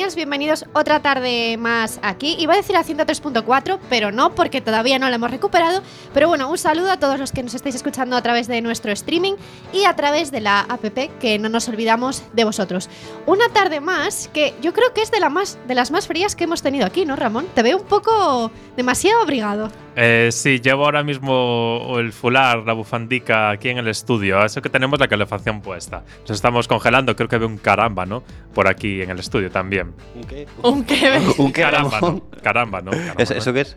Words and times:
Bienvenidos 0.00 0.64
otra 0.72 1.02
tarde 1.02 1.58
más 1.58 2.00
aquí. 2.02 2.34
Iba 2.38 2.54
a 2.54 2.56
decir 2.56 2.74
a 2.74 2.82
103.4, 2.82 3.78
pero 3.90 4.10
no, 4.10 4.34
porque 4.34 4.62
todavía 4.62 4.98
no 4.98 5.08
la 5.10 5.16
hemos 5.16 5.30
recuperado. 5.30 5.82
Pero 6.14 6.26
bueno, 6.26 6.50
un 6.50 6.56
saludo 6.56 6.90
a 6.90 6.96
todos 6.96 7.20
los 7.20 7.32
que 7.32 7.42
nos 7.42 7.52
estáis 7.52 7.74
escuchando 7.74 8.16
a 8.16 8.22
través 8.22 8.48
de 8.48 8.62
nuestro 8.62 8.90
streaming 8.92 9.34
y 9.74 9.84
a 9.84 9.94
través 9.94 10.30
de 10.30 10.40
la 10.40 10.60
app, 10.60 10.82
que 11.20 11.38
no 11.38 11.50
nos 11.50 11.68
olvidamos 11.68 12.22
de 12.32 12.44
vosotros. 12.44 12.88
Una 13.26 13.50
tarde 13.50 13.80
más 13.80 14.28
que 14.32 14.54
yo 14.62 14.72
creo 14.72 14.94
que 14.94 15.02
es 15.02 15.10
de, 15.10 15.20
más, 15.28 15.58
de 15.68 15.74
las 15.74 15.90
más 15.90 16.06
frías 16.06 16.34
que 16.34 16.44
hemos 16.44 16.62
tenido 16.62 16.86
aquí, 16.86 17.04
¿no, 17.04 17.14
Ramón? 17.14 17.46
Te 17.54 17.62
veo 17.62 17.76
un 17.76 17.86
poco 17.86 18.50
demasiado 18.76 19.20
abrigado. 19.20 19.70
Eh, 20.02 20.30
sí, 20.32 20.60
llevo 20.60 20.86
ahora 20.86 21.02
mismo 21.02 21.94
el 21.98 22.12
fular, 22.14 22.60
la 22.66 22.72
bufandica 22.72 23.50
aquí 23.50 23.68
en 23.68 23.76
el 23.76 23.86
estudio. 23.88 24.42
Eso 24.42 24.62
que 24.62 24.70
tenemos 24.70 24.98
la 24.98 25.08
calefacción 25.08 25.60
puesta. 25.60 26.04
Nos 26.22 26.30
estamos 26.30 26.66
congelando, 26.68 27.14
creo 27.14 27.28
que 27.28 27.36
veo 27.36 27.46
un 27.48 27.58
caramba, 27.58 28.06
¿no? 28.06 28.22
Por 28.54 28.66
aquí 28.66 29.02
en 29.02 29.10
el 29.10 29.18
estudio 29.18 29.50
también. 29.50 29.92
¿Un 30.14 30.24
qué? 30.24 30.46
¿Un 30.62 30.84
qué? 30.84 31.20
¿Un 31.38 31.52
qué? 31.52 31.60
Caramba? 31.62 32.00
¿no? 32.00 32.22
Caramba, 32.42 32.80
¿no? 32.80 32.92
Caramba, 32.92 33.22
¿Eso, 33.22 33.34
¿no? 33.34 33.38
eso 33.40 33.52
qué 33.52 33.60
es? 33.60 33.76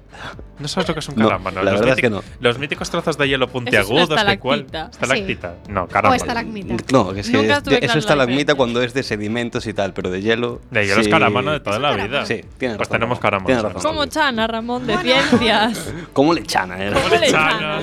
¿No 0.59 0.67
sabes 0.69 0.87
lo 0.87 0.93
que 0.93 1.01
es 1.01 1.09
un 1.09 1.15
No, 1.17 1.27
caramba, 1.27 1.51
no? 1.51 1.61
la 1.63 1.71
los, 1.71 1.81
verdad 1.81 1.97
es 1.97 2.01
que 2.01 2.09
no. 2.09 2.23
los 2.39 2.57
míticos 2.57 2.89
trozos 2.89 3.17
de 3.17 3.27
hielo 3.27 3.49
puntiagudos. 3.49 4.07
que 4.07 4.39
cuál- 4.39 4.61
estalactita. 4.61 4.89
Estalactita. 4.91 5.55
No, 5.67 5.83
O 5.83 5.87
caramba. 5.87 6.15
estalagmita. 6.15 6.75
No, 6.93 7.11
es 7.11 7.29
que 7.29 7.37
Nunca 7.37 7.57
es- 7.57 7.63
tuve 7.63 7.75
eso 7.75 7.81
clara 7.85 7.99
está 7.99 8.15
la 8.15 8.23
la 8.23 8.27
mita 8.27 8.37
diferencia. 8.37 8.55
cuando 8.55 8.81
es 8.81 8.93
de 8.93 9.03
sedimentos 9.03 9.67
y 9.67 9.73
tal, 9.73 9.93
pero 9.93 10.09
de 10.09 10.21
hielo. 10.21 10.61
De 10.71 10.85
hielo 10.85 11.01
es 11.01 11.05
sí. 11.07 11.11
caramba, 11.11 11.41
¿no? 11.41 11.51
De 11.51 11.59
toda 11.59 11.79
la 11.79 11.89
caramba. 11.89 12.07
vida. 12.07 12.25
Sí, 12.25 12.45
tienes 12.57 12.77
Pues 12.77 12.87
razón, 12.87 12.99
tenemos 12.99 13.19
caramba. 13.19 13.73
Como 13.81 14.05
Chana, 14.05 14.47
Ramón, 14.47 14.87
de 14.87 14.97
ciencias. 14.99 15.93
¿Cómo 16.13 16.33
le 16.33 16.43
chana, 16.43 16.77
eh? 16.77 16.91
¿Cómo 16.93 17.07
le 17.09 17.31
Chana. 17.31 17.81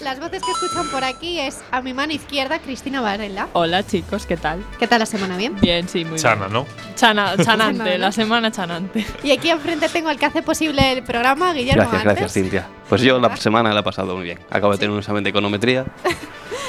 Las 0.00 0.20
voces 0.20 0.40
que 0.42 0.50
escuchan 0.52 0.88
por 0.90 1.02
aquí 1.02 1.40
es 1.40 1.60
a 1.72 1.82
mi 1.82 1.92
mano 1.92 2.12
izquierda, 2.12 2.60
Cristina 2.60 3.00
Varela. 3.00 3.48
Hola 3.54 3.84
chicos, 3.84 4.24
¿qué 4.24 4.36
tal? 4.36 4.64
¿Qué 4.78 4.86
tal 4.86 5.00
la 5.00 5.06
semana? 5.06 5.36
¿Bien? 5.36 5.56
Bien, 5.60 5.88
sí, 5.88 6.04
muy 6.04 6.18
Chana, 6.18 6.46
bien. 6.46 6.52
¿no? 6.52 6.66
Chana, 6.94 7.36
chanante, 7.44 7.98
la 7.98 8.12
semana 8.12 8.52
chanante. 8.52 9.04
Y 9.24 9.32
aquí 9.32 9.50
enfrente 9.50 9.88
tengo 9.88 10.08
al 10.08 10.18
que 10.18 10.26
hace 10.26 10.42
posible 10.42 10.92
el 10.92 11.02
programa, 11.02 11.52
Guillermo 11.52 11.82
Gracias, 11.82 12.00
Antes. 12.02 12.04
gracias, 12.04 12.32
Cintia. 12.32 12.68
Pues 12.88 13.02
yo 13.02 13.18
la 13.18 13.36
semana 13.36 13.72
la 13.72 13.80
he 13.80 13.82
pasado 13.82 14.14
muy 14.14 14.24
bien. 14.24 14.38
Acabo 14.50 14.72
de 14.72 14.78
tener 14.78 14.90
un 14.92 14.98
examen 14.98 15.24
de 15.24 15.30
econometría. 15.30 15.84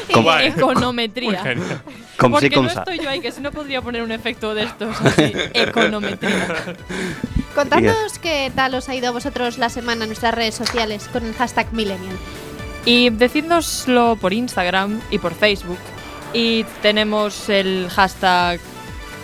Y- 0.09 0.13
Guay. 0.21 0.51
Muy 0.51 0.59
Econometría. 0.61 1.43
genial. 1.43 1.81
Con 2.17 2.31
Porque 2.31 2.47
sí, 2.47 2.53
con 2.55 2.63
no 2.65 2.69
sa. 2.71 2.79
estoy 2.79 2.97
yo 2.99 3.09
ahí, 3.09 3.19
que 3.19 3.31
si 3.31 3.41
no 3.41 3.51
podría 3.51 3.81
poner 3.81 4.01
un 4.01 4.11
efecto 4.11 4.55
de 4.55 4.63
estos 4.63 4.99
así. 5.01 5.33
Econometría. 5.53 6.47
Contadnos 7.53 8.17
qué 8.19 8.51
tal 8.55 8.73
os 8.75 8.87
ha 8.89 8.95
ido 8.95 9.09
a 9.09 9.11
vosotros 9.11 9.57
la 9.57 9.69
semana 9.69 10.03
en 10.05 10.09
nuestras 10.09 10.33
redes 10.33 10.55
sociales 10.55 11.07
con 11.11 11.25
el 11.25 11.33
hashtag 11.35 11.71
Millennial. 11.73 12.15
Y 12.85 13.09
decídnoslo 13.11 14.15
por 14.19 14.33
Instagram 14.33 14.99
y 15.11 15.19
por 15.19 15.33
Facebook. 15.35 15.77
Y 16.33 16.63
tenemos 16.81 17.49
el 17.49 17.87
hashtag 17.93 18.59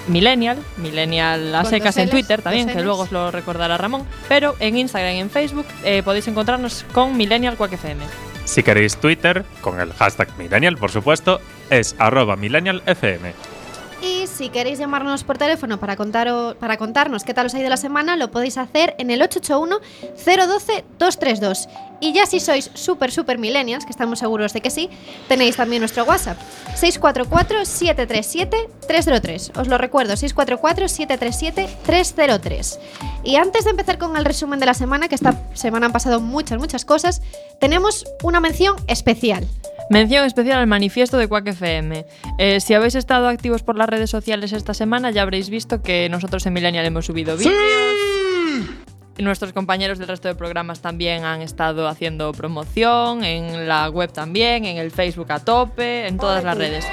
Millennial, 0.07 0.57
Millennial 0.77 1.55
a 1.55 1.65
secas 1.65 1.97
en 1.97 2.09
Twitter 2.09 2.41
también, 2.41 2.67
que 2.67 2.81
luego 2.81 3.03
os 3.03 3.11
lo 3.11 3.31
recordará 3.31 3.77
Ramón. 3.77 4.05
Pero 4.27 4.55
en 4.59 4.77
Instagram 4.77 5.13
y 5.13 5.19
en 5.19 5.29
Facebook 5.29 5.65
eh, 5.83 6.03
podéis 6.03 6.27
encontrarnos 6.27 6.85
con 6.93 7.15
Millennial 7.15 7.55
Quack 7.55 7.73
FM. 7.73 8.03
Si 8.45 8.61
queréis 8.61 8.97
Twitter, 8.97 9.45
con 9.61 9.79
el 9.79 9.93
hashtag 9.93 10.37
Millennial, 10.37 10.77
por 10.77 10.91
supuesto, 10.91 11.39
es 11.69 11.95
arroba 11.97 12.35
millennialfm. 12.35 13.33
Si 14.25 14.49
queréis 14.49 14.79
llamarnos 14.79 15.23
por 15.23 15.38
teléfono 15.38 15.79
para, 15.79 15.95
contaro- 15.95 16.55
para 16.59 16.77
contarnos 16.77 17.23
qué 17.23 17.33
tal 17.33 17.45
os 17.47 17.53
ha 17.53 17.59
ido 17.59 17.69
la 17.69 17.77
semana, 17.77 18.16
lo 18.16 18.31
podéis 18.31 18.57
hacer 18.57 18.95
en 18.97 19.11
el 19.11 19.21
881-012-232. 19.21 21.67
Y 21.99 22.13
ya 22.13 22.25
si 22.25 22.39
sois 22.39 22.71
súper, 22.73 23.11
súper 23.11 23.38
millennials, 23.38 23.84
que 23.85 23.91
estamos 23.91 24.19
seguros 24.19 24.53
de 24.53 24.61
que 24.61 24.69
sí, 24.69 24.89
tenéis 25.28 25.56
también 25.57 25.81
nuestro 25.81 26.03
WhatsApp. 26.06 26.38
644-737-303. 26.79 29.57
Os 29.59 29.67
lo 29.67 29.78
recuerdo, 29.78 30.13
644-737-303. 30.16 32.79
Y 33.23 33.35
antes 33.35 33.66
de 33.66 33.72
empezar 33.72 33.97
con 33.97 34.16
el 34.17 34.23
resumen 34.25 34.59
de 34.59 34.66
la 34.66 34.73
semana, 34.73 35.07
que 35.09 35.16
esta 35.16 35.38
semana 35.53 35.85
han 35.88 35.91
pasado 35.94 36.19
muchas, 36.22 36.57
muchas 36.59 36.85
cosas, 36.85 37.22
tenemos 37.59 38.05
una 38.23 38.40
mención 38.40 38.75
especial. 38.88 39.45
Mención 39.93 40.25
especial 40.25 40.57
al 40.57 40.65
manifiesto 40.65 41.19
de 41.19 41.27
Quack 41.27 41.49
FM. 41.49 42.07
Eh, 42.39 42.59
si 42.59 42.73
habéis 42.73 42.95
estado 42.95 43.27
activos 43.27 43.61
por 43.61 43.77
las 43.77 43.87
redes 43.87 44.09
sociales 44.09 44.51
esta 44.51 44.73
semana, 44.73 45.11
ya 45.11 45.21
habréis 45.21 45.51
visto 45.51 45.83
que 45.83 46.09
nosotros 46.09 46.43
en 46.47 46.53
Millennial 46.53 46.83
hemos 46.87 47.05
subido 47.05 47.37
vídeos. 47.37 47.92
Nuestros 49.18 49.53
compañeros 49.53 50.00
del 50.00 50.07
resto 50.07 50.28
de 50.28 50.35
programas 50.35 50.81
también 50.81 51.24
han 51.24 51.41
estado 51.41 51.88
haciendo 51.88 52.31
promoción, 52.31 53.24
en 53.24 53.68
la 53.68 53.88
web 53.90 54.12
también, 54.12 54.66
en 54.66 54.78
el 54.78 54.90
Facebook 54.90 55.31
a 55.31 55.40
tope, 55.40 56.07
en 56.07 56.18
todas 56.18 56.44
las 56.44 56.57
redes. 56.57 56.85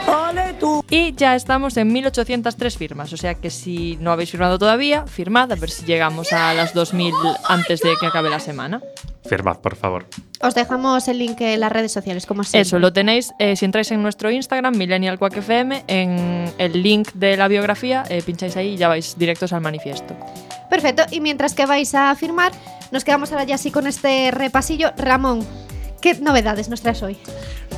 Y 0.90 1.14
ya 1.14 1.34
estamos 1.34 1.76
en 1.78 1.92
1803 1.92 2.76
firmas, 2.76 3.12
o 3.12 3.16
sea 3.16 3.34
que 3.34 3.48
si 3.48 3.96
no 4.00 4.12
habéis 4.12 4.30
firmado 4.30 4.58
todavía, 4.58 5.06
firmad 5.06 5.50
a 5.50 5.54
ver 5.54 5.70
si 5.70 5.86
llegamos 5.86 6.32
a 6.32 6.52
las 6.52 6.74
2000 6.74 7.14
antes 7.48 7.80
de 7.80 7.94
que 7.98 8.06
acabe 8.06 8.28
la 8.28 8.40
semana. 8.40 8.80
Firmad, 9.24 9.58
por 9.58 9.76
favor. 9.76 10.06
Os 10.40 10.54
dejamos 10.54 11.06
el 11.08 11.18
link 11.18 11.40
en 11.40 11.60
las 11.60 11.70
redes 11.70 11.92
sociales, 11.92 12.26
como 12.26 12.42
siempre. 12.44 12.62
Eso 12.62 12.78
lo 12.78 12.92
tenéis 12.92 13.32
eh, 13.38 13.56
si 13.56 13.64
entráis 13.64 13.90
en 13.90 14.02
nuestro 14.02 14.30
Instagram, 14.30 14.76
MillennialQuackFM, 14.76 15.84
en 15.86 16.52
el 16.58 16.82
link 16.82 17.12
de 17.12 17.36
la 17.36 17.48
biografía, 17.48 18.04
eh, 18.08 18.22
pincháis 18.24 18.56
ahí 18.56 18.70
y 18.70 18.76
ya 18.76 18.88
vais 18.88 19.16
directos 19.18 19.52
al 19.52 19.60
manifiesto. 19.60 20.16
Perfecto, 20.70 21.02
y 21.10 21.20
mientras 21.20 21.54
que 21.54 21.66
vais 21.66 21.94
a 21.94 22.09
firmar, 22.16 22.52
nos 22.90 23.04
quedamos 23.04 23.32
ahora 23.32 23.44
ya 23.44 23.54
así 23.54 23.70
con 23.70 23.86
este 23.86 24.30
repasillo. 24.30 24.92
Ramón, 24.96 25.46
¿qué 26.00 26.14
novedades 26.14 26.68
nos 26.68 26.80
traes 26.82 27.02
hoy? 27.02 27.18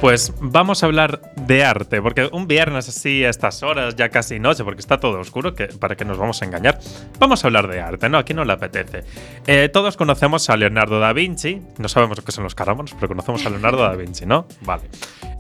Pues 0.03 0.33
vamos 0.41 0.83
a 0.83 0.87
hablar 0.87 1.21
de 1.37 1.65
arte, 1.65 2.03
porque 2.03 2.29
un 2.33 2.49
viernes 2.49 2.89
así 2.89 3.25
a 3.25 3.31
estas 3.31 3.63
horas, 3.63 3.95
ya 3.95 4.09
casi 4.09 4.41
noche, 4.41 4.65
porque 4.65 4.81
está 4.81 4.99
todo 4.99 5.21
oscuro, 5.21 5.55
que, 5.55 5.67
para 5.67 5.95
que 5.95 6.05
nos 6.05 6.19
vamos 6.19 6.43
a 6.43 6.45
engañar, 6.45 6.81
vamos 7.21 7.45
a 7.45 7.47
hablar 7.47 7.69
de 7.69 7.81
arte, 7.81 8.09
¿no? 8.09 8.19
Aquí 8.19 8.35
no 8.35 8.45
le 8.45 8.53
apetece. 8.53 9.05
Eh, 9.47 9.69
todos 9.69 9.97
conocemos 9.97 10.51
a 10.51 10.57
Leonardo 10.57 10.99
da 10.99 11.13
Vinci, 11.13 11.63
no 11.79 11.89
sabemos 11.89 12.19
lo 12.19 12.25
que 12.25 12.33
son 12.33 12.43
los 12.43 12.57
carámbanos, 12.57 12.95
pero 12.95 13.07
conocemos 13.07 13.47
a 13.47 13.51
Leonardo 13.51 13.83
da 13.83 13.95
Vinci, 13.95 14.27
¿no? 14.27 14.47
Vale. 14.63 14.91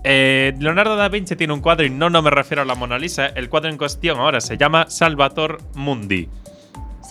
Eh, 0.04 0.54
Leonardo 0.60 0.94
da 0.94 1.08
Vinci 1.08 1.34
tiene 1.34 1.52
un 1.54 1.60
cuadro 1.60 1.84
y 1.84 1.90
no, 1.90 2.08
no 2.08 2.22
me 2.22 2.30
refiero 2.30 2.62
a 2.62 2.64
la 2.64 2.76
Mona 2.76 2.98
Lisa, 2.98 3.26
el 3.26 3.48
cuadro 3.48 3.68
en 3.68 3.78
cuestión 3.78 4.20
ahora 4.20 4.40
se 4.40 4.56
llama 4.56 4.88
Salvator 4.88 5.58
Mundi. 5.74 6.28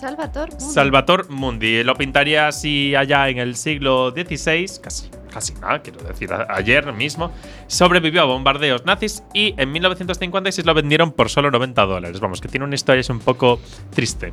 Salvator. 0.02 0.50
Mundi. 0.50 0.64
Salvator 0.74 1.30
Mundi. 1.30 1.84
Lo 1.84 1.94
pintaría 1.94 2.48
así 2.48 2.96
allá 2.96 3.28
en 3.28 3.38
el 3.38 3.54
siglo 3.54 4.10
XVI, 4.10 4.66
casi, 4.82 5.08
casi 5.32 5.54
nada, 5.54 5.80
quiero 5.80 6.02
decir, 6.02 6.28
ayer 6.48 6.92
mismo. 6.92 7.30
Sobrevivió 7.68 8.22
a 8.22 8.24
bombardeos 8.24 8.84
nazis 8.84 9.22
y 9.32 9.54
en 9.56 9.70
1956 9.70 10.66
lo 10.66 10.74
vendieron 10.74 11.12
por 11.12 11.30
solo 11.30 11.52
90 11.52 11.86
dólares. 11.86 12.18
Vamos, 12.18 12.40
que 12.40 12.48
tiene 12.48 12.66
una 12.66 12.74
historia 12.74 13.00
es 13.00 13.10
un 13.10 13.20
poco 13.20 13.60
triste. 13.94 14.32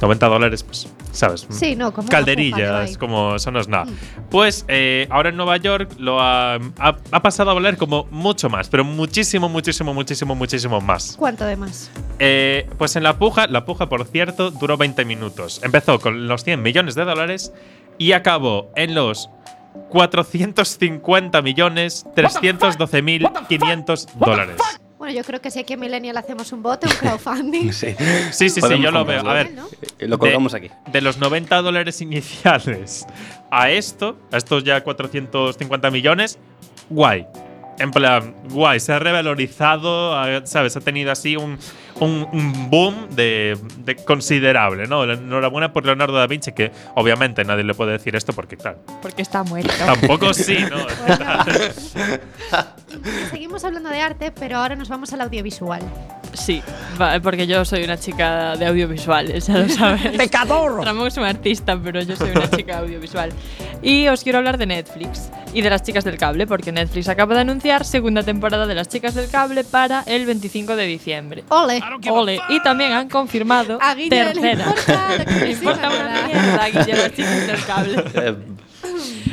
90 0.00 0.26
dólares, 0.26 0.62
pues, 0.62 0.88
¿sabes? 1.12 1.46
Sí, 1.50 1.76
no, 1.76 1.92
como 1.92 2.08
Calderillas, 2.08 2.98
como 2.98 3.36
eso 3.36 3.50
no 3.50 3.60
es 3.60 3.68
nada. 3.68 3.84
Mm. 3.86 3.96
Pues 4.30 4.64
eh, 4.68 5.06
ahora 5.10 5.28
en 5.30 5.36
Nueva 5.36 5.56
York 5.56 5.92
lo 5.98 6.20
ha, 6.20 6.54
ha- 6.56 6.96
ha 7.10 7.22
pasado 7.22 7.50
a 7.50 7.54
valer 7.54 7.76
como 7.76 8.06
mucho 8.10 8.48
más, 8.50 8.68
pero 8.68 8.84
muchísimo, 8.84 9.48
muchísimo, 9.48 9.94
muchísimo, 9.94 10.34
muchísimo 10.34 10.80
más. 10.80 11.14
¿Cuánto 11.18 11.44
de 11.44 11.56
más? 11.56 11.90
Eh, 12.18 12.68
pues 12.78 12.96
en 12.96 13.02
la 13.04 13.18
puja, 13.18 13.46
la 13.46 13.64
puja, 13.64 13.88
por 13.88 14.04
cierto, 14.06 14.50
duró 14.50 14.76
20 14.76 15.04
minutos. 15.04 15.60
Empezó 15.62 15.98
con 16.00 16.26
los 16.28 16.44
100 16.44 16.60
millones 16.62 16.94
de 16.94 17.04
dólares 17.04 17.52
y 17.96 18.12
acabó 18.12 18.70
en 18.76 18.94
los 18.94 19.30
450 19.90 21.42
millones 21.42 22.04
312 22.14 23.02
500 23.48 24.08
dólares. 24.18 24.56
Bueno, 25.04 25.18
yo 25.18 25.24
creo 25.24 25.38
que 25.38 25.50
si 25.50 25.58
aquí 25.58 25.74
en 25.74 25.80
Millennial 25.80 26.16
hacemos 26.16 26.50
un 26.52 26.62
bote, 26.62 26.86
un 26.86 26.94
crowdfunding. 26.94 27.70
Sí. 27.74 27.94
Sí, 28.32 28.48
sí, 28.48 28.60
yo 28.80 28.90
lo 28.90 29.04
veo. 29.04 29.20
A 29.20 29.34
ver, 29.34 29.52
¿no? 29.52 29.66
Eh, 29.98 30.08
Lo 30.08 30.18
colgamos 30.18 30.52
de, 30.52 30.58
aquí. 30.58 30.70
De 30.90 31.02
los 31.02 31.18
90 31.18 31.60
dólares 31.60 32.00
iniciales 32.00 33.04
a 33.50 33.70
esto, 33.70 34.16
a 34.32 34.38
estos 34.38 34.64
ya 34.64 34.82
450 34.82 35.90
millones, 35.90 36.38
guay. 36.88 37.26
En 37.78 37.90
plan, 37.90 38.34
guay, 38.50 38.78
se 38.80 38.92
ha 38.92 38.98
revalorizado, 38.98 40.16
ha- 40.16 40.46
¿sabes? 40.46 40.76
Ha 40.76 40.80
tenido 40.80 41.10
así 41.10 41.36
un, 41.36 41.58
un- 42.00 42.28
un 42.32 42.70
boom 42.70 43.08
de, 43.10 43.58
de 43.78 43.96
considerable, 43.96 44.86
¿no? 44.86 45.04
Enhorabuena 45.04 45.72
por 45.72 45.84
Leonardo 45.84 46.14
da 46.14 46.26
Vinci, 46.28 46.52
que 46.52 46.70
obviamente 46.94 47.44
nadie 47.44 47.64
le 47.64 47.74
puede 47.74 47.92
decir 47.92 48.14
esto 48.14 48.32
porque, 48.32 48.56
claro, 48.56 48.78
Porque 49.02 49.22
está 49.22 49.42
muerto. 49.42 49.72
tampoco 49.84 50.32
sí, 50.34 50.58
¿no? 50.70 50.76
Y 52.94 53.26
seguimos 53.30 53.64
hablando 53.64 53.88
de 53.90 54.00
arte, 54.00 54.30
pero 54.30 54.58
ahora 54.58 54.76
nos 54.76 54.88
vamos 54.88 55.12
al 55.12 55.20
audiovisual. 55.22 55.82
Sí, 56.34 56.62
porque 57.22 57.46
yo 57.46 57.64
soy 57.64 57.84
una 57.84 57.98
chica 57.98 58.56
de 58.56 58.66
audiovisuales, 58.66 59.46
ya 59.48 59.58
lo 59.58 59.68
sabes. 59.68 60.16
¡Pecador! 60.16 60.84
Ramón 60.84 61.08
es 61.08 61.16
un 61.16 61.24
artista, 61.24 61.78
pero 61.82 62.02
yo 62.02 62.16
soy 62.16 62.30
una 62.30 62.50
chica 62.50 62.78
audiovisual. 62.78 63.30
Y 63.82 64.08
os 64.08 64.22
quiero 64.22 64.38
hablar 64.38 64.58
de 64.58 64.66
Netflix 64.66 65.30
y 65.52 65.60
de 65.62 65.70
las 65.70 65.82
chicas 65.82 66.04
del 66.04 66.16
cable, 66.18 66.46
porque 66.46 66.72
Netflix 66.72 67.08
acaba 67.08 67.34
de 67.34 67.42
anunciar 67.42 67.84
segunda 67.84 68.22
temporada 68.22 68.66
de 68.66 68.74
las 68.74 68.88
chicas 68.88 69.14
del 69.14 69.30
cable 69.30 69.62
para 69.64 70.02
el 70.06 70.26
25 70.26 70.74
de 70.74 70.86
diciembre. 70.86 71.44
¡Ole! 71.50 71.82
Ole, 72.10 72.40
y 72.48 72.60
también 72.62 72.92
han 72.92 73.08
confirmado 73.08 73.78
A 73.80 73.94
Guille 73.94 74.10
le 74.10 74.24
tercera. 74.32 74.64
importa 74.64 75.24
que 75.24 75.50
importa 75.50 75.88
una 75.88 76.26
mierda 76.26 76.64
a 76.64 76.68
Guille 76.70 76.96
las 76.96 77.12
chicas 77.12 77.46
del 77.46 77.64
cable. 77.64 78.04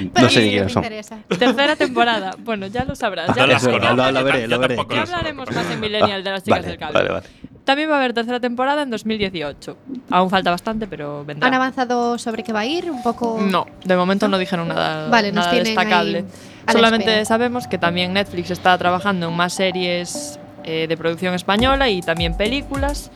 Pero 0.10 0.26
no 0.26 0.30
sé 0.32 0.42
ni 0.44 0.50
quiénes 0.52 0.72
son. 0.74 0.84
Tercera 1.40 1.76
temporada. 1.76 2.36
Bueno, 2.40 2.68
ya 2.68 2.84
lo 2.86 2.96
sabrás. 2.96 3.28
Ya 3.36 3.42
No 3.42 3.48
lo 3.48 3.58
Eso, 3.58 3.72
lo- 3.78 4.12
lo 4.12 4.24
veré, 4.24 4.48
lo 4.48 4.60
veré. 4.60 4.76
Ya 4.90 5.02
hablaremos 5.02 5.52
más 5.52 5.70
en 5.72 5.80
Millennial 5.80 6.24
de 6.24 6.30
las 6.32 6.44
chicas 6.44 6.60
vale, 6.60 6.68
del 6.70 6.78
cable. 6.80 6.94
vale, 6.94 7.10
vale. 7.12 7.26
también 7.66 7.90
va 7.90 7.96
a 7.96 7.98
haber 8.00 8.14
tercera 8.14 8.40
temporada 8.40 8.82
en 8.84 8.90
2018. 8.90 9.78
Aún 10.10 10.30
falta 10.30 10.52
bastante, 10.52 10.88
pero 10.88 11.24
vendrá. 11.26 11.48
¿Han 11.48 11.54
avanzado 11.54 12.18
sobre 12.18 12.44
qué 12.44 12.54
va 12.54 12.62
a 12.62 12.66
ir? 12.66 12.90
Un 12.90 13.04
poco. 13.04 13.40
No, 13.42 13.66
de 13.84 13.96
momento 13.96 14.28
no, 14.28 14.38
dijeron 14.38 14.68
nada, 14.68 15.08
Vale, 15.10 15.32
nos 15.32 15.46
nada 15.46 15.58
destacable. 15.58 16.26
Solamente 16.72 17.06
espera. 17.10 17.26
sabemos 17.26 17.68
que 17.68 17.78
también 17.78 18.14
Netflix 18.14 18.52
está 18.52 18.78
trabajando 18.78 19.28
en 19.30 19.36
más 19.36 19.54
series 19.54 20.40
eh, 20.64 20.86
de 20.88 20.96
producción 20.98 21.34
española 21.34 21.90
y 21.90 22.02
también 22.02 22.36
películas. 22.38 23.12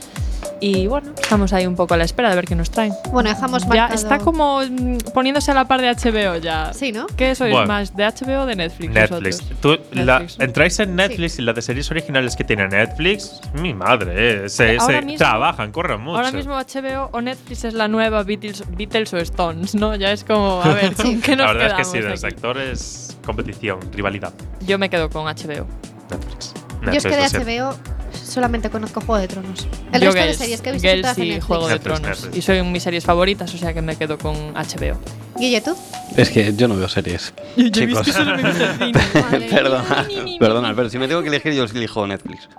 Y 0.62 0.88
bueno, 0.88 1.12
estamos 1.22 1.52
ahí 1.54 1.68
un 1.68 1.76
poco 1.76 1.94
a 1.94 1.98
la 1.98 2.06
espera 2.06 2.30
de 2.30 2.36
ver 2.36 2.46
qué 2.46 2.56
nos 2.56 2.72
traen. 2.72 2.94
Bueno, 3.12 3.30
dejamos 3.30 3.64
Ya 3.64 3.68
marcado- 3.70 3.94
está 3.94 4.20
como 4.20 4.62
mm, 4.62 4.98
poniéndose 5.14 5.52
a 5.52 5.54
la 5.54 5.66
par 5.66 5.82
de 5.82 5.90
HBO 5.90 6.38
ya. 6.38 6.72
Sí, 6.74 6.92
¿no? 6.92 7.08
¿Qué 7.18 7.36
sois 7.36 7.52
Bueno. 7.52 7.68
más? 7.68 7.96
¿De 7.96 8.06
HBO 8.06 8.44
o 8.44 8.46
de 8.46 8.56
Netflix? 8.56 8.94
Netflix. 8.94 9.42
vosotros? 9.42 9.60
Tú 9.92 10.00
la- 10.00 10.20
Netflix. 10.20 10.40
entráis 10.40 10.80
en 10.80 10.96
Netflix 10.96 11.40
y 11.40 11.42
la 11.42 11.54
de 11.54 11.62
series 11.62 11.92
originales 11.92 12.36
que 12.36 12.44
tiene 12.46 12.68
Netflix, 12.68 13.42
mi 13.54 13.74
madre, 13.74 14.46
eh, 14.46 14.50
se, 14.50 14.78
Ahora 14.78 15.00
se 15.00 15.06
mismo- 15.06 15.18
trabajan, 15.18 15.72
corren 15.72 16.02
mucho. 16.02 16.16
Ahora 16.18 16.32
mismo 16.32 16.56
HBO 16.56 17.10
o 17.12 17.22
Netflix 17.22 17.66
es 17.66 17.74
la 17.74 17.88
nueva 17.88 18.24
Beatles, 18.24 18.64
Beatles 18.78 19.14
o 19.14 19.18
Stones, 19.18 19.76
¿no? 19.76 19.96
Ya 19.96 20.12
es 20.14 20.24
como, 20.24 20.62
a 20.64 20.70
ver, 20.74 20.94
¿con 20.96 21.22
qué 21.22 21.36
nos 21.36 21.48
la 21.48 21.54
verdad 21.54 21.66
es 21.82 21.88
que 21.88 21.92
quedamos 21.92 21.92
sí, 21.92 21.98
del 22.00 22.12
aquí? 22.12 22.18
sector 22.22 22.58
es 22.58 23.18
competición, 23.26 23.80
rivalidad. 23.92 24.34
Yo 24.66 24.80
me 24.80 24.90
quedo 24.90 25.10
con 25.10 25.26
HBO. 25.26 25.68
Netflix. 26.10 26.54
Yo 26.86 26.92
es 26.92 27.04
que 27.04 27.10
de 27.10 27.16
Netflix, 27.18 27.34
lo 27.34 27.44
siento. 27.44 27.70
HBO 27.72 27.78
solamente 28.26 28.70
conozco 28.70 29.02
Juego 29.02 29.18
de 29.22 29.28
Tronos. 29.28 29.68
El 29.92 30.02
Yo 30.02 30.12
resto 30.12 30.26
de 30.28 30.34
series 30.34 30.62
que 30.62 30.70
he 30.70 30.74
visto 30.74 30.88
Girls 30.88 31.18
y 31.18 31.22
Netflix. 31.22 31.46
Juego 31.46 31.68
de 31.68 31.74
Netflix, 31.76 32.00
Tronos. 32.02 32.22
Netflix. 32.24 32.38
Y 32.38 32.42
son 32.42 32.72
mis 32.72 32.84
series 32.84 33.04
favoritas, 33.06 33.54
o 33.54 33.58
sea 33.58 33.74
que 33.74 33.82
me 33.82 33.96
quedo 33.96 34.18
con 34.18 34.36
HBO. 34.54 34.98
Guille, 35.38 35.62
¿tú? 35.62 35.76
Es 36.16 36.30
que 36.30 36.54
yo 36.56 36.68
no 36.68 36.76
veo 36.78 36.88
series. 36.90 37.34
Chicos. 37.72 38.08
Madre 38.18 39.48
Perdona, 39.50 40.06
Ni, 40.08 40.16
ni, 40.16 40.22
ni, 40.24 40.40
perdona, 40.40 40.70
ni. 40.70 40.76
pero 40.76 40.90
si 40.90 40.98
me 40.98 41.08
tengo 41.08 41.22
que 41.22 41.28
elegir, 41.28 41.54
yo 41.54 41.64
elijo 41.66 42.06
Netflix. 42.08 42.50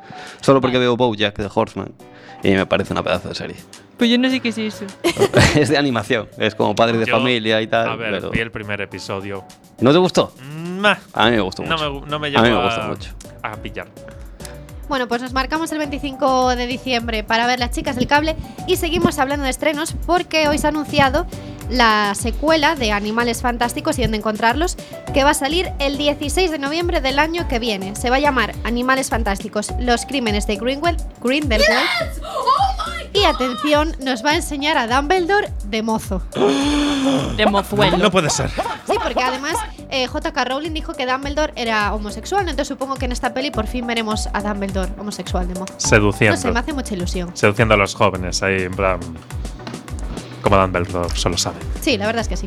Solo 0.41 0.61
porque 0.61 0.79
veo 0.79 0.97
Bojack 0.97 1.37
de 1.39 1.49
Horseman 1.53 1.93
y 2.43 2.51
me 2.53 2.67
parece 2.67 2.93
una 2.93 3.03
pedazo 3.03 3.29
de 3.31 3.35
serie. 3.35 3.57
Pues 3.97 4.11
yo 4.11 4.19
no 4.19 4.29
sé 4.29 4.41
qué 4.41 4.51
es 4.51 4.59
eso. 4.59 4.85
es 5.57 5.71
de 5.71 5.79
animación, 5.79 6.29
es 6.39 6.55
como 6.55 6.75
padre 6.75 6.99
de 6.99 7.07
Yo, 7.07 7.17
familia 7.17 7.63
y 7.63 7.67
tal. 7.67 7.89
A 7.89 7.97
ver, 7.97 8.11
pero- 8.13 8.31
vi 8.31 8.41
el 8.41 8.51
primer 8.51 8.81
episodio. 8.83 9.45
¿No 9.81 9.91
te 9.93 9.99
gustó? 9.99 10.35
Meh, 10.43 10.97
A 11.15 11.25
mí 11.27 11.37
me 11.37 11.41
gustó 11.41 11.63
no, 11.63 11.71
mucho. 11.79 12.01
me, 12.03 12.07
no 12.11 12.19
me 12.19 12.27
A 12.29 12.31
llegó 12.31 12.43
mí 12.43 12.51
me 12.51 12.63
gusta 12.63 12.87
mucho. 12.89 13.11
a 13.43 13.57
pillar. 13.57 13.89
Bueno, 14.89 15.09
pues 15.09 15.21
nos 15.21 15.33
marcamos 15.33 15.73
el 15.73 15.79
25 15.79 16.55
de 16.55 16.67
diciembre 16.67 17.25
para 17.25 17.47
ver 17.47 17.59
Las 17.59 17.73
Chicas 17.73 17.97
del 17.97 18.07
Cable 18.07 18.37
y 18.69 18.77
seguimos 18.77 19.19
hablando 19.19 19.45
de 19.45 19.51
estrenos 19.51 19.95
porque 20.07 20.49
hoy 20.49 20.59
se 20.59 20.67
ha 20.67 20.71
anunciado 20.71 21.27
la 21.69 22.15
secuela 22.15 22.77
de 22.77 22.93
Animales 22.93 23.43
Fantásticos 23.43 23.99
y 23.99 24.03
dónde 24.03 24.19
encontrarlos, 24.19 24.77
que 25.13 25.25
va 25.25 25.31
a 25.31 25.35
salir 25.35 25.73
el 25.81 25.99
16 25.99 26.51
de 26.51 26.59
noviembre 26.59 27.01
del 27.01 27.19
año 27.19 27.49
que 27.49 27.59
viene. 27.59 27.97
Se 27.97 28.11
va 28.11 28.17
a 28.17 28.21
llamar 28.21 28.55
Animales 28.63 29.11
Fantásticos, 29.11 29.73
los 29.81 30.07
crímenes 30.07 30.47
de 30.47 30.57
Greenwell, 30.57 30.97
Grindelwald. 31.21 31.89
Y 33.13 33.25
atención, 33.25 33.97
nos 34.01 34.25
va 34.25 34.31
a 34.31 34.37
enseñar 34.37 34.77
a 34.77 34.87
Dumbledore 34.87 35.53
de 35.65 35.83
mozo. 35.83 36.23
De 37.37 37.47
mozuelo. 37.47 37.99
No 37.99 38.11
puede 38.11 38.31
ser. 38.31 38.51
Sí, 38.51 38.95
porque 39.03 39.23
además 39.23 39.57
eh, 39.91 40.07
J.K. 40.07 40.45
Rowling 40.45 40.73
dijo 40.73 40.95
que 40.95 41.07
Dumbledore 41.07 41.53
era 41.57 41.95
homosexual, 41.95 42.45
¿no? 42.45 42.51
entonces 42.51 42.69
supongo 42.69 42.97
que 42.97 43.05
en 43.05 43.13
esta 43.13 43.33
peli 43.33 43.51
por 43.51 43.67
fin 43.67 43.87
veremos 43.87 44.29
a 44.33 44.43
Dumbledore 44.43 44.93
homosexual 44.99 45.47
de 45.49 45.55
mozo. 45.55 45.75
Seduciendo. 45.79 46.37
No 46.37 46.43
sé, 46.43 46.53
me 46.53 46.61
hace 46.61 46.73
mucha 46.73 46.95
ilusión. 46.95 47.31
Seduciendo 47.35 47.75
a 47.75 47.77
los 47.77 47.95
jóvenes 47.95 48.43
ahí, 48.43 48.63
en 48.63 48.73
plan. 48.73 49.01
Como 50.43 50.57
Dumbledore 50.57 51.15
solo 51.15 51.37
sabe. 51.37 51.57
Sí, 51.81 51.97
la 51.97 52.07
verdad 52.07 52.23
es 52.23 52.29
que 52.29 52.37
sí. 52.37 52.47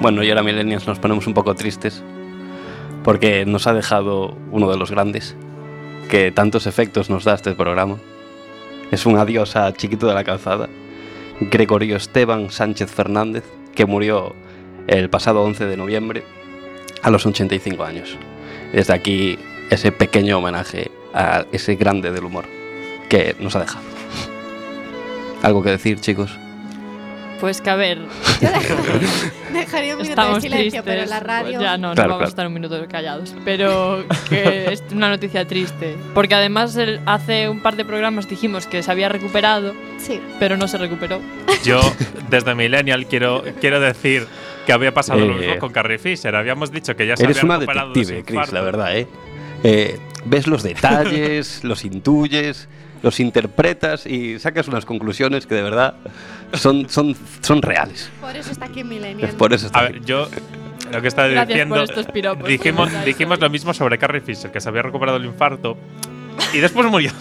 Bueno, 0.00 0.22
y 0.22 0.28
ahora 0.28 0.42
millennials 0.42 0.86
nos 0.86 0.98
ponemos 0.98 1.26
un 1.26 1.32
poco 1.32 1.54
tristes 1.54 2.02
porque 3.04 3.46
nos 3.46 3.66
ha 3.66 3.72
dejado 3.72 4.36
uno 4.50 4.70
de 4.70 4.76
los 4.76 4.90
grandes 4.90 5.34
que 6.08 6.32
tantos 6.32 6.66
efectos 6.66 7.10
nos 7.10 7.24
da 7.24 7.34
este 7.34 7.52
programa. 7.52 7.98
Es 8.90 9.06
un 9.06 9.18
adiós 9.18 9.56
a 9.56 9.72
Chiquito 9.72 10.06
de 10.06 10.14
la 10.14 10.24
Calzada, 10.24 10.68
Gregorio 11.40 11.96
Esteban 11.96 12.50
Sánchez 12.50 12.90
Fernández, 12.90 13.44
que 13.74 13.86
murió 13.86 14.34
el 14.86 15.10
pasado 15.10 15.42
11 15.42 15.66
de 15.66 15.76
noviembre 15.76 16.22
a 17.02 17.10
los 17.10 17.26
85 17.26 17.84
años. 17.84 18.16
Desde 18.72 18.92
aquí 18.92 19.38
ese 19.70 19.92
pequeño 19.92 20.38
homenaje 20.38 20.90
a 21.12 21.46
ese 21.52 21.76
grande 21.76 22.10
del 22.10 22.24
humor 22.24 22.44
que 23.08 23.34
nos 23.40 23.56
ha 23.56 23.60
dejado. 23.60 23.84
¿Algo 25.42 25.62
que 25.62 25.70
decir, 25.70 26.00
chicos? 26.00 26.38
Pues 27.44 27.60
que 27.60 27.68
a 27.68 27.74
ver, 27.76 27.98
Yo 28.40 28.48
dejaría, 28.48 29.08
dejaría 29.52 29.92
un 29.96 30.02
minuto 30.02 30.08
estamos 30.08 30.34
de 30.36 30.40
silencio, 30.40 30.82
tristes. 30.82 30.82
pero 30.84 31.04
la 31.06 31.20
radio. 31.20 31.58
pues 31.58 31.60
ya 31.60 31.76
no, 31.76 31.88
no 31.88 31.94
Claro, 31.94 32.08
vamos 32.08 32.16
claro. 32.20 32.24
a 32.24 32.28
estar 32.30 32.46
un 32.46 32.54
minuto 32.54 32.86
callados. 32.88 33.34
Pero 33.44 34.02
que 34.30 34.72
es 34.72 34.82
una 34.92 35.10
noticia 35.10 35.46
triste. 35.46 35.94
Porque 36.14 36.34
además 36.34 36.74
el- 36.76 37.00
hace 37.04 37.50
un 37.50 37.60
par 37.60 37.76
de 37.76 37.84
programas 37.84 38.30
dijimos 38.30 38.66
que 38.66 38.82
se 38.82 38.90
había 38.90 39.10
recuperado, 39.10 39.74
Sí. 39.98 40.22
pero 40.40 40.56
no 40.56 40.68
se 40.68 40.78
recuperó. 40.78 41.20
Yo, 41.64 41.82
desde 42.30 42.54
Millennial, 42.54 43.04
quiero, 43.04 43.44
quiero 43.60 43.78
decir 43.78 44.26
que 44.64 44.72
había 44.72 44.94
pasado 44.94 45.20
lo 45.20 45.34
Eh, 45.36 45.40
mismo 45.40 45.58
con 45.58 45.70
Carrie 45.70 45.98
Fisher. 45.98 46.34
Habíamos 46.36 46.72
dicho 46.72 46.96
que 46.96 47.06
ya 47.06 47.14
se 47.18 47.24
Eres 47.24 47.36
había 47.36 47.44
una 47.44 47.58
recuperado 47.58 47.92
de 47.92 48.04
su 48.06 48.10
detective, 48.10 48.40
Chris, 48.40 48.52
la 48.54 48.60
verdad, 48.62 48.96
¿eh? 48.96 49.06
Eh, 49.64 49.98
Ves 50.24 50.46
los 50.46 50.62
detalles, 50.62 51.62
los 51.62 51.84
intuyes, 51.84 52.66
los 53.04 53.20
interpretas 53.20 54.06
y 54.06 54.38
sacas 54.40 54.66
unas 54.66 54.84
conclusiones 54.84 55.46
que 55.46 55.54
de 55.54 55.62
verdad 55.62 55.94
son, 56.54 56.88
son, 56.88 57.14
son 57.40 57.62
reales. 57.62 58.10
Por 58.20 58.34
eso 58.36 58.50
está 58.50 58.64
aquí 58.64 58.80
en 58.80 58.88
Millennial. 58.88 59.30
Por 59.36 59.52
eso 59.52 59.66
está 59.66 59.78
A 59.80 59.82
aquí. 59.84 59.92
ver, 59.94 60.04
yo 60.04 60.26
lo 60.90 61.00
que 61.02 61.08
estaba 61.08 61.28
Gracias 61.28 61.48
diciendo. 61.48 61.74
por 61.76 61.84
estos 61.84 62.06
piropos. 62.06 62.48
dijimos, 62.48 62.90
dijimos 63.04 63.38
lo 63.40 63.50
mismo 63.50 63.72
sobre 63.74 63.98
Carrie 63.98 64.20
Fisher, 64.20 64.50
que 64.50 64.60
se 64.60 64.68
había 64.68 64.82
recuperado 64.82 65.18
el 65.18 65.24
infarto 65.26 65.76
y 66.52 66.58
después 66.58 66.86
murió. 66.90 67.12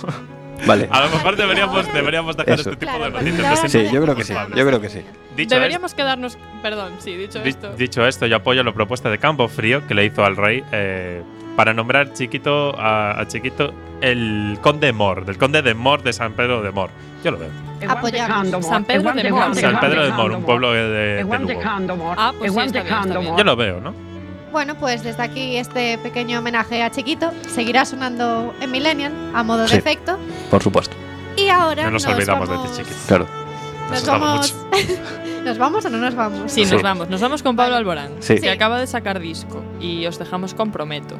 Vale. 0.65 0.87
A 0.91 1.01
lo 1.01 1.09
mejor 1.09 1.35
deberíamos, 1.35 1.91
deberíamos 1.93 2.37
dejar 2.37 2.57
Eso. 2.59 2.69
este 2.71 2.85
tipo 2.85 2.95
Claro, 2.97 3.17
de 3.19 3.31
noticias. 3.31 3.71
Sí, 3.71 3.83
yo 3.91 4.01
creo 4.01 4.15
que 4.15 4.23
sí, 4.23 4.33
yo 4.55 4.65
creo 4.65 4.79
que 4.79 4.89
sí. 4.89 5.01
Dicho 5.35 5.55
Deberíamos 5.55 5.93
quedarnos. 5.93 6.37
Perdón, 6.61 6.93
sí, 6.99 7.15
dicho 7.17 7.39
Di- 7.39 7.49
esto. 7.49 7.73
Dicho 7.75 8.07
esto, 8.07 8.27
yo 8.27 8.37
apoyo 8.37 8.63
la 8.63 8.71
propuesta 8.73 9.09
de 9.09 9.17
Campo 9.17 9.47
Frío 9.49 9.85
que 9.87 9.93
le 9.93 10.05
hizo 10.05 10.23
al 10.23 10.37
rey 10.37 10.63
eh, 10.71 11.21
para 11.55 11.73
nombrar 11.73 12.13
chiquito 12.13 12.75
a, 12.79 13.19
a 13.19 13.27
chiquito 13.27 13.73
el 14.01 14.57
conde 14.61 14.87
de 14.87 14.93
Mor, 14.93 15.25
del 15.25 15.37
conde 15.37 15.61
de 15.61 15.73
Mor 15.73 16.03
de 16.03 16.11
San 16.13 16.33
Pedro 16.33 16.61
de 16.61 16.71
Mor. 16.71 16.89
Yo 17.23 17.31
lo 17.31 17.37
veo. 17.39 17.49
Apoyamos. 17.87 18.65
San 18.65 18.83
Pedro 18.85 19.13
de 19.13 19.29
Mor. 19.31 19.55
San 19.55 19.79
Pedro 19.79 20.03
de 20.03 20.11
Mor, 20.11 20.31
un 20.31 20.43
pueblo 20.43 20.71
de, 20.73 20.89
de 20.89 21.23
Lugo. 21.23 22.13
Ah, 22.17 22.33
pues 22.37 22.53
sí, 22.53 22.59
está 22.59 22.81
bien, 22.83 22.95
está 22.95 23.19
bien. 23.19 23.37
Yo 23.37 23.43
lo 23.43 23.55
veo, 23.55 23.79
¿no? 23.79 23.93
Bueno, 24.51 24.75
pues 24.75 25.03
desde 25.03 25.23
aquí 25.23 25.57
este 25.57 25.97
pequeño 25.97 26.37
homenaje 26.39 26.83
a 26.83 26.91
Chiquito 26.91 27.31
seguirá 27.47 27.85
sonando 27.85 28.53
en 28.61 28.69
Millennial 28.69 29.11
a 29.33 29.41
modo 29.41 29.63
de 29.63 29.69
Sí. 29.69 29.77
efecto. 29.77 30.19
Por 30.51 30.61
supuesto. 30.61 30.95
Y 31.35 31.47
ahora 31.49 31.85
No 31.85 31.91
nos 31.91 32.05
nos 32.05 32.13
olvidamos 32.13 32.47
vamos, 32.47 32.63
de 32.77 32.83
ti, 32.83 32.83
chiquito. 32.83 33.07
Claro. 33.07 33.42
Nos 33.93 34.05
Nos 34.05 34.19
vamos. 34.19 34.55
¿Nos 35.43 35.57
vamos 35.57 35.85
o 35.85 35.89
no 35.89 35.97
nos 35.97 36.15
vamos? 36.15 36.51
Sí, 36.51 36.65
Sí. 36.65 36.71
nos 36.73 36.81
vamos. 36.81 37.09
Nos 37.09 37.21
vamos 37.21 37.43
con 37.43 37.55
Pablo. 37.55 37.75
Alborán, 37.75 38.11
Sí. 38.19 38.35
que 38.39 38.49
acaba 38.49 38.79
de 38.79 38.87
sacar 38.87 39.19
disco. 39.19 39.61
Y 39.79 40.05
os 40.07 40.17
dejamos 40.17 40.53
con 40.53 40.71
Prometo. 40.71 41.15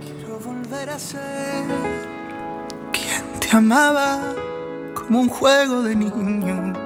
Quiero 0.00 0.38
volver 0.38 0.90
a 0.90 0.98
ser 0.98 1.64
quien 2.92 3.40
te 3.40 3.56
amaba 3.56 4.20
como 4.94 5.20
un 5.20 5.28
juego 5.28 5.82
de 5.82 5.96
niños. 5.96 6.78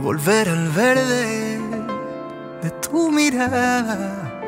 Volver 0.00 0.48
al 0.48 0.68
verde 0.70 1.60
de 2.62 2.70
tu 2.82 3.10
mirada 3.12 4.40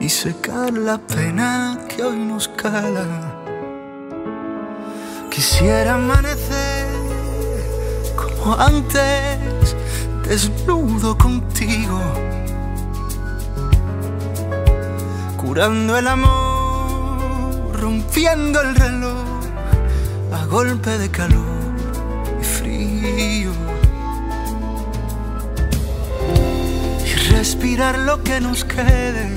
y 0.00 0.08
secar 0.08 0.72
la 0.72 0.98
pena 0.98 1.78
que 1.88 2.02
hoy 2.04 2.16
nos 2.18 2.46
cala. 2.48 3.34
Quisiera 5.30 5.94
amanecer 5.94 6.77
antes, 8.56 9.76
desnudo 10.28 11.18
contigo 11.18 12.00
curando 15.48 15.96
el 15.96 16.06
amor, 16.06 17.80
rompiendo 17.80 18.60
el 18.60 18.76
reloj 18.76 19.24
a 20.30 20.44
golpe 20.44 20.98
de 20.98 21.10
calor 21.10 21.74
y 22.40 22.44
frío. 22.44 23.52
Y 27.06 27.14
respirar 27.32 27.98
lo 27.98 28.22
que 28.22 28.40
nos 28.40 28.64
quede, 28.64 29.30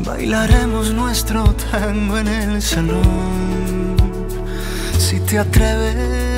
bailaremos 0.00 0.92
nuestro 0.92 1.54
tango 1.70 2.18
en 2.18 2.28
el 2.28 2.60
salón. 2.60 3.96
Si 4.98 5.20
te 5.20 5.38
atreves, 5.38 6.37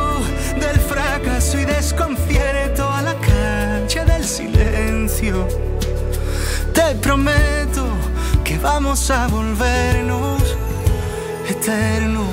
y 1.53 1.65
desconcierto 1.65 2.89
a 2.89 3.01
la 3.01 3.15
calle 3.15 4.05
del 4.05 4.23
silencio. 4.23 5.47
Te 6.73 6.95
prometo 6.95 7.85
que 8.43 8.57
vamos 8.57 9.09
a 9.11 9.27
volvernos 9.27 10.41
eternos. 11.49 12.27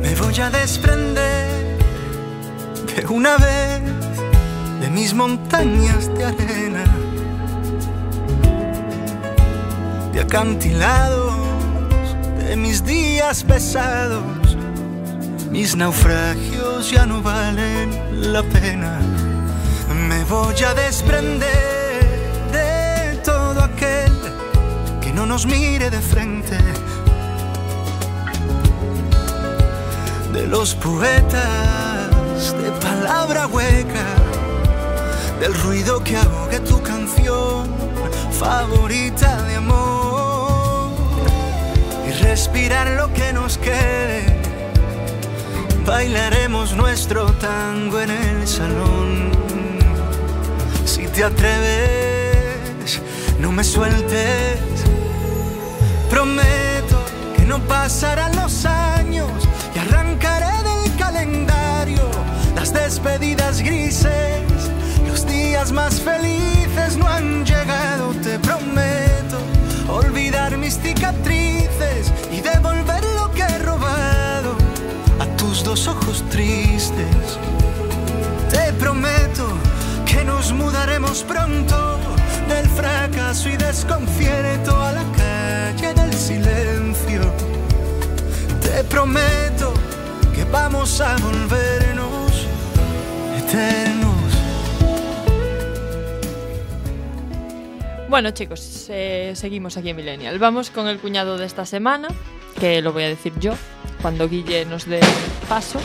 Me 0.00 0.14
voy 0.14 0.40
a 0.40 0.50
desprender 0.50 1.78
de 2.94 3.06
una 3.06 3.36
vez 3.38 3.80
de 4.80 4.90
mis 4.90 5.12
montañas 5.14 6.08
de 6.14 6.24
arena, 6.24 6.71
de 12.38 12.56
mis 12.56 12.84
días 12.84 13.44
pesados. 13.44 14.56
Mis 15.52 15.76
naufragios 15.76 16.90
ya 16.90 17.06
no 17.06 17.22
valen 17.22 18.32
la 18.32 18.42
pena. 18.42 18.98
Me 20.08 20.24
voy 20.24 20.60
a 20.64 20.74
desprender 20.74 22.02
de 22.50 23.20
todo 23.24 23.62
aquel 23.62 24.12
que 25.00 25.12
no 25.12 25.26
nos 25.26 25.46
mire 25.46 25.90
de 25.90 26.00
frente. 26.00 26.58
De 30.32 30.48
los 30.48 30.74
poetas 30.74 32.52
de 32.60 32.72
palabra 32.80 33.46
hueca, 33.46 34.08
del 35.38 35.54
ruido 35.62 36.02
que 36.02 36.16
ahogue 36.16 36.58
tu 36.60 36.82
canción 36.82 37.68
favorita 38.32 39.40
de 39.42 39.54
amor. 39.54 39.91
Respirar 42.22 42.88
lo 42.90 43.12
que 43.12 43.32
nos 43.32 43.58
quede. 43.58 44.24
Bailaremos 45.84 46.74
nuestro 46.74 47.26
tango 47.32 48.00
en 48.00 48.10
el 48.10 48.48
salón. 48.48 49.30
Si 50.86 51.06
te 51.08 51.24
atreves, 51.24 53.00
no 53.38 53.52
me 53.52 53.64
sueltes. 53.64 54.60
Prometo 56.08 56.98
que 57.36 57.44
no 57.44 57.58
pasarán 57.60 58.36
los 58.36 58.64
años 58.64 59.30
y 59.74 59.78
arrancaré 59.80 60.62
del 60.62 60.96
calendario 60.96 62.08
las 62.54 62.72
despedidas 62.72 63.60
grises. 63.60 64.70
Los 65.06 65.26
días 65.26 65.72
más 65.72 66.00
felices 66.00 66.96
no 66.96 67.06
han 67.08 67.44
llegado, 67.44 68.12
te 68.22 68.38
prometo. 68.38 69.38
Olvidar 69.88 70.56
mis 70.56 70.78
cicatrices 70.78 71.71
dos 75.72 75.88
ojos 75.88 76.22
tristes. 76.28 77.38
Te 78.50 78.74
prometo 78.74 79.48
que 80.04 80.22
nos 80.22 80.52
mudaremos 80.52 81.22
pronto 81.22 81.98
del 82.46 82.66
fracaso 82.66 83.48
y 83.48 83.56
desconcierto 83.56 84.78
a 84.78 84.92
la 84.92 85.04
calle 85.16 85.94
del 85.94 86.12
silencio. 86.12 87.22
Te 88.60 88.84
prometo 88.84 89.72
que 90.34 90.44
vamos 90.44 91.00
a 91.00 91.16
volvernos 91.16 92.46
eternos. 93.38 94.30
Bueno, 98.10 98.30
chicos, 98.32 98.88
eh, 98.90 99.32
seguimos 99.34 99.78
aquí 99.78 99.88
en 99.88 99.96
Millennial. 99.96 100.38
Vamos 100.38 100.68
con 100.68 100.86
el 100.86 100.98
cuñado 100.98 101.38
de 101.38 101.46
esta 101.46 101.64
semana, 101.64 102.08
que 102.60 102.82
lo 102.82 102.92
voy 102.92 103.04
a 103.04 103.08
decir 103.08 103.32
yo, 103.40 103.54
cuando 104.02 104.28
Guille 104.28 104.66
nos 104.66 104.84
dé 104.84 105.00
paso. 105.42 105.80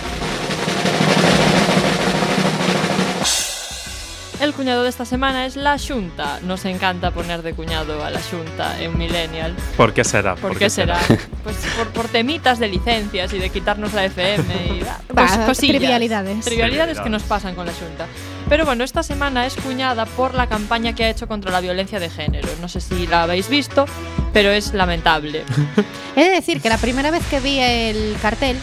El 4.39 4.53
cuñado 4.53 4.83
de 4.83 4.89
esta 4.89 5.03
semana 5.03 5.47
es 5.47 5.55
la 5.55 5.79
Xunta. 5.79 6.39
Nos 6.43 6.63
encanta 6.65 7.09
poner 7.09 7.41
de 7.41 7.53
cuñado 7.53 8.05
a 8.05 8.11
la 8.11 8.21
Xunta 8.21 8.79
en 8.79 8.95
Millennial. 8.95 9.55
¿Por 9.75 9.93
qué 9.93 10.03
será? 10.03 10.35
¿Por, 10.35 10.55
qué 10.55 10.69
será? 10.69 10.99
Pues 11.43 11.57
por, 11.75 11.87
por 11.87 12.07
temitas 12.07 12.59
de 12.59 12.67
licencias 12.67 13.33
y 13.33 13.39
de 13.39 13.49
quitarnos 13.49 13.93
la 13.93 14.05
FM 14.05 14.53
y 14.53 14.83
pues 15.13 15.31
cosillas. 15.31 15.77
trivialidades. 15.77 16.45
Trivialidades 16.45 16.99
que 16.99 17.09
nos 17.09 17.23
pasan 17.23 17.55
con 17.55 17.65
la 17.65 17.73
Xunta. 17.73 18.05
Pero 18.47 18.63
bueno, 18.63 18.83
esta 18.83 19.01
semana 19.01 19.47
es 19.47 19.55
cuñada 19.55 20.05
por 20.05 20.35
la 20.35 20.47
campaña 20.47 20.93
que 20.93 21.05
ha 21.05 21.09
hecho 21.09 21.27
contra 21.27 21.51
la 21.51 21.59
violencia 21.59 21.99
de 21.99 22.09
género. 22.09 22.47
No 22.61 22.69
sé 22.69 22.79
si 22.79 23.07
la 23.07 23.23
habéis 23.23 23.49
visto, 23.49 23.85
pero 24.33 24.51
es 24.51 24.71
lamentable. 24.73 25.45
He 26.15 26.25
de 26.25 26.29
decir 26.29 26.61
que 26.61 26.69
la 26.69 26.77
primera 26.77 27.09
vez 27.09 27.25
que 27.27 27.39
vi 27.39 27.57
el 27.59 28.15
cartel, 28.21 28.57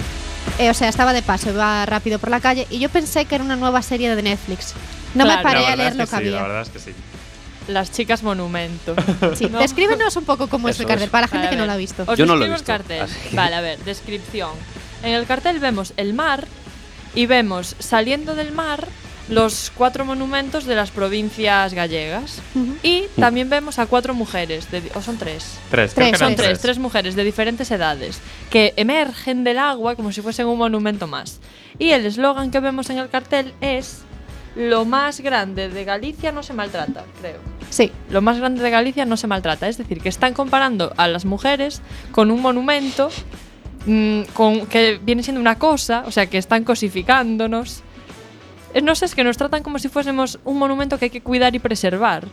eh, 0.59 0.71
o 0.71 0.75
sea, 0.75 0.89
estaba 0.89 1.13
de 1.13 1.23
paso, 1.23 1.51
iba 1.51 1.85
rápido 1.87 2.19
por 2.19 2.31
la 2.31 2.41
calle 2.41 2.67
y 2.71 2.79
yo 2.79 2.89
pensé 2.89 3.25
que 3.25 3.35
era 3.35 3.45
una 3.45 3.57
nueva 3.57 3.83
serie 3.83 4.15
de 4.15 4.23
Netflix. 4.23 4.75
No 5.15 5.25
Claro. 5.25 5.39
me 5.39 5.43
paré 5.43 5.67
a 5.67 5.77
leer 5.77 5.97
lo 5.97 6.05
que 6.07 6.11
que 6.11 6.17
sí, 6.19 6.25
la 6.31 6.39
había. 6.39 6.43
verdad 6.49 6.63
es 6.63 6.69
que 6.71 6.79
sí. 6.79 6.93
Las 7.69 7.91
chicas 7.93 8.23
monumento. 8.23 8.95
Sí, 9.37 9.47
¿no? 9.51 9.59
Descríbenos 9.59 10.17
un 10.17 10.25
poco 10.25 10.49
cómo 10.49 10.69
es 10.69 10.79
el 10.81 10.87
cartel, 10.87 11.05
es. 11.05 11.11
para 11.11 11.23
la 11.23 11.29
gente 11.29 11.47
Vale, 11.47 11.57
que 11.57 11.61
no 11.61 11.67
lo 11.67 11.73
ha 11.73 11.77
visto. 11.77 12.05
Os 12.07 12.19
Yo 12.19 12.27
no 12.27 12.37
lo 12.37 12.45
he 12.45 12.49
visto, 12.49 12.61
el 12.61 12.67
cartel. 12.79 13.03
así 13.03 13.15
Vale, 13.35 13.55
a 13.57 13.61
ver, 13.61 13.79
descripción. 13.85 14.51
En 15.03 15.13
el 15.15 15.27
cartel 15.27 15.59
vemos 15.61 15.93
el 15.97 16.15
mar 16.15 16.47
y 17.15 17.27
vemos 17.27 17.75
saliendo 17.79 18.35
del 18.35 18.53
mar 18.53 18.87
los 19.29 19.73
cuatro 19.75 20.05
monumentos 20.05 20.65
de 20.67 20.75
las 20.75 20.91
provincias 20.91 21.73
gallegas. 21.73 22.43
Y 22.83 23.05
también 23.19 23.49
vemos 23.49 23.79
a 23.79 23.87
cuatro 23.87 24.13
mujeres, 24.15 24.71
de- 24.71 24.91
o 24.95 25.01
son 25.01 25.17
tres. 25.17 25.59
Tres, 25.71 25.95
creo 25.95 26.09
Tres, 26.09 26.13
que 26.13 26.19
Son 26.19 26.37
tres, 26.37 26.61
tres 26.61 26.79
mujeres 26.79 27.15
de 27.17 27.25
diferentes 27.25 27.71
edades 27.71 28.21
que 28.51 28.75
emergen 28.77 29.43
del 29.45 29.59
agua 29.59 29.97
como 29.97 30.13
si 30.13 30.21
fuesen 30.21 30.47
un 30.47 30.59
monumento 30.59 31.07
más. 31.07 31.41
Y 31.79 31.91
el 31.91 32.05
eslogan 32.05 32.51
que 32.51 32.61
vemos 32.61 32.91
en 32.91 32.99
el 32.99 33.09
cartel 33.09 33.55
es 33.61 34.03
lo 34.57 34.85
más 34.85 35.21
grande 35.21 35.69
de 35.69 35.85
Galicia 35.85 36.31
no 36.31 36.43
se 36.43 36.53
maltrata, 36.53 37.05
creo. 37.21 37.39
Sí, 37.71 37.91
Lo 38.11 38.21
más 38.23 38.39
grande 38.39 38.63
de 38.63 38.71
Galicia 38.71 39.05
no 39.05 39.17
se 39.17 39.27
maltrata. 39.27 39.67
Es 39.69 39.79
decir, 39.79 40.01
que 40.01 40.09
están 40.09 40.33
comparando 40.35 40.93
a 40.97 41.09
las 41.09 41.25
mujeres 41.25 41.83
con 42.13 42.31
un 42.31 42.41
monumento 42.41 43.09
mm, 43.87 44.21
con, 44.35 44.67
que 44.67 45.01
viene 45.03 45.23
siendo 45.25 45.41
una 45.41 45.59
cosa, 45.59 46.05
o 46.07 46.11
sea, 46.13 46.27
que 46.27 46.39
están 46.39 46.63
cosificándonos. 46.63 47.83
Eh, 48.75 48.83
No 48.83 48.95
sé, 48.95 49.07
es 49.07 49.15
que 49.15 49.25
nos 49.25 49.37
tratan 49.37 49.63
como 49.63 49.79
si 49.79 49.89
fuésemos 49.89 50.39
un 50.45 50.59
monumento 50.59 50.99
que 50.99 51.07
hay 51.07 51.11
que 51.11 51.21
cuidar 51.23 51.55
y 51.55 51.59
preservar. 51.59 52.25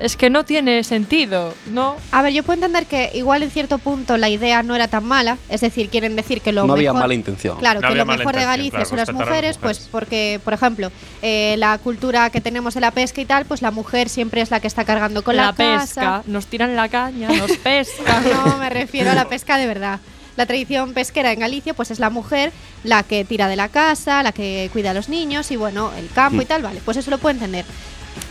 Es 0.00 0.16
que 0.16 0.30
no 0.30 0.44
tiene 0.44 0.84
sentido, 0.84 1.52
¿no? 1.72 1.96
A 2.12 2.22
ver, 2.22 2.32
yo 2.32 2.44
puedo 2.44 2.54
entender 2.54 2.86
que 2.86 3.10
igual 3.14 3.42
en 3.42 3.50
cierto 3.50 3.78
punto 3.78 4.16
la 4.16 4.28
idea 4.28 4.62
no 4.62 4.76
era 4.76 4.86
tan 4.86 5.04
mala, 5.04 5.38
es 5.48 5.60
decir, 5.60 5.88
quieren 5.88 6.14
decir 6.14 6.40
que 6.40 6.52
lo 6.52 6.60
No 6.60 6.66
mejor... 6.68 6.78
había 6.78 6.92
mala 6.92 7.14
intención. 7.14 7.58
Claro, 7.58 7.80
No 7.80 7.88
que 7.88 7.94
lo 7.96 8.06
mejor 8.06 8.36
de 8.36 8.44
Galicia 8.44 8.70
claro, 8.70 8.86
son 8.88 8.98
las 8.98 9.08
a 9.08 9.12
las 9.12 9.20
mujeres, 9.26 9.58
pues 9.58 9.78
mujeres. 9.78 9.88
porque, 9.90 10.40
por 10.44 10.52
ejemplo, 10.52 10.92
eh, 11.20 11.56
la 11.58 11.76
cultura 11.78 12.30
que 12.30 12.40
tenemos 12.40 12.74
de 12.74 12.80
la 12.80 12.92
pesca 12.92 13.20
y 13.20 13.24
tal, 13.24 13.44
pues 13.46 13.60
la 13.60 13.72
mujer 13.72 14.08
siempre 14.08 14.40
es 14.40 14.52
la 14.52 14.60
que 14.60 14.68
está 14.68 14.84
cargando 14.84 15.24
con 15.24 15.34
la, 15.34 15.46
la 15.46 15.52
pesca, 15.52 16.00
casa. 16.00 16.22
nos 16.26 16.46
tiran 16.46 16.76
la 16.76 16.88
caña, 16.88 17.30
nos 17.30 17.56
pescan. 17.64 18.22
No, 18.32 18.56
me 18.58 18.70
refiero 18.70 19.10
a 19.10 19.14
la 19.16 19.24
pesca 19.28 19.56
de 19.56 19.66
verdad. 19.66 19.98
La 20.38 20.46
tradición 20.46 20.94
pesquera 20.94 21.32
en 21.32 21.40
Galicia, 21.40 21.74
pues 21.74 21.90
es 21.90 21.98
la 21.98 22.10
mujer 22.10 22.52
la 22.84 23.02
que 23.02 23.24
tira 23.24 23.48
de 23.48 23.56
la 23.56 23.68
casa, 23.68 24.22
la 24.22 24.30
que 24.30 24.70
cuida 24.72 24.92
a 24.92 24.94
los 24.94 25.08
niños 25.08 25.50
y 25.50 25.56
bueno, 25.56 25.90
el 25.98 26.08
campo 26.10 26.40
y 26.40 26.44
tal, 26.44 26.62
vale, 26.62 26.80
pues 26.84 26.96
eso 26.96 27.10
lo 27.10 27.18
puedo 27.18 27.34
entender. 27.34 27.64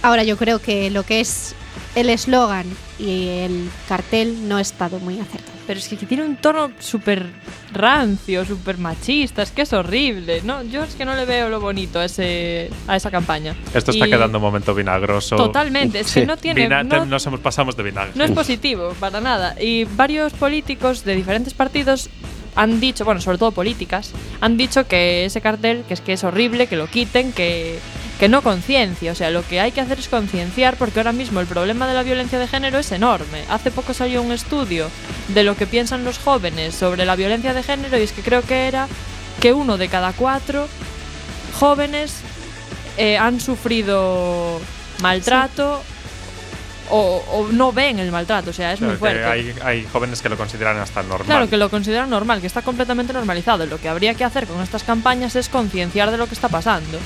Ahora 0.01 0.23
yo 0.23 0.37
creo 0.37 0.59
que 0.59 0.89
lo 0.89 1.03
que 1.03 1.19
es 1.19 1.53
el 1.99 2.09
eslogan 2.09 2.65
y 2.99 3.27
el 3.27 3.69
cartel 3.87 4.47
no 4.47 4.57
ha 4.57 4.61
estado 4.61 4.99
muy 4.99 5.19
acertado. 5.19 5.57
Pero 5.65 5.79
es 5.79 5.87
que 5.89 5.95
tiene 5.97 6.23
un 6.23 6.37
tono 6.37 6.71
súper 6.79 7.25
rancio, 7.73 8.45
súper 8.45 8.77
machista, 8.77 9.41
es 9.41 9.51
que 9.51 9.63
es 9.63 9.73
horrible. 9.73 10.41
No, 10.43 10.63
yo 10.63 10.83
es 10.83 10.95
que 10.95 11.03
no 11.05 11.15
le 11.15 11.25
veo 11.25 11.49
lo 11.49 11.59
bonito 11.59 11.99
a, 11.99 12.05
ese, 12.05 12.69
a 12.87 12.95
esa 12.95 13.11
campaña. 13.11 13.55
Esto 13.73 13.91
está 13.91 14.07
Y 14.07 14.09
quedando 14.09 14.37
un 14.37 14.43
momento 14.43 14.73
vinagroso. 14.73 15.35
Totalmente, 15.35 15.99
es 16.01 16.13
que 16.13 16.21
Sí. 16.21 16.25
no 16.25 16.37
tiene. 16.37 16.61
Vina- 16.63 16.83
no- 16.83 17.05
Nos 17.05 17.25
hemos 17.25 17.39
pasamos 17.41 17.75
de 17.75 17.83
vinagre. 17.83 18.11
no 18.15 18.23
es 18.23 18.31
positivo, 18.31 18.93
para 18.99 19.19
nada. 19.19 19.55
Y 19.61 19.83
varios 19.83 20.33
políticos 20.33 21.03
de 21.03 21.15
diferentes 21.15 21.53
partidos 21.53 22.09
han 22.55 22.79
dicho, 22.79 23.03
bueno, 23.05 23.19
sobre 23.21 23.37
todo 23.37 23.51
políticas, 23.51 24.13
han 24.41 24.55
dicho 24.57 24.87
que 24.87 25.25
ese 25.25 25.41
cartel, 25.41 25.83
que 25.87 25.93
es 25.95 26.01
que 26.01 26.13
es 26.13 26.23
horrible, 26.23 26.67
que 26.67 26.75
lo 26.75 26.87
quiten, 26.87 27.33
que, 27.33 27.79
que 28.19 28.29
no 28.29 28.41
conciencia. 28.41 29.11
O 29.11 29.15
sea, 29.15 29.29
lo 29.29 29.45
que 29.45 29.59
hay 29.59 29.71
que 29.71 29.81
hacer 29.81 29.99
es 29.99 30.07
concienciar 30.09 30.75
porque 30.77 30.99
ahora 30.99 31.11
mismo 31.11 31.39
el 31.39 31.47
problema 31.47 31.87
de 31.87 31.93
la 31.93 32.03
violencia 32.03 32.39
de 32.39 32.47
género 32.47 32.79
es 32.79 32.91
enorme. 32.91 33.43
Hace 33.49 33.71
poco 33.71 33.93
salió 33.93 34.21
un 34.21 34.31
estudio 34.31 34.89
de 35.29 35.43
lo 35.43 35.55
que 35.55 35.67
piensan 35.67 36.03
los 36.03 36.17
jóvenes 36.17 36.73
sobre 36.75 37.05
la 37.05 37.15
violencia 37.15 37.53
de 37.53 37.63
género 37.63 37.97
y 37.97 38.01
es 38.03 38.11
que 38.11 38.21
creo 38.21 38.41
que 38.41 38.67
era 38.67 38.87
que 39.39 39.53
uno 39.53 39.77
de 39.77 39.87
cada 39.87 40.13
cuatro 40.13 40.67
jóvenes 41.59 42.15
eh, 42.97 43.17
han 43.17 43.39
sufrido 43.39 44.59
maltrato 45.01 45.81
o, 46.89 47.23
o 47.31 47.47
no 47.51 47.71
ven 47.73 47.99
el 47.99 48.11
maltrato, 48.11 48.49
o 48.51 48.53
sea, 48.53 48.71
es 48.71 48.79
Claro, 48.79 48.93
muy 48.93 48.99
fuerte. 48.99 49.25
hay, 49.25 49.53
hay 49.63 49.87
jóvenes 49.91 50.21
que 50.21 50.29
lo 50.29 50.37
consideran 50.37 50.77
hasta 50.77 51.03
normal. 51.03 51.25
Claro, 51.27 51.49
que 51.49 51.57
lo 51.57 51.69
consideran 51.69 52.09
normal, 52.09 52.39
que 52.41 52.47
está 52.47 52.61
completamente 52.61 53.11
normalizado. 53.13 53.65
Lo 53.65 53.77
que 53.79 53.89
habría 53.89 54.13
que 54.13 54.23
hacer 54.23 54.47
con 54.47 54.61
estas 54.61 54.83
campañas 54.83 55.35
es 55.35 55.49
concienciar 55.49 56.09
de 56.11 56.17
lo 56.17 56.27
que 56.27 56.33
está 56.33 56.47
pasando 56.47 56.97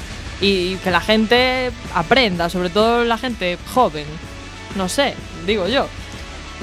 y 0.42 0.76
que 0.78 0.92
la 0.92 1.00
gente 1.02 1.72
aprenda, 1.94 2.50
sobre 2.50 2.70
todo 2.70 3.04
la 3.06 3.18
gente 3.18 3.58
joven. 3.74 4.06
No 4.76 4.90
sé, 4.90 5.14
digo 5.46 5.68
yo. 5.68 5.88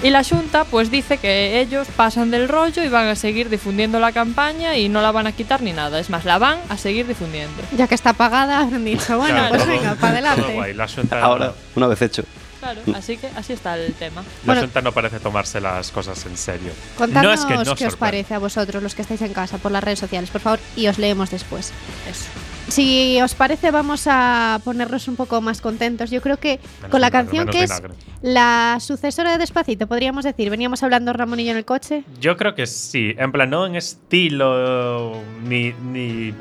Y 0.01 0.11
la 0.11 0.23
Junta 0.23 0.65
pues 0.65 0.93
dice 0.93 1.19
que 1.19 1.61
ellos 1.61 1.89
pasan 1.97 2.31
del 2.31 2.49
rollo 2.49 2.85
y 2.85 2.89
van 2.89 3.09
a 3.09 3.17
seguir 3.17 3.49
difundiendo 3.51 3.99
la 3.99 4.13
campaña 4.13 4.77
y 4.77 4.89
no 4.89 5.03
la 5.03 5.11
van 5.11 5.27
a 5.27 5.33
quitar 5.33 5.61
ni 5.61 5.73
nada. 5.73 5.99
Es 5.99 6.09
más, 6.09 6.25
la 6.25 6.39
van 6.39 6.59
a 6.69 6.77
seguir 6.77 7.07
difundiendo. 7.09 7.63
Ya 7.77 7.89
que 7.89 7.97
está 7.97 8.13
pagada, 8.13 8.61
han 8.61 8.85
dicho, 8.85 9.19
bueno, 9.19 9.35
Claro, 9.35 9.49
pues 9.51 9.63
todo- 9.63 9.71
venga, 9.73 9.95
para 9.97 9.97
todo 9.97 10.07
adelante. 10.31 10.55
guay. 10.55 10.75
La 10.75 10.87
Ahora, 11.21 11.53
una 11.75 11.87
vez 11.89 12.01
hecho. 12.03 12.23
Claro, 12.61 12.81
así 12.95 13.17
que 13.17 13.29
así 13.37 13.53
está 13.53 13.77
el 13.77 13.93
tema. 13.95 14.23
la 14.23 14.27
Bueno. 14.45 14.61
Xunta 14.63 14.83
no 14.83 14.93
parece 14.93 15.21
tomarse 15.21 15.61
las 15.61 15.91
cosas 15.91 16.25
en 16.27 16.37
serio. 16.37 16.73
Contadnos 16.97 17.25
no 17.25 17.33
es 17.33 17.45
que 17.65 17.65
no 17.71 17.75
qué 17.77 17.87
os 17.87 17.97
parece 17.97 18.35
a 18.35 18.39
vosotros, 18.39 18.83
los 18.83 18.95
que 18.95 19.03
estáis 19.03 19.23
en 19.23 19.33
casa, 19.33 19.59
por 19.59 19.71
las 19.73 19.83
redes 19.83 19.99
sociales, 20.01 20.31
por 20.31 20.41
favor, 20.41 20.61
y 20.77 20.87
os 20.89 20.99
leemos 20.99 21.31
después. 21.31 21.73
Eso. 22.09 22.27
Si 22.69 23.21
os 23.21 23.35
parece, 23.35 23.71
vamos 23.71 24.05
a 24.07 24.61
ponernos 24.65 25.09
un 25.09 25.17
poco 25.17 25.41
más 25.41 25.61
contentos. 25.61 26.11
Yo 26.11 26.21
creo 26.21 26.39
que 26.39 26.61
Menos 26.79 26.91
con 26.91 27.01
la 27.01 27.11
vinagre, 27.11 27.27
canción 27.27 27.49
que 27.49 27.63
es 27.63 27.83
la 28.23 28.79
sucesora 28.81 29.33
de 29.33 29.39
Despacito, 29.39 29.87
podríamos 29.87 30.25
decir. 30.25 30.51
Veníamos 30.51 30.83
hablando 30.83 31.13
Ramón 31.13 31.41
y 31.41 31.45
yo 31.45 31.53
en 31.53 31.59
el 31.59 31.65
coche. 31.65 32.05
Yo 32.21 32.37
creo 32.37 32.55
que 32.55 32.67
sí. 32.67 33.15
En 33.19 33.33
plan, 33.33 33.51
no 33.51 33.67
en 33.67 33.77
estilo 33.77 35.23
ni. 35.45 35.73
ni 35.93 36.35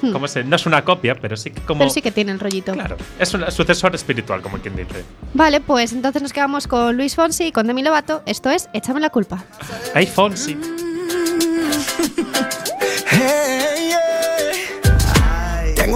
Hmm. 0.00 0.12
¿Cómo 0.12 0.28
se? 0.28 0.44
No 0.44 0.56
es 0.56 0.66
una 0.66 0.84
copia, 0.84 1.16
pero 1.20 1.36
sí 1.36 1.50
que 1.50 1.60
como. 1.62 1.80
Pero 1.80 1.90
sí 1.90 2.02
que 2.02 2.12
tiene 2.12 2.32
el 2.32 2.40
rollito. 2.40 2.72
Claro, 2.72 2.96
es 3.18 3.34
un 3.34 3.50
sucesor 3.50 3.94
espiritual, 3.94 4.42
como 4.42 4.58
quien 4.58 4.76
dice. 4.76 5.04
Vale, 5.34 5.60
pues 5.60 5.92
entonces 5.92 6.22
nos 6.22 6.32
quedamos 6.32 6.68
con 6.68 6.96
Luis 6.96 7.14
Fonsi 7.14 7.46
y 7.46 7.52
con 7.52 7.66
Demi 7.66 7.82
Lovato. 7.82 8.22
Esto 8.26 8.50
es 8.50 8.68
Échame 8.72 9.00
la 9.00 9.10
culpa. 9.10 9.44
Hay 9.94 10.06
Fonsi. 10.06 10.56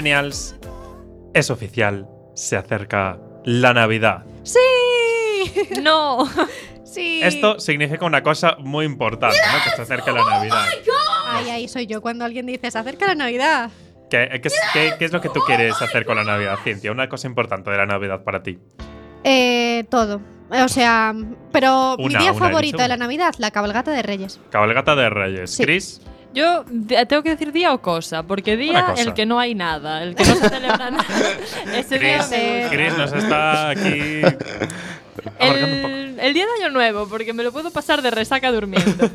Millennials, 0.00 0.54
es 1.32 1.50
oficial. 1.50 2.06
Se 2.34 2.56
acerca 2.56 3.18
la 3.44 3.72
Navidad. 3.72 4.24
¡Sí! 4.42 4.58
No. 5.82 6.28
¡Sí! 6.84 7.20
Esto 7.22 7.58
significa 7.60 8.04
una 8.04 8.22
cosa 8.22 8.56
muy 8.58 8.84
importante, 8.84 9.36
¿no? 9.52 9.64
Que 9.64 9.76
se 9.76 9.82
acerca 9.82 10.12
la 10.12 10.24
Navidad. 10.24 10.64
Ay, 11.28 11.50
ahí 11.50 11.68
soy 11.68 11.86
yo 11.86 12.02
cuando 12.02 12.24
alguien 12.24 12.44
dice, 12.46 12.70
se 12.70 12.78
acerca 12.78 13.06
la 13.06 13.14
Navidad. 13.14 13.70
¿Qué, 14.10 14.28
qué 14.42 14.48
es, 14.48 14.54
qué- 14.72 14.94
qué 14.98 15.04
es 15.06 15.12
lo 15.12 15.20
que 15.20 15.28
tú 15.30 15.40
quieres 15.46 15.80
hacer 15.80 16.04
con 16.04 16.16
la 16.16 16.24
Navidad, 16.24 16.58
Cintia? 16.62 16.92
Una 16.92 17.08
cosa 17.08 17.26
importante 17.28 17.70
de 17.70 17.76
la 17.78 17.86
Navidad 17.86 18.22
para 18.24 18.42
ti. 18.42 18.58
Eh, 19.24 19.84
todo. 19.90 20.20
O 20.50 20.68
sea, 20.68 21.14
pero 21.52 21.96
mi 21.98 22.08
día 22.08 22.32
una, 22.32 22.34
favorito 22.34 22.78
de 22.82 22.88
la 22.88 22.96
Navidad, 22.96 23.34
la 23.38 23.50
cabalgata 23.50 23.92
de 23.92 24.02
Reyes. 24.02 24.40
Cabalgata 24.50 24.94
de 24.94 25.08
Reyes. 25.10 25.50
Sí. 25.52 25.62
Chris, 25.64 26.00
Yo 26.36 26.64
tengo 27.08 27.22
que 27.22 27.30
decir 27.30 27.50
día 27.50 27.72
o 27.72 27.80
cosa, 27.80 28.22
porque 28.22 28.58
día 28.58 28.88
cosa. 28.88 29.02
el 29.02 29.14
que 29.14 29.24
no 29.24 29.40
hay 29.40 29.54
nada, 29.54 30.02
el 30.02 30.14
que 30.14 30.22
no 30.24 30.34
se 30.34 30.48
celebra 30.50 30.90
nada. 30.90 31.04
Ese 31.74 31.98
día 31.98 32.18
Chris, 32.18 32.30
me 32.30 32.60
gusta. 32.60 32.76
Chris 32.76 32.98
nos 32.98 33.12
está 33.14 33.68
aquí. 33.70 34.20
El, 35.40 36.20
el 36.20 36.34
día 36.34 36.44
de 36.44 36.64
Año 36.64 36.72
Nuevo, 36.72 37.08
porque 37.08 37.32
me 37.32 37.42
lo 37.42 37.50
puedo 37.52 37.70
pasar 37.70 38.00
de 38.00 38.10
resaca 38.10 38.52
durmiendo. 38.52 39.10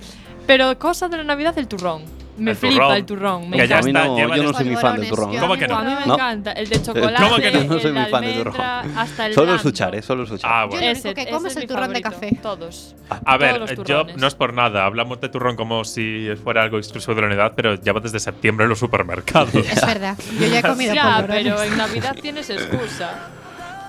Pero 0.46 0.78
cosa 0.78 1.08
de 1.08 1.18
la 1.18 1.24
Navidad, 1.24 1.58
el 1.58 1.68
turrón. 1.68 2.04
Me 2.42 2.52
El 2.52 2.58
flipa 2.58 2.74
turrón. 2.76 2.96
el 2.98 3.06
turrón. 3.06 3.50
Me 3.52 3.58
Que 3.58 3.68
ya 3.68 3.78
a 3.78 3.82
mí 3.84 3.90
encanta. 3.92 4.10
está, 4.10 4.22
no, 4.28 4.36
yo 4.36 4.44
no 4.44 4.50
los 4.50 4.58
soy 4.58 4.66
muy 4.66 4.76
fan 4.78 5.00
del 5.00 5.10
turrón. 5.10 5.32
yo- 5.32 5.40
¿Cómo 5.42 5.56
que 5.58 5.68
no? 5.68 5.78
A 5.78 5.84
mí 5.84 5.94
me 6.00 6.06
No. 6.08 6.14
encanta. 6.16 6.52
El 6.54 6.70
de 6.70 6.82
chocolate, 6.82 7.24
¿Cómo 7.24 7.36
que 7.38 7.52
no? 7.52 7.64
No 7.66 7.80
soy 7.80 7.92
muy 7.92 8.06
fan 8.06 8.22
del 8.24 8.34
turrón. 8.44 8.56
hasta 8.98 9.26
el 9.28 9.34
Solo 9.36 9.56
escuchar, 9.56 9.96
¿eh? 9.96 10.02
Solo 10.02 10.24
escuchar. 10.24 10.52
Ah, 10.52 10.62
Yo 10.64 10.70
bueno. 10.70 10.86
lo 10.88 10.92
único 10.92 11.14
que 11.14 11.28
como 11.30 11.48
es 11.48 11.56
el 11.56 11.68
turrón 11.68 11.94
de 11.94 12.02
café. 12.02 12.38
Todos. 12.42 12.96
A 13.26 13.38
ver, 13.38 13.56
Todos 13.60 13.78
los 13.78 13.88
yo 13.88 14.04
no 14.18 14.26
es 14.28 14.34
por 14.36 14.54
nada, 14.54 14.86
hablamos 14.86 15.22
de 15.22 15.30
turrón 15.30 15.56
como 15.56 15.84
si 15.86 16.30
fuera 16.44 16.64
algo 16.64 16.78
exclusivo 16.80 17.14
de 17.14 17.22
la 17.22 17.28
unidad, 17.28 17.54
pero 17.56 17.76
ya 17.76 17.94
va 17.94 18.00
desde 18.00 18.20
septiembre 18.20 18.64
en 18.64 18.70
los 18.70 18.80
supermercados. 18.80 19.54
Es 19.54 19.86
verdad. 19.86 20.18
Yo 20.40 20.48
ya 20.48 20.60
he 20.60 20.64
comido 20.64 20.94
Ya, 20.96 21.24
pero 21.28 21.62
en 21.62 21.78
Navidad 21.78 22.16
tienes 22.20 22.50
excusa. 22.50 23.12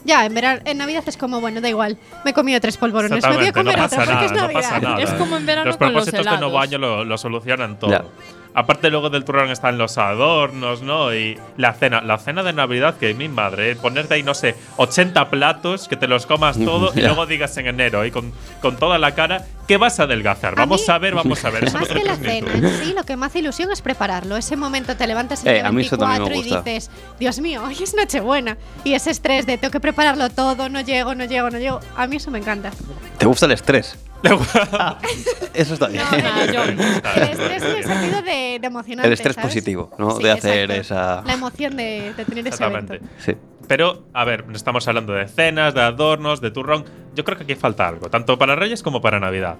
Ya, 0.04 0.26
en, 0.26 0.34
verano, 0.34 0.60
en 0.64 0.78
Navidad 0.78 1.04
es 1.06 1.16
como, 1.16 1.40
bueno, 1.40 1.60
da 1.60 1.68
igual. 1.68 1.96
Me 2.24 2.32
he 2.32 2.34
comido 2.34 2.60
tres 2.60 2.76
polvorones. 2.76 3.24
Me 3.24 3.36
voy 3.36 3.46
a 3.46 3.52
comer 3.52 3.78
no 3.78 3.84
otra 3.84 3.98
pasa 4.00 4.10
porque 4.10 4.24
es 4.26 4.32
nada, 4.32 4.48
no 4.48 4.52
Navidad. 4.52 4.60
pasa 4.70 4.80
nada. 4.80 5.00
Es 5.02 5.10
como 5.12 5.36
en 5.36 5.46
verano 5.46 5.66
Los 5.68 5.76
con 5.76 5.92
los 5.92 6.04
propósitos 6.06 6.24
de 6.24 6.38
nuevo 6.40 6.46
helados. 6.54 6.68
año 6.68 6.78
lo, 6.78 7.04
lo 7.04 7.18
solucionan 7.18 7.78
todo. 7.78 7.90
Ya. 7.92 8.02
Aparte 8.54 8.90
luego 8.90 9.08
del 9.08 9.24
turrón 9.24 9.50
están 9.50 9.78
los 9.78 9.96
adornos, 9.98 10.82
¿no? 10.82 11.14
Y 11.14 11.38
la 11.56 11.72
cena, 11.72 12.02
la 12.02 12.18
cena 12.18 12.42
de 12.42 12.52
Navidad 12.52 12.96
que 12.98 13.14
mi 13.14 13.28
madre, 13.28 13.70
¿eh? 13.70 13.76
ponerte 13.76 14.14
ahí, 14.14 14.22
no 14.22 14.34
sé, 14.34 14.54
80 14.76 15.30
platos, 15.30 15.88
que 15.88 15.96
te 15.96 16.06
los 16.06 16.26
comas 16.26 16.58
todo 16.58 16.92
y 16.94 17.00
luego 17.00 17.24
digas 17.26 17.56
en 17.56 17.66
enero, 17.68 18.04
y 18.04 18.10
con, 18.10 18.32
con 18.60 18.76
toda 18.76 18.98
la 18.98 19.14
cara, 19.14 19.46
que 19.66 19.76
vas 19.78 20.00
a 20.00 20.02
adelgazar. 20.02 20.52
A 20.52 20.56
Vamos 20.56 20.82
mí- 20.86 20.92
a 20.94 20.98
ver, 20.98 21.14
vamos 21.14 21.42
a 21.44 21.50
ver. 21.50 21.64
Eso 21.64 21.78
Más 21.78 21.88
que 21.88 21.94
lo 22.00 22.04
la 22.04 22.16
cena 22.16 22.52
en 22.52 22.84
sí, 22.84 22.92
lo 22.94 23.04
que 23.04 23.16
me 23.16 23.24
hace 23.26 23.38
ilusión 23.38 23.70
es 23.72 23.80
prepararlo. 23.80 24.36
Ese 24.36 24.56
momento 24.56 24.96
te 24.96 25.06
levantas 25.06 25.42
el 25.44 25.48
Eh, 25.50 25.54
día 25.54 25.68
a 25.68 25.72
mí 25.72 25.82
eso 25.82 25.96
también 25.96 26.22
me 26.22 26.28
24 26.28 26.66
y 26.68 26.72
dices, 26.72 26.90
Dios 27.18 27.38
mío, 27.40 27.62
hoy 27.66 27.76
es 27.82 27.94
Nochebuena. 27.94 28.58
Y 28.84 28.92
ese 28.94 29.10
estrés 29.12 29.46
de 29.46 29.56
tengo 29.56 29.70
que 29.72 29.80
prepararlo 29.80 30.28
todo, 30.30 30.68
no 30.68 30.80
llego, 30.82 31.14
no 31.14 31.24
llego, 31.24 31.48
no 31.48 31.58
llego. 31.58 31.80
A 31.96 32.06
mí 32.06 32.16
eso 32.16 32.30
me 32.30 32.38
encanta. 32.38 32.70
¿Te 33.18 33.24
gusta 33.26 33.46
el 33.46 33.52
estrés? 33.52 33.96
Eso 35.54 35.74
está 35.74 35.88
bien. 35.88 36.02
Ah, 36.04 36.46
yo- 36.52 36.62
El 36.64 36.80
estrés 36.80 37.62
en 37.62 37.76
el 37.76 37.84
sentido 37.84 38.22
de, 38.22 38.58
de 38.60 38.66
emocionante. 38.66 39.06
El 39.06 39.12
estrés 39.12 39.34
¿sabes? 39.34 39.48
positivo, 39.50 39.90
¿no? 39.98 40.12
Sí, 40.16 40.22
de 40.22 40.30
hacer 40.30 40.70
exacto. 40.70 41.20
esa. 41.20 41.22
La 41.26 41.32
emoción 41.34 41.76
de, 41.76 42.14
de 42.16 42.24
tener 42.24 42.38
ese 42.46 42.48
Exactamente. 42.50 42.94
evento. 42.96 43.14
Sí. 43.18 43.32
Pero, 43.68 44.04
a 44.12 44.24
ver, 44.24 44.44
estamos 44.54 44.86
hablando 44.88 45.12
de 45.12 45.28
cenas, 45.28 45.74
de 45.74 45.82
adornos, 45.82 46.40
de 46.40 46.50
turrón. 46.50 46.84
Yo 47.14 47.24
creo 47.24 47.36
que 47.38 47.44
aquí 47.44 47.54
falta 47.54 47.86
algo, 47.88 48.10
tanto 48.10 48.38
para 48.38 48.54
Reyes 48.56 48.82
como 48.82 49.00
para 49.00 49.20
Navidad. 49.20 49.56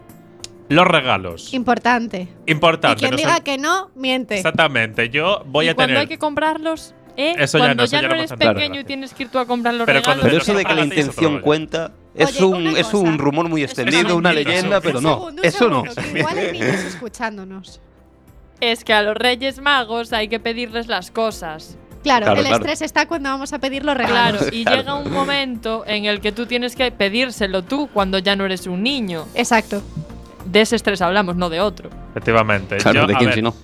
Los 0.69 0.87
regalos. 0.87 1.53
Importante. 1.55 2.29
Y 2.47 2.53
Importante. 2.53 2.99
quien 3.01 3.11
no 3.13 3.17
diga 3.17 3.41
que 3.41 3.59
no, 3.59 3.91
miente. 3.95 4.37
Exactamente. 4.37 5.11
Yo 5.11 5.43
voy 5.47 5.67
y 5.67 5.69
a 5.69 5.75
cuando 5.75 5.89
tener. 5.91 6.01
hay 6.03 6.07
que 6.07 6.19
comprarlos, 6.19 6.95
¿eh? 7.17 7.35
Eso 7.39 7.59
ya 7.59 7.65
cuando 7.65 7.83
no, 7.83 7.85
eso 7.85 7.97
ya 7.97 8.03
ya 8.03 8.09
no 8.09 8.15
no 8.15 8.21
eres 8.21 8.33
pequeño 8.33 8.81
y 8.81 8.85
tienes 8.85 9.13
que 9.13 9.25
ir 9.25 9.29
tú 9.29 9.39
a 9.39 9.47
comprar 9.47 9.75
los 9.75 9.87
Pero 9.87 9.99
regalos. 10.01 10.05
cuando 10.07 10.23
Pero 10.23 10.33
Pero 10.33 10.43
eso 10.43 10.55
de 10.55 10.65
que 10.65 10.75
la 10.75 10.85
intención 10.85 11.41
cuenta 11.41 11.93
es 12.15 12.41
Oye, 12.41 12.45
un, 12.45 12.67
es 12.77 12.93
un 12.95 13.19
rumor 13.19 13.49
muy 13.49 13.63
extendido, 13.63 14.17
una 14.17 14.33
leyenda, 14.33 14.81
pero 14.81 14.99
Un 14.99 15.05
no. 15.05 15.15
segundo, 15.15 15.43
Eso 15.43 15.69
no. 15.69 15.85
segundo, 15.85 16.03
que 16.13 16.19
igual 16.19 16.39
hay 16.39 16.53
niños 16.53 16.75
escuchándonos. 16.85 17.81
Es 18.61 18.85
que 18.85 18.93
a 18.93 19.03
los 19.03 19.17
Reyes 19.17 19.61
Magos 19.61 20.13
hay 20.13 20.29
que 20.29 20.39
pedirles 20.39 20.87
las 20.87 21.11
cosas. 21.11 21.77
Claro, 22.03 22.27
Claro, 22.27 22.41
el 22.41 22.47
claro. 22.47 22.63
estrés 22.65 22.83
está 22.83 23.07
cuando 23.07 23.29
vamos 23.31 23.53
a 23.53 23.59
pedir 23.61 23.85
los 23.85 23.97
regalos. 23.97 24.43
Claro, 24.43 24.57
y 24.57 24.63
Claro. 24.65 24.79
llega 24.79 24.95
un 24.97 25.13
momento 25.13 25.85
en 25.87 26.05
el 26.05 26.21
que 26.21 26.33
tú 26.33 26.47
tienes 26.47 26.75
que 26.77 26.91
pedírselo 26.93 27.63
tú 27.63 27.89
cuando 27.93 28.19
ya 28.19 28.35
no 28.37 28.45
eres 28.45 28.67
un 28.67 28.83
niño. 28.83 29.27
Exacto. 29.35 29.83
De 30.45 30.61
ese 30.63 30.77
estrés 30.77 31.01
hablamos, 31.01 31.37
no 31.37 31.49
de 31.49 31.61
otro. 31.61 31.91
Efectivamente. 32.11 32.77
Claro, 32.79 33.03
Yo, 33.03 33.07
¿de 33.07 33.15
quién 33.15 33.33
si 33.33 33.43
no? 33.43 33.55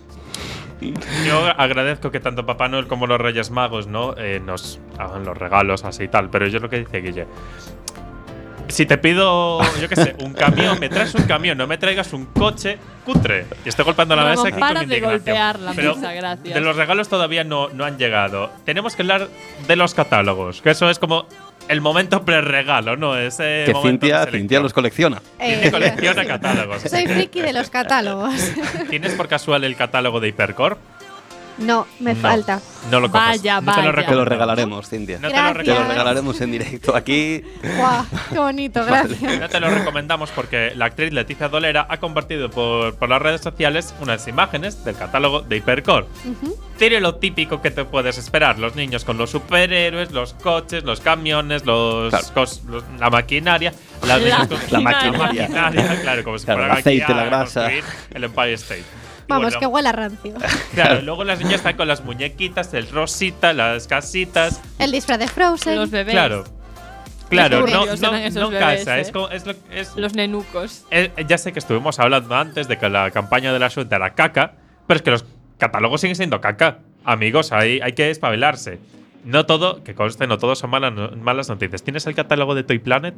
Yo 1.27 1.45
agradezco 1.61 2.13
que 2.13 2.21
tanto 2.21 2.47
Papá 2.47 2.69
Noel 2.69 2.87
como 2.87 3.09
los 3.09 3.21
Reyes 3.21 3.51
Magos 3.51 3.89
no 3.89 4.15
Eh, 4.17 4.41
nos 4.45 4.79
hagan 4.97 5.25
los 5.25 5.37
regalos 5.37 5.85
así 5.85 6.05
y 6.05 6.09
tal, 6.09 6.31
pero 6.31 6.47
yo 6.47 6.61
lo 6.61 6.71
que 6.71 6.79
dice 6.79 7.01
Guille. 7.01 7.27
Si 8.69 8.87
te 8.87 8.99
pido, 8.99 9.61
yo 9.81 9.89
qué 9.89 9.97
sé, 9.97 10.15
un 10.21 10.33
camión, 10.35 10.79
me 10.79 10.89
traes 10.89 11.15
un 11.15 11.25
camión, 11.25 11.57
no 11.59 11.67
me 11.67 11.79
traigas 11.79 12.13
un 12.13 12.27
coche 12.27 12.79
cutre. 13.05 13.47
Y 13.65 13.69
estoy 13.71 13.85
golpeando 13.85 14.15
la 14.15 14.25
mesa 14.25 14.49
aquí 14.49 14.61
para 14.61 14.81
con 14.81 14.89
de 14.89 15.01
golpear 15.01 15.59
la 15.59 15.73
Pero 15.73 15.97
mesa, 15.97 16.13
gracias. 16.13 16.55
De 16.55 16.61
los 16.61 16.77
regalos 16.77 17.09
todavía 17.09 17.45
no, 17.45 17.69
no 17.71 17.85
han 17.85 17.99
llegado. 17.99 18.51
Tenemos 18.65 18.95
que 18.95 19.03
hablar 19.03 19.29
de 19.67 19.77
los 19.77 19.95
catálogos, 19.95 20.61
que 20.63 20.71
eso 20.71 20.91
es 20.91 20.99
como 20.99 21.27
el 21.69 21.81
momento 21.81 22.25
pre-regalo, 22.25 22.97
¿no? 22.97 23.17
Ese 23.17 23.65
Que 23.67 23.73
momento 23.73 24.07
Cintia. 24.07 24.27
Cintia 24.27 24.61
los 24.61 24.73
colecciona. 24.73 25.21
Cintia 25.41 25.67
Eh, 25.67 25.71
colecciona 25.71 26.25
catálogos. 26.25 26.83
Soy 26.83 27.07
friki 27.07 27.41
de 27.41 27.53
los 27.53 27.71
catálogos. 27.71 28.35
¿Tienes 28.91 29.15
por 29.15 29.29
casual 29.29 29.65
el 29.65 29.77
catálogo 29.77 30.21
de 30.21 30.29
Hipercore? 30.29 30.77
No, 31.59 31.87
me 31.99 32.14
No, 32.14 32.21
falta. 32.21 32.61
No 32.90 33.01
lo 33.01 33.11
cojas. 33.11 33.38
Vaya, 33.38 33.61
no 33.61 33.75
te 33.75 33.83
lo 33.83 33.92
vaya. 33.92 34.07
Te 34.09 34.14
lo 34.14 34.25
regalaremos, 34.25 34.88
Cintia. 34.88 35.18
No 35.18 35.29
te 35.29 35.37
lo. 35.42 35.53
Te 35.64 35.85
regalaremos 35.88 36.40
en 36.40 36.53
directo. 36.53 36.94
Aquí. 36.97 37.42
Guau, 37.77 38.05
qué 38.31 38.38
bonito, 38.38 38.85
gracias. 38.85 39.21
No 39.40 39.49
te 39.49 39.59
lo 39.61 39.68
recomendamos 39.71 40.31
porque 40.31 40.73
la 40.77 40.85
actriz 40.87 41.12
Leticia 41.12 41.49
Dolera 41.49 41.87
ha 41.90 41.99
compartido 41.99 42.51
por, 42.51 42.94
por 42.94 43.09
las 43.09 43.21
redes 43.21 43.40
sociales 43.40 43.94
unas 44.01 44.27
imágenes 44.29 44.85
del 44.85 44.97
catálogo 44.97 45.40
de 45.42 45.57
Hipercore. 45.57 46.07
Tiene 46.79 47.01
lo 47.01 47.16
típico 47.16 47.61
que 47.61 47.71
te 47.73 47.85
puedes 47.85 48.18
esperar: 48.18 48.59
los 48.59 48.77
niños 48.77 49.05
con 49.05 49.18
los 49.18 49.31
superhéroes, 49.31 50.12
los 50.12 50.35
coches, 50.35 50.85
los 50.85 51.01
camiones, 51.01 51.66
los, 51.66 52.11
Claro. 52.11 52.27
cos- 52.35 52.62
los- 52.68 52.85
la 52.99 53.11
maquinaria. 53.11 53.73
Las 54.07 54.23
La 54.71 54.81
maquinaria. 54.81 55.49
La 55.49 55.61
maquinaria, 55.71 56.01
claro, 56.03 56.23
como 56.25 56.38
si 56.38 56.44
Claro, 56.44 56.61
fueran 56.61 56.77
el 56.77 56.81
aceite, 56.81 57.03
aquí 57.03 57.12
a 57.12 57.16
la 57.16 57.25
grasa. 57.25 57.68
El 58.14 58.25
Empire 58.25 58.53
State. 58.55 58.85
Vamos, 59.29 59.45
bueno, 59.45 59.61
que 59.61 59.67
huele 59.67 59.88
a 59.88 59.93
rancio. 59.93 60.35
Claro, 60.75 61.03
luego 61.03 61.25
las 61.25 61.38
niñas 61.38 61.55
están 61.57 61.77
con 61.77 61.87
las 61.88 62.05
muñequitas, 62.05 62.73
el 62.75 62.88
rosita, 62.91 63.53
las 63.53 63.87
casitas. 63.87 64.61
El 64.79 64.91
disfraz 64.93 65.19
de 65.19 65.29
Frozen. 65.29 65.77
Los 65.77 65.91
bebés. 65.91 66.12
Claro. 66.14 66.45
Claro, 67.29 67.67
no, 67.67 67.85
no, 67.85 68.51
bebés, 68.51 68.79
casa. 68.79 68.99
¿eh? 68.99 69.01
Es, 69.03 69.11
como- 69.11 69.29
es 69.29 69.45
lo- 69.47 69.55
es- 69.71 69.95
Los 69.97 70.14
nenucos. 70.14 70.85
eh, 70.91 71.12
ya 71.29 71.37
sé 71.37 71.53
que 71.53 71.59
estuvimos 71.59 71.99
hablando 71.99 72.35
antes 72.35 72.69
de 72.69 72.79
que 72.79 72.88
la 72.88 73.11
campaña 73.11 73.53
de 73.53 73.59
la 73.59 73.69
Junta 73.69 73.97
era 73.97 74.14
caca, 74.14 74.53
pero 74.87 74.97
es 74.97 75.03
que 75.03 75.11
los 75.11 75.25
catálogos 75.59 76.01
siguen 76.01 76.17
siendo 76.17 76.41
caca. 76.41 76.79
Amigos, 77.05 77.53
ahí 77.53 77.81
hay 77.83 77.93
que 77.93 78.09
espabilarse. 78.11 78.79
No 79.25 79.45
todo, 79.47 79.83
que 79.83 79.95
conste, 79.95 80.27
no 80.27 80.39
todos 80.39 80.59
son 80.61 80.71
malas, 80.71 80.93
no- 80.93 81.11
malas 81.17 81.49
noticias. 81.49 81.83
¿Tienes 81.83 82.07
el 82.07 82.15
catálogo 82.15 82.55
de 82.55 82.63
Toy 82.63 82.79
Planet? 82.79 83.15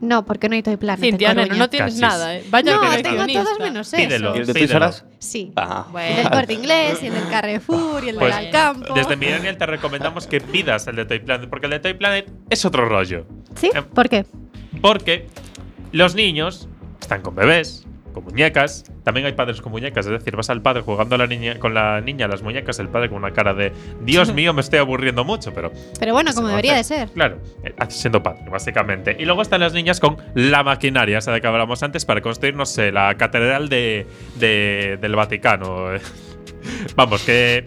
No, 0.00 0.24
porque 0.24 0.48
no 0.48 0.56
hay 0.56 0.62
Toy 0.62 0.76
Planet. 0.76 1.00
Cintia, 1.00 1.34
Coruña. 1.34 1.54
no 1.56 1.70
tienes 1.70 1.94
Cachis. 1.94 2.00
nada, 2.00 2.36
¿eh? 2.36 2.44
Vaya 2.50 2.74
No, 2.74 2.80
tengo 3.02 3.26
todos 3.26 3.58
menos 3.60 3.92
eso. 3.92 3.96
Pídelo. 3.96 4.36
¿Y 4.36 4.40
el 4.40 4.46
de 4.46 4.86
Us? 4.88 5.04
Sí. 5.18 5.52
Ah. 5.56 5.84
El 5.86 5.92
Bueno. 5.92 6.16
del 6.16 6.30
corte 6.30 6.52
inglés, 6.52 7.02
y 7.02 7.06
el 7.06 7.14
del 7.14 7.28
Carrefour, 7.28 8.04
y 8.04 8.08
el 8.10 8.16
Pues, 8.16 8.36
del 8.36 8.46
Alcampo. 8.46 8.94
Desde 8.94 9.16
Millennial 9.16 9.56
te 9.56 9.66
recomendamos 9.66 10.26
que 10.26 10.40
pidas 10.40 10.86
el 10.88 10.96
de 10.96 11.04
Toy 11.06 11.20
Planet, 11.20 11.48
porque 11.48 11.66
el 11.66 11.70
de 11.70 11.80
Toy 11.80 11.94
Planet 11.94 12.30
es 12.50 12.64
otro 12.64 12.86
rollo. 12.88 13.24
¿Sí? 13.54 13.70
Eh, 13.74 13.82
¿Por 13.82 14.08
qué? 14.08 14.26
Porque 14.82 15.28
los 15.92 16.14
niños 16.14 16.68
están 17.00 17.22
con 17.22 17.34
bebés, 17.36 17.86
con 18.14 18.24
muñecas. 18.24 18.84
También 19.02 19.26
hay 19.26 19.32
padres 19.34 19.60
con 19.60 19.72
muñecas, 19.72 20.06
es 20.06 20.12
decir, 20.12 20.34
vas 20.36 20.48
al 20.48 20.62
padre 20.62 20.80
jugando 20.82 21.16
a 21.16 21.18
la 21.18 21.26
niña, 21.26 21.58
con 21.58 21.74
la 21.74 22.00
niña 22.00 22.26
las 22.28 22.42
muñecas, 22.42 22.78
el 22.78 22.88
padre 22.88 23.10
con 23.10 23.18
una 23.18 23.32
cara 23.32 23.52
de 23.52 23.72
Dios 24.00 24.32
mío, 24.34 24.54
me 24.54 24.62
estoy 24.62 24.78
aburriendo 24.78 25.24
mucho, 25.24 25.52
pero. 25.52 25.70
Pero 26.00 26.12
bueno, 26.14 26.32
como 26.34 26.48
debería 26.48 26.76
de 26.76 26.84
ser. 26.84 27.10
Claro, 27.10 27.38
eh, 27.62 27.74
siendo 27.88 28.22
padre, 28.22 28.44
básicamente. 28.50 29.16
Y 29.18 29.26
luego 29.26 29.42
están 29.42 29.60
las 29.60 29.74
niñas 29.74 30.00
con 30.00 30.16
la 30.34 30.62
maquinaria, 30.62 31.18
esa 31.18 31.32
de 31.32 31.40
que 31.40 31.46
hablamos 31.46 31.82
antes, 31.82 32.04
para 32.06 32.22
construir, 32.22 32.54
no 32.54 32.64
sé, 32.64 32.92
la 32.92 33.14
catedral 33.16 33.68
de, 33.68 34.06
de- 34.36 34.98
del 35.00 35.14
Vaticano. 35.16 35.88
Vamos, 36.96 37.22
que 37.24 37.64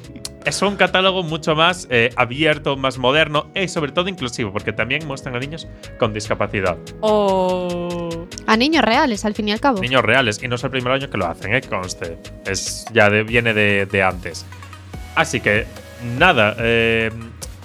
es 0.48 0.62
un 0.62 0.76
catálogo 0.76 1.24
mucho 1.24 1.56
más 1.56 1.88
eh, 1.90 2.10
abierto, 2.16 2.78
más 2.78 2.98
moderno 2.98 3.48
y 3.54 3.68
sobre 3.68 3.92
todo 3.92 4.08
inclusivo, 4.10 4.52
porque 4.54 4.74
también 4.74 5.06
muestran 5.06 5.36
a 5.36 5.40
niños 5.40 5.68
con 6.00 6.14
discapacidad. 6.14 6.78
Oh. 7.02 8.28
A 8.46 8.58
niños 8.58 8.84
reales, 8.84 9.26
al 9.26 9.34
fin 9.36 9.50
y 9.50 9.52
al 9.52 9.60
cabo. 9.60 9.82
Niños 9.82 10.04
reales. 10.04 10.42
Y 10.42 10.48
no 10.48 10.56
es 10.56 10.64
el 10.64 10.70
primer 10.72 10.94
año 10.94 11.10
que 11.10 11.18
lo 11.18 11.28
hacen, 11.28 11.54
¿eh? 11.54 11.62
Conste. 11.62 12.18
Es, 12.46 12.86
ya 12.94 13.10
de- 13.10 13.24
viene 13.24 13.54
de, 13.54 13.86
de 13.86 14.04
antes. 14.04 14.46
Así 15.16 15.40
que, 15.42 15.66
nada. 16.18 16.56
Eh, 16.60 17.12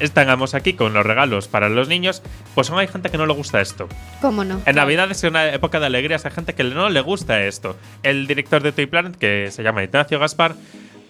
estamos 0.01 0.55
aquí 0.55 0.73
con 0.73 0.93
los 0.93 1.07
regalos 1.07 1.47
para 1.49 1.69
los 1.69 1.89
niños. 1.89 2.23
Pues 2.55 2.71
aún 2.71 2.81
hay 2.81 2.89
gente 2.89 3.11
que 3.11 3.19
no 3.19 3.27
le 3.27 3.35
gusta 3.35 3.61
esto. 3.61 3.89
¿Cómo 4.21 4.45
no? 4.45 4.61
En 4.67 4.77
Navidad 4.77 5.11
es 5.11 5.23
una 5.23 5.53
época 5.53 5.79
de 5.79 5.87
alegrías. 5.87 6.25
Hay 6.27 6.33
gente 6.33 6.55
que 6.55 6.65
no 6.65 6.91
le 6.91 7.01
gusta 7.01 7.43
esto. 7.45 7.77
El 8.03 8.27
director 8.27 8.63
de 8.63 8.73
Toy 8.73 8.87
Planet, 8.87 9.17
que 9.17 9.49
se 9.53 9.63
llama 9.63 9.85
Ignacio 9.85 10.19
Gaspar, 10.19 10.55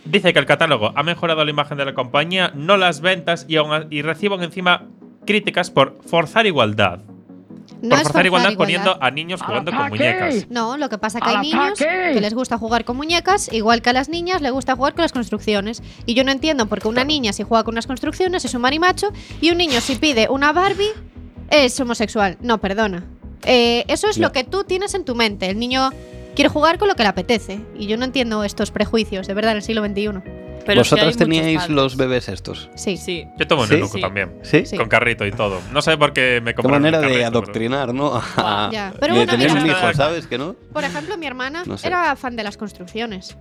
dice 0.05 0.33
que 0.33 0.39
el 0.39 0.47
catálogo 0.47 0.93
ha 0.97 1.03
mejorado 1.03 1.45
la 1.45 1.51
imagen 1.51 1.79
de 1.79 1.85
la 1.85 1.95
compañía, 1.95 2.53
no 2.55 2.77
las 2.77 3.01
ventas 3.01 3.45
y, 3.49 3.57
aún 3.57 3.73
a- 3.73 3.87
y 3.91 4.03
reciben 4.03 4.43
encima 4.43 4.87
críticas 5.27 5.71
por 5.71 5.99
forzar 6.05 6.47
igualdad. 6.47 7.01
No 7.81 7.91
por 7.97 7.99
forzar 8.05 8.27
igualdad, 8.27 8.53
igualdad. 8.53 8.57
poniendo 8.85 8.99
a 9.01 9.11
niños 9.11 9.43
jugando 9.43 9.73
con 9.73 9.89
muñecas. 9.89 10.47
No, 10.51 10.77
lo 10.77 10.89
que 10.89 10.99
pasa 10.99 11.19
es 11.19 11.25
que 11.25 11.31
hay 11.31 11.37
niños 11.39 11.79
que 11.79 12.21
les 12.21 12.35
gusta 12.35 12.57
jugar 12.59 12.85
con 12.85 12.97
muñecas, 12.97 13.53
igual 13.53 13.83
que 13.83 13.91
a 13.91 13.93
las 13.93 14.09
niñas 14.09 14.41
les 14.41 14.53
gusta 14.53 14.77
jugar 14.77 14.95
con 14.95 15.03
las 15.03 15.13
construcciones. 15.13 15.83
Y 16.07 16.15
yo 16.15 16.23
no 16.25 16.31
entiendo 16.33 16.67
por 16.67 16.81
qué 16.81 16.89
una 16.89 17.05
niña 17.05 17.33
si 17.33 17.43
juega 17.43 17.65
con 17.65 17.75
unas 17.75 17.87
construcciones 17.87 18.45
es 18.45 18.55
un 18.55 18.63
marimacho 18.63 19.13
y 19.41 19.51
un 19.51 19.59
niño 19.59 19.81
si 19.81 19.97
pide 19.97 20.29
una 20.29 20.53
Barbie 20.53 20.91
es 21.51 21.79
homosexual. 21.81 22.37
No, 22.41 22.59
perdona. 22.59 23.05
Eh, 23.45 23.85
eso 23.89 24.09
es 24.09 24.19
lo 24.19 24.31
que 24.31 24.45
tú 24.45 24.63
tienes 24.65 24.95
en 24.95 25.05
tu 25.05 25.15
mente. 25.17 25.51
El 25.51 25.59
niño 25.59 25.91
quiere 26.35 26.49
jugar 26.49 26.79
con 26.79 26.89
lo 26.89 26.95
que 26.95 27.03
le 27.03 27.09
apetece. 27.09 27.61
Y 27.79 27.87
yo 27.87 27.97
no 27.97 28.05
entiendo 28.05 28.45
estos 28.45 28.71
prejuicios, 28.71 29.27
de 29.27 29.35
verdad, 29.35 29.53
en 29.53 29.57
el 29.59 29.63
siglo 29.63 29.85
XXI. 29.85 30.21
Pero 30.65 30.83
es 30.83 30.89
que 30.91 30.95
hay 30.95 31.07
¿Vosotras 31.07 31.07
muchos 31.07 31.17
teníais 31.19 31.69
los 31.71 31.97
bebés 31.97 32.29
estos? 32.29 32.71
Sí. 32.77 32.97
Sí. 32.97 33.27
Yo 33.37 33.49
tomo 33.49 33.63
un 33.63 33.69
¿Sí? 33.69 33.75
eunuco 33.75 33.95
Sí. 33.97 34.01
también. 34.01 34.33
¿Sí? 34.43 34.65
Sí. 34.65 34.77
Con 34.77 34.89
carrito 34.89 35.27
y 35.27 35.33
todo. 35.33 35.59
No 35.73 35.83
sé 35.83 35.97
por 35.99 36.13
qué 36.13 36.41
me 36.41 36.53
Qué 36.53 36.55
compraron 36.55 36.83
manera 36.83 36.99
el 36.99 37.03
de 37.03 37.09
carrito, 37.09 37.31
pero- 37.33 37.39
adoctrinar, 37.43 37.93
¿no? 37.95 38.13
A- 38.37 38.71
Ya, 38.73 38.95
pero 39.01 39.15
de 39.15 39.21
bueno, 39.21 39.33
tener 39.33 39.49
mira. 39.51 39.61
un 39.63 39.69
hijo, 39.71 39.93
¿sabes? 39.95 40.29
Que 40.29 40.39
no? 40.39 40.55
Por 40.73 40.85
ejemplo, 40.85 41.19
mi 41.19 41.27
hermana 41.27 41.65
No 41.67 41.77
sé. 41.77 41.89
era 41.89 42.15
fan 42.15 42.37
de 42.37 42.45
las 42.45 42.57
construcciones. 42.57 43.37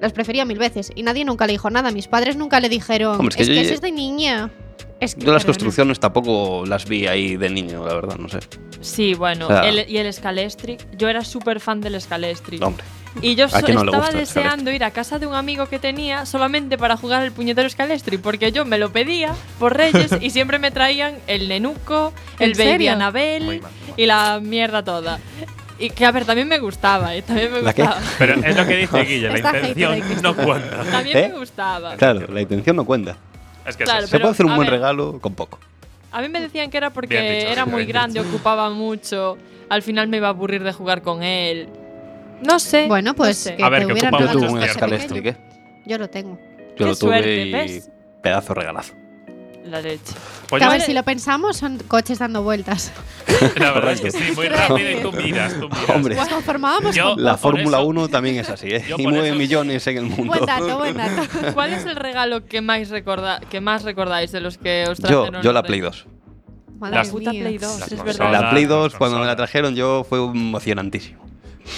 Las 0.00 0.12
prefería 0.12 0.44
mil 0.44 0.58
veces 0.58 0.90
y 0.96 1.04
nadie 1.04 1.24
nunca 1.24 1.46
le 1.46 1.52
dijo 1.52 1.70
nada. 1.70 1.92
Mis 1.92 2.08
padres 2.08 2.36
nunca 2.36 2.58
le 2.58 2.68
dijeron, 2.68 3.20
Hombre, 3.20 3.36
es 3.36 3.40
es 3.42 3.46
que, 3.48 3.52
que 3.52 3.54
yo 3.54 3.60
eso 3.60 3.68
ya- 3.70 3.74
es 3.76 3.80
de 3.80 3.92
niña. 3.92 4.50
Es 4.98 5.14
que, 5.14 5.20
Yo 5.24 5.32
las 5.32 5.42
perdona. 5.44 5.54
construcciones 5.54 6.00
tampoco 6.00 6.64
las 6.66 6.86
vi 6.86 7.06
ahí 7.06 7.36
de 7.36 7.50
niño, 7.50 7.86
la 7.86 7.94
verdad, 7.94 8.16
no 8.16 8.28
sé. 8.28 8.38
Sí, 8.84 9.14
bueno. 9.14 9.46
O 9.46 9.48
sea- 9.48 9.68
el- 9.68 9.86
y 9.88 9.96
el 9.98 10.12
Scalestri. 10.12 10.76
Yo 10.96 11.08
era 11.08 11.24
súper 11.24 11.60
fan 11.60 11.80
del 11.80 12.00
Scalestri. 12.00 12.58
Hombre. 12.62 12.84
Y 13.22 13.36
yo 13.36 13.44
¿A 13.46 13.48
so- 13.48 13.60
no 13.68 13.84
estaba 13.84 14.10
deseando 14.10 14.72
ir 14.72 14.82
a 14.82 14.90
casa 14.90 15.18
de 15.20 15.26
un 15.26 15.34
amigo 15.34 15.66
que 15.66 15.78
tenía 15.78 16.26
solamente 16.26 16.76
para 16.76 16.96
jugar 16.96 17.22
el 17.22 17.30
puñetero 17.30 17.68
Scalestri, 17.70 18.18
porque 18.18 18.50
yo 18.50 18.64
me 18.64 18.76
lo 18.76 18.90
pedía 18.92 19.32
por 19.60 19.76
Reyes 19.76 20.10
y 20.20 20.30
siempre 20.30 20.58
me 20.58 20.72
traían 20.72 21.14
el 21.28 21.48
nenuco, 21.48 22.12
¿En 22.40 22.50
el 22.50 22.58
baby 22.58 22.88
Anabel 22.88 23.60
mal. 23.62 23.70
y 23.96 24.06
la 24.06 24.40
mierda 24.42 24.82
toda. 24.82 25.20
Y 25.78 25.90
que 25.90 26.04
a 26.06 26.10
ver, 26.12 26.24
también 26.24 26.48
me 26.48 26.58
gustaba, 26.58 27.14
¿eh? 27.14 27.22
También 27.22 27.52
me 27.52 27.60
gustaba. 27.60 27.98
Pero 28.18 28.34
es 28.34 28.56
lo 28.56 28.66
que 28.66 28.76
dice 28.78 28.98
Guille, 29.04 29.28
la 29.30 29.38
intención 29.38 30.22
no 30.22 30.34
cuenta. 30.36 30.82
También 30.90 31.18
¿Eh? 31.18 31.28
me 31.32 31.38
gustaba. 31.38 31.96
Claro, 31.96 32.26
la 32.32 32.40
intención 32.40 32.74
no 32.76 32.84
cuenta. 32.84 33.16
Es 33.64 33.76
que 33.76 33.84
Claro, 33.84 34.04
es 34.04 34.10
Se 34.10 34.18
puede 34.18 34.32
hacer 34.32 34.44
un 34.46 34.56
buen 34.56 34.66
ver. 34.66 34.74
regalo 34.74 35.18
con 35.20 35.34
poco. 35.34 35.58
A 36.14 36.22
mí 36.22 36.28
me 36.28 36.40
decían 36.40 36.70
que 36.70 36.76
era 36.76 36.90
porque 36.90 37.20
dicho, 37.20 37.48
era 37.48 37.66
muy 37.66 37.80
dicho. 37.82 37.92
grande, 37.92 38.20
ocupaba 38.20 38.70
mucho. 38.70 39.36
Al 39.68 39.82
final 39.82 40.06
me 40.06 40.18
iba 40.18 40.28
a 40.28 40.30
aburrir 40.30 40.62
de 40.62 40.72
jugar 40.72 41.02
con 41.02 41.24
él. 41.24 41.68
No 42.40 42.60
sé. 42.60 42.86
Bueno, 42.86 43.10
no 43.10 43.16
pues 43.16 43.36
sé. 43.36 43.56
que 43.56 43.64
A 43.64 43.68
ver, 43.68 43.80
te 43.80 43.86
que 43.86 43.92
ocupa 43.94 44.20
Yo 44.20 44.26
mucho 44.26 44.52
un. 44.52 44.62
¿eh? 44.62 45.36
Lo 45.98 46.08
tengo. 46.10 46.38
Yo 46.38 46.74
Qué 46.76 46.84
lo 46.84 46.96
tuve 46.96 46.96
suerte, 46.96 47.46
y 47.46 47.52
¿ves? 47.52 47.90
pedazo 48.22 48.54
regalazo. 48.54 48.94
La 49.64 49.80
leche. 49.80 50.14
Pues 50.48 50.62
a 50.62 50.66
yo- 50.66 50.72
ver, 50.72 50.80
si 50.82 50.92
lo 50.92 51.02
pensamos, 51.02 51.56
son 51.56 51.78
coches 51.88 52.18
dando 52.18 52.42
vueltas. 52.42 52.92
la 53.56 53.72
verdad 53.72 53.92
es 53.92 54.00
que 54.00 54.10
sí, 54.10 54.18
muy 54.36 54.48
rápido 54.48 54.90
y 54.90 55.02
tú 55.02 55.12
miras, 55.12 55.58
tú 55.58 55.68
miras. 55.68 55.90
Hombre. 55.90 56.14
Nos 56.16 56.28
conformábamos 56.28 56.94
Yo- 56.94 57.14
con 57.14 57.24
La 57.24 57.36
Fórmula 57.36 57.78
eso- 57.78 57.86
1 57.86 58.08
también 58.08 58.36
es 58.36 58.48
así, 58.50 58.68
¿eh? 58.68 58.84
Yo 58.88 58.96
Y 58.98 59.04
por 59.04 59.12
mueve 59.12 59.28
eso- 59.28 59.38
millones 59.38 59.86
en 59.86 59.96
el 59.98 60.04
mundo. 60.04 60.24
Buen 60.34 60.46
dato, 60.46 60.78
buen 60.78 60.96
dato. 60.96 61.22
¿Cuál 61.54 61.72
es 61.72 61.84
el 61.86 61.96
regalo 61.96 62.44
que 62.46 62.60
más, 62.60 62.88
recorda 62.90 63.40
que 63.40 63.60
más 63.60 63.82
recordáis 63.84 64.32
de 64.32 64.40
los 64.40 64.58
que 64.58 64.84
os 64.88 64.98
Yo, 64.98 65.06
trajeron? 65.22 65.42
yo 65.42 65.52
la 65.52 65.60
los 65.60 65.66
Play 65.68 65.80
Reyes? 65.80 66.04
2. 66.04 66.14
Madre 66.78 66.96
Las- 66.96 67.08
Puta 67.08 67.30
mía. 67.30 67.40
Play 67.42 67.58
2, 67.58 67.80
Las 67.80 67.92
es 67.92 67.98
consolas. 67.98 68.18
verdad. 68.18 68.42
La 68.42 68.50
Play 68.50 68.62
las 68.64 68.70
2, 68.70 68.94
cuando 68.96 69.18
me 69.18 69.26
la 69.26 69.36
trajeron 69.36 69.74
yo, 69.74 70.04
fue 70.08 70.18
emocionantísimo. 70.22 71.24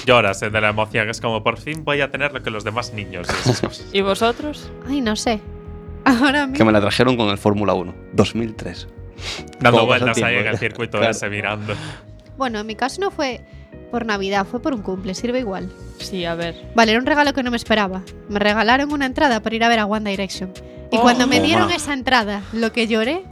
Lloras 0.05 0.43
eh, 0.43 0.51
de 0.51 0.61
la 0.61 0.71
emoción. 0.71 1.09
Es 1.09 1.21
como 1.21 1.45
por 1.45 1.59
fin 1.59 1.85
voy 1.85 2.01
a 2.01 2.11
tener 2.11 2.33
lo 2.33 2.43
que 2.43 2.51
los 2.51 2.65
demás 2.65 2.93
niños. 2.93 3.29
¿Y 3.93 4.01
vosotros? 4.01 4.69
Ay, 4.89 5.01
no 5.01 5.15
sé. 5.15 5.41
Ahora 6.07 6.49
Que 6.55 6.65
me 6.65 6.71
la 6.73 6.81
trajeron 6.81 7.17
con 7.17 7.29
el 7.31 7.39
Fórmula 7.39 7.75
1, 7.75 7.95
2003. 8.13 8.89
Dando 9.61 9.87
vueltas 9.87 10.17
ahí 10.23 10.37
en 10.37 10.47
el 10.47 10.59
circuito 10.59 10.99
Claro. 10.99 11.11
ese 11.11 11.29
mirando. 11.29 11.75
Bueno, 12.37 12.61
en 12.61 12.67
mi 12.67 12.75
caso 12.77 13.01
no 13.01 13.11
fue 13.11 13.41
por 13.91 14.05
Navidad, 14.07 14.47
fue 14.49 14.61
por 14.61 14.73
un 14.75 14.83
cumple, 14.83 15.15
sirve 15.15 15.41
igual. 15.41 15.71
Sí, 15.99 16.25
a 16.25 16.35
ver. 16.35 16.55
Vale, 16.75 16.93
era 16.93 17.01
un 17.01 17.07
regalo 17.07 17.33
que 17.33 17.43
no 17.43 17.51
me 17.51 17.57
esperaba. 17.57 18.03
Me 18.29 18.39
regalaron 18.39 18.93
una 18.93 19.07
entrada 19.07 19.41
para 19.41 19.57
ir 19.57 19.65
a 19.65 19.69
ver 19.69 19.79
a 19.81 19.87
One 19.87 20.09
Direction. 20.11 20.53
Y 20.93 20.99
Oh. 20.99 21.03
cuando 21.03 21.27
me 21.27 21.41
dieron 21.41 21.65
Toma. 21.65 21.75
esa 21.77 21.93
entrada, 21.93 22.43
lo 22.53 22.73
que 22.73 22.87
lloré. 22.87 23.23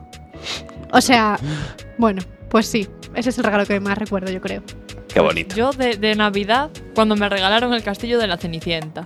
O 0.92 1.00
sea, 1.00 1.38
bueno, 1.98 2.22
pues 2.48 2.66
sí, 2.66 2.88
ese 3.14 3.30
es 3.30 3.38
el 3.38 3.44
regalo 3.44 3.66
que 3.66 3.78
más 3.80 3.96
recuerdo, 3.98 4.32
yo 4.32 4.40
creo. 4.40 4.62
Qué 5.12 5.20
bonito. 5.20 5.54
Yo 5.54 5.70
de, 5.72 5.96
de 5.96 6.14
Navidad, 6.16 6.70
cuando 6.94 7.14
me 7.14 7.28
regalaron 7.28 7.72
el 7.74 7.82
castillo 7.82 8.18
de 8.18 8.26
la 8.26 8.36
Cenicienta. 8.36 9.04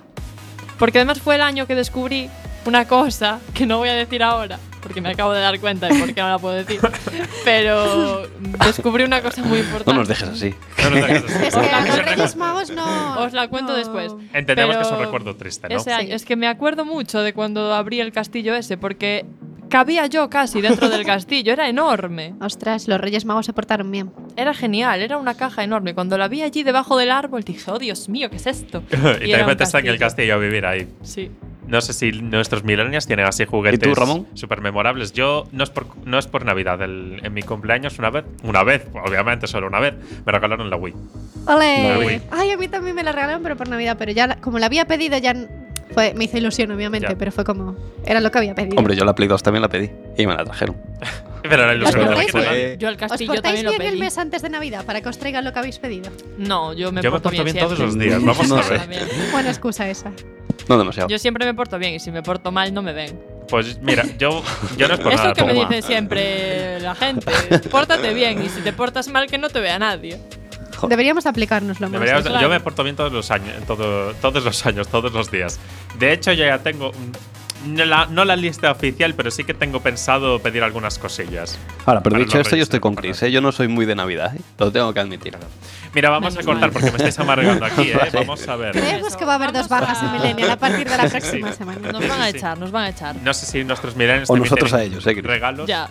Porque 0.78 0.98
además 0.98 1.20
fue 1.20 1.34
el 1.34 1.42
año 1.42 1.66
que 1.66 1.74
descubrí 1.74 2.30
una 2.68 2.86
cosa 2.86 3.40
que 3.54 3.66
no 3.66 3.78
voy 3.78 3.88
a 3.88 3.94
decir 3.94 4.22
ahora, 4.22 4.58
porque 4.82 5.00
me 5.00 5.08
acabo 5.08 5.32
de 5.32 5.40
dar 5.40 5.58
cuenta 5.58 5.88
de 5.88 5.98
por 5.98 6.12
qué 6.12 6.20
no 6.20 6.28
la 6.28 6.38
puedo 6.38 6.54
decir. 6.54 6.80
Pero 7.44 8.26
descubrí 8.64 9.04
una 9.04 9.22
cosa 9.22 9.42
muy 9.42 9.58
importante. 9.58 9.90
No 9.90 9.98
nos 9.98 10.08
dejes 10.08 10.28
así. 10.28 10.54
No 10.82 10.90
nos 10.90 11.00
dejes 11.00 11.24
así. 11.24 11.46
Es 11.46 11.54
que 11.56 11.70
a 11.70 11.86
los 11.86 12.04
Reyes 12.04 12.36
Magos 12.36 12.70
no. 12.70 13.20
Os 13.20 13.32
la 13.32 13.48
cuento 13.48 13.72
no. 13.72 13.78
después. 13.78 14.12
Entendemos 14.32 14.76
que 14.76 14.82
es 14.82 14.90
un 14.90 14.98
recuerdo 14.98 15.34
triste, 15.34 15.68
¿no? 15.68 15.76
Ese 15.76 15.92
año. 15.92 16.08
Sí. 16.08 16.12
Es 16.12 16.24
que 16.24 16.36
me 16.36 16.46
acuerdo 16.46 16.84
mucho 16.84 17.20
de 17.22 17.32
cuando 17.32 17.72
abrí 17.74 18.00
el 18.00 18.12
castillo 18.12 18.54
ese, 18.54 18.76
porque 18.76 19.24
cabía 19.68 20.06
yo 20.06 20.28
casi 20.28 20.60
dentro 20.60 20.88
del 20.88 21.04
castillo, 21.04 21.52
era 21.52 21.68
enorme. 21.68 22.34
Ostras, 22.40 22.88
los 22.88 23.00
Reyes 23.00 23.24
Magos 23.24 23.46
se 23.46 23.52
portaron 23.52 23.90
bien. 23.90 24.12
Era 24.36 24.54
genial, 24.54 25.00
era 25.00 25.16
una 25.16 25.34
caja 25.34 25.64
enorme. 25.64 25.94
Cuando 25.94 26.18
la 26.18 26.28
vi 26.28 26.42
allí 26.42 26.62
debajo 26.62 26.96
del 26.96 27.10
árbol 27.10 27.42
dije, 27.44 27.70
oh 27.70 27.78
Dios 27.78 28.08
mío, 28.08 28.30
¿qué 28.30 28.36
es 28.36 28.46
esto? 28.46 28.82
y 29.24 29.30
era 29.30 29.44
te 29.44 29.46
metes 29.46 29.74
en 29.74 29.86
el 29.86 29.98
castillo. 29.98 29.98
castillo 29.98 30.34
a 30.34 30.38
vivir 30.38 30.66
ahí. 30.66 30.88
Sí. 31.02 31.30
No 31.68 31.80
sé 31.82 31.92
si 31.92 32.10
nuestros 32.12 32.64
millennials 32.64 33.06
tienen 33.06 33.26
así 33.26 33.44
juguetes 33.44 33.78
¿Y 33.78 33.82
tú, 33.82 33.94
Ramón? 33.94 34.26
súper 34.34 34.60
memorables. 34.62 35.12
Yo 35.12 35.46
no 35.52 35.62
es 35.64 35.70
por, 35.70 35.86
no 36.06 36.18
es 36.18 36.26
por 36.26 36.44
Navidad. 36.44 36.80
el- 36.82 37.20
en 37.22 37.32
mi 37.34 37.42
cumpleaños 37.42 37.98
una 37.98 38.10
vez, 38.10 38.24
una 38.42 38.64
vez, 38.64 38.86
obviamente 39.06 39.46
solo 39.46 39.66
una 39.66 39.78
vez, 39.78 39.94
me 40.24 40.32
regalaron 40.32 40.70
la 40.70 40.76
Wii. 40.76 40.94
¡Ole! 41.46 41.88
La 41.88 41.98
Wii. 41.98 42.20
Ay, 42.30 42.50
a 42.50 42.56
mí 42.56 42.68
también 42.68 42.96
me 42.96 43.02
la 43.02 43.12
regalaron, 43.12 43.42
pero 43.42 43.56
por 43.56 43.68
Navidad. 43.68 43.96
Pero 43.98 44.12
ya, 44.12 44.36
como 44.40 44.58
la 44.58 44.66
había 44.66 44.86
pedido, 44.86 45.18
ya 45.18 45.34
fue, 45.98 46.14
me 46.14 46.24
hizo 46.24 46.38
ilusión, 46.38 46.70
obviamente, 46.70 47.08
Ya. 47.10 47.16
pero 47.18 47.32
fue 47.32 47.44
como. 47.44 47.76
Era 48.04 48.20
lo 48.20 48.30
que 48.30 48.38
había 48.38 48.54
pedido. 48.54 48.76
Hombre, 48.76 48.94
yo 48.96 49.04
la 49.04 49.14
Play 49.14 49.28
2 49.28 49.42
también 49.42 49.62
la 49.62 49.68
pedí 49.68 49.90
y 50.16 50.26
me 50.26 50.34
la 50.34 50.44
trajeron. 50.44 50.76
Pero 51.42 51.66
la 51.66 51.72
ilusión 51.74 52.00
quita 52.08 52.38
bien? 52.40 52.44
nadie. 52.50 52.76
Yo 52.78 52.88
el 52.88 52.94
¿Os 52.96 53.00
castillo 53.00 53.32
portáis 53.32 53.42
también 53.62 53.64
lo 53.66 53.70
bien 53.70 53.82
el 53.82 53.88
pedí. 53.90 54.00
mes 54.00 54.18
antes 54.18 54.42
de 54.42 54.50
Navidad 54.50 54.84
para 54.84 55.00
que 55.00 55.08
os 55.08 55.18
traigan 55.18 55.44
lo 55.44 55.52
que 55.52 55.58
habéis 55.60 55.78
pedido? 55.78 56.10
No, 56.36 56.72
yo 56.74 56.90
me 56.92 57.00
Yo 57.00 57.10
me 57.10 57.20
porto 57.20 57.30
porto 57.30 57.44
bien 57.44 57.54
siempre. 57.54 57.76
todos 57.76 57.78
los 57.78 57.98
días. 57.98 58.22
Vamos 58.22 58.48
No 58.48 58.56
a 58.56 58.62
sé. 58.64 58.76
ver. 58.86 59.06
Buena 59.30 59.48
excusa 59.48 59.88
esa. 59.88 60.10
No 60.68 60.76
demasiado. 60.78 61.08
Yo 61.08 61.18
siempre 61.18 61.46
me 61.46 61.54
porto 61.54 61.78
bien 61.78 61.94
y 61.94 62.00
si 62.00 62.10
me 62.10 62.22
porto 62.22 62.50
mal 62.50 62.74
no 62.74 62.82
me 62.82 62.92
ven. 62.92 63.18
Pues 63.48 63.80
mira, 63.80 64.04
yo, 64.18 64.42
yo 64.76 64.88
no 64.88 64.94
es 64.94 65.00
por 65.00 65.12
Eso 65.12 65.22
nada. 65.22 65.34
que 65.34 65.44
me 65.44 65.54
dice 65.54 65.80
siempre 65.80 66.80
la 66.80 66.94
gente. 66.96 67.32
Pórtate 67.70 68.12
bien 68.14 68.42
y 68.44 68.48
si 68.48 68.60
te 68.60 68.72
portas 68.72 69.08
mal 69.08 69.26
que 69.28 69.38
no 69.38 69.48
te 69.48 69.60
vea 69.60 69.78
nadie. 69.78 70.18
Deberíamos 70.86 71.26
aplicárnoslo 71.26 71.86
más. 71.88 71.92
Deberíamos- 71.92 72.24
claro. 72.26 72.40
Yo 72.42 72.48
me 72.48 72.60
porto 72.60 72.84
bien 72.84 72.94
todos 72.94 73.12
los 73.12 73.30
años, 73.30 73.54
todo- 73.66 74.12
todos 74.14 74.44
los 74.44 74.64
años, 74.66 74.86
todos 74.88 75.12
los 75.12 75.30
días. 75.30 75.58
De 75.98 76.12
hecho, 76.12 76.32
yo 76.32 76.44
ya 76.44 76.58
tengo 76.58 76.90
mm, 76.92 77.37
no 77.66 77.84
la, 77.84 78.06
no 78.06 78.24
la 78.24 78.36
lista 78.36 78.70
oficial, 78.70 79.14
pero 79.14 79.30
sí 79.30 79.44
que 79.44 79.54
tengo 79.54 79.80
pensado 79.80 80.38
pedir 80.40 80.62
algunas 80.62 80.98
cosillas. 80.98 81.58
Ahora, 81.86 82.02
pero 82.02 82.18
dicho 82.18 82.38
esto, 82.40 82.56
yo 82.56 82.62
estoy 82.62 82.80
con 82.80 82.94
Chris, 82.94 83.22
¿eh? 83.22 83.30
Yo 83.30 83.40
no 83.40 83.52
soy 83.52 83.68
muy 83.68 83.86
de 83.86 83.94
Navidad, 83.94 84.34
¿eh? 84.36 84.40
Lo 84.58 84.70
tengo 84.72 84.92
que 84.92 85.00
admitir. 85.00 85.36
Mira, 85.94 86.10
vamos 86.10 86.36
a 86.36 86.42
cortar 86.42 86.70
porque 86.70 86.90
me 86.90 86.96
estáis 86.96 87.18
amargando 87.18 87.64
aquí, 87.64 87.82
¿eh? 87.90 87.96
Vale. 87.96 88.10
Vamos 88.12 88.46
a 88.46 88.56
ver. 88.56 88.72
Creemos 88.72 89.16
que 89.16 89.24
va 89.24 89.32
a 89.32 89.34
haber 89.36 89.52
dos 89.52 89.70
a- 89.72 89.78
en 90.04 90.12
Millennial 90.12 90.50
a 90.50 90.56
partir 90.58 90.88
de 90.88 90.96
la 90.96 91.08
próxima 91.08 91.50
sí. 91.52 91.58
semana. 91.58 91.92
Nos 91.92 92.06
van 92.08 92.20
a 92.20 92.28
echar, 92.28 92.58
nos 92.58 92.70
van 92.70 92.84
a 92.84 92.88
echar. 92.90 93.16
No 93.16 93.32
sé 93.32 93.46
si 93.46 93.64
nuestros 93.64 93.96
millennials 93.96 94.28
O 94.30 94.36
nosotros 94.36 94.72
a 94.74 94.82
ellos, 94.82 95.06
¿eh, 95.06 95.12
Chris? 95.12 95.24
regalos. 95.24 95.66
Ya. 95.66 95.88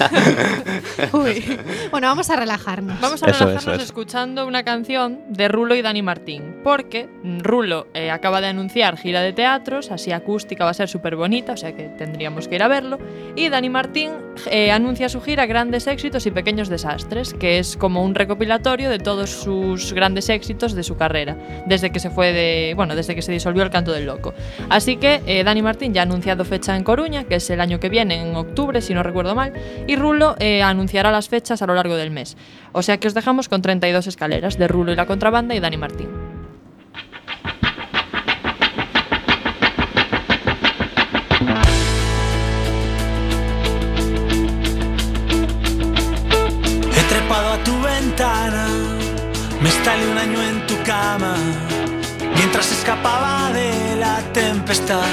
Uy. 1.12 1.58
Bueno, 1.90 2.08
vamos 2.08 2.28
a 2.30 2.36
relajarnos. 2.36 3.00
Vamos 3.00 3.22
a 3.22 3.26
Eso, 3.30 3.38
relajarnos 3.44 3.62
eso, 3.62 3.72
eso. 3.74 3.82
escuchando 3.84 4.46
una 4.46 4.64
canción 4.64 5.20
de 5.28 5.48
Rulo 5.48 5.74
y 5.74 5.82
Dani 5.82 6.02
Martín. 6.02 6.56
Porque 6.64 7.08
Rulo 7.40 7.86
eh, 7.94 8.10
acaba 8.10 8.40
de 8.40 8.48
anunciar 8.48 8.96
gira 8.96 9.20
de 9.22 9.32
teatros, 9.32 9.90
así 9.90 10.12
acústica 10.12 10.64
va 10.64 10.70
a 10.70 10.74
ser 10.74 10.88
súper 10.88 11.05
bonita, 11.14 11.52
o 11.52 11.56
sea 11.56 11.74
que 11.74 11.84
tendríamos 11.84 12.48
que 12.48 12.56
ir 12.56 12.62
a 12.62 12.68
verlo. 12.68 12.98
Y 13.36 13.48
Dani 13.48 13.70
Martín 13.70 14.12
eh, 14.50 14.70
anuncia 14.70 15.08
su 15.08 15.20
gira 15.20 15.46
Grandes 15.46 15.86
Éxitos 15.86 16.26
y 16.26 16.30
Pequeños 16.30 16.68
Desastres, 16.68 17.34
que 17.34 17.58
es 17.58 17.76
como 17.76 18.02
un 18.02 18.14
recopilatorio 18.14 18.90
de 18.90 18.98
todos 18.98 19.30
sus 19.30 19.92
grandes 19.92 20.28
éxitos 20.28 20.74
de 20.74 20.82
su 20.82 20.96
carrera, 20.96 21.36
desde 21.66 21.90
que 21.90 22.00
se 22.00 22.10
fue 22.10 22.32
de. 22.32 22.74
bueno, 22.74 22.96
desde 22.96 23.14
que 23.14 23.22
se 23.22 23.32
disolvió 23.32 23.62
el 23.62 23.70
canto 23.70 23.92
del 23.92 24.06
loco. 24.06 24.34
Así 24.68 24.96
que 24.96 25.22
eh, 25.26 25.44
Dani 25.44 25.62
Martín 25.62 25.94
ya 25.94 26.02
ha 26.02 26.04
anunciado 26.04 26.44
fecha 26.44 26.76
en 26.76 26.84
Coruña, 26.84 27.24
que 27.24 27.36
es 27.36 27.50
el 27.50 27.60
año 27.60 27.78
que 27.78 27.88
viene, 27.88 28.20
en 28.20 28.34
octubre, 28.34 28.80
si 28.80 28.94
no 28.94 29.02
recuerdo 29.02 29.34
mal, 29.34 29.52
y 29.86 29.96
Rulo 29.96 30.36
eh, 30.38 30.62
anunciará 30.62 31.10
las 31.10 31.28
fechas 31.28 31.62
a 31.62 31.66
lo 31.66 31.74
largo 31.74 31.96
del 31.96 32.10
mes. 32.10 32.36
O 32.72 32.82
sea 32.82 32.98
que 32.98 33.08
os 33.08 33.14
dejamos 33.14 33.48
con 33.48 33.62
32 33.62 34.06
escaleras 34.06 34.58
de 34.58 34.68
Rulo 34.68 34.92
y 34.92 34.96
la 34.96 35.06
contrabanda 35.06 35.54
y 35.54 35.60
Dani 35.60 35.76
Martín. 35.76 36.25
Me 49.66 49.72
instalé 49.72 50.08
un 50.08 50.16
año 50.16 50.40
en 50.40 50.64
tu 50.68 50.80
cama, 50.84 51.34
mientras 52.36 52.70
escapaba 52.70 53.50
de 53.52 53.96
la 53.96 54.18
tempestad. 54.32 55.10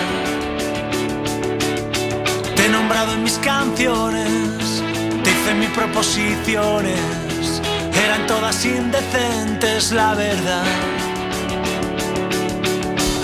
Te 2.56 2.66
he 2.66 2.70
nombrado 2.70 3.14
en 3.14 3.24
mis 3.24 3.40
canciones, 3.40 4.84
te 5.24 5.32
hice 5.32 5.56
mis 5.56 5.70
proposiciones, 5.70 7.02
eran 8.06 8.28
todas 8.28 8.64
indecentes, 8.64 9.92
la 9.92 10.14
verdad. 10.14 10.66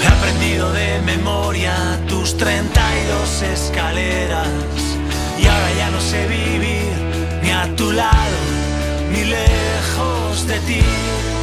He 0.01 0.07
aprendido 0.07 0.71
de 0.73 0.99
memoria 1.01 1.75
tus 2.07 2.37
32 2.37 3.41
escaleras 3.43 4.47
y 5.39 5.45
ahora 5.45 5.71
ya 5.77 5.91
no 5.91 6.01
sé 6.01 6.25
vivir 6.27 6.91
ni 7.43 7.51
a 7.51 7.67
tu 7.75 7.91
lado 7.91 8.58
ni 9.11 9.23
lejos 9.25 10.47
de 10.47 10.59
ti. 10.59 11.38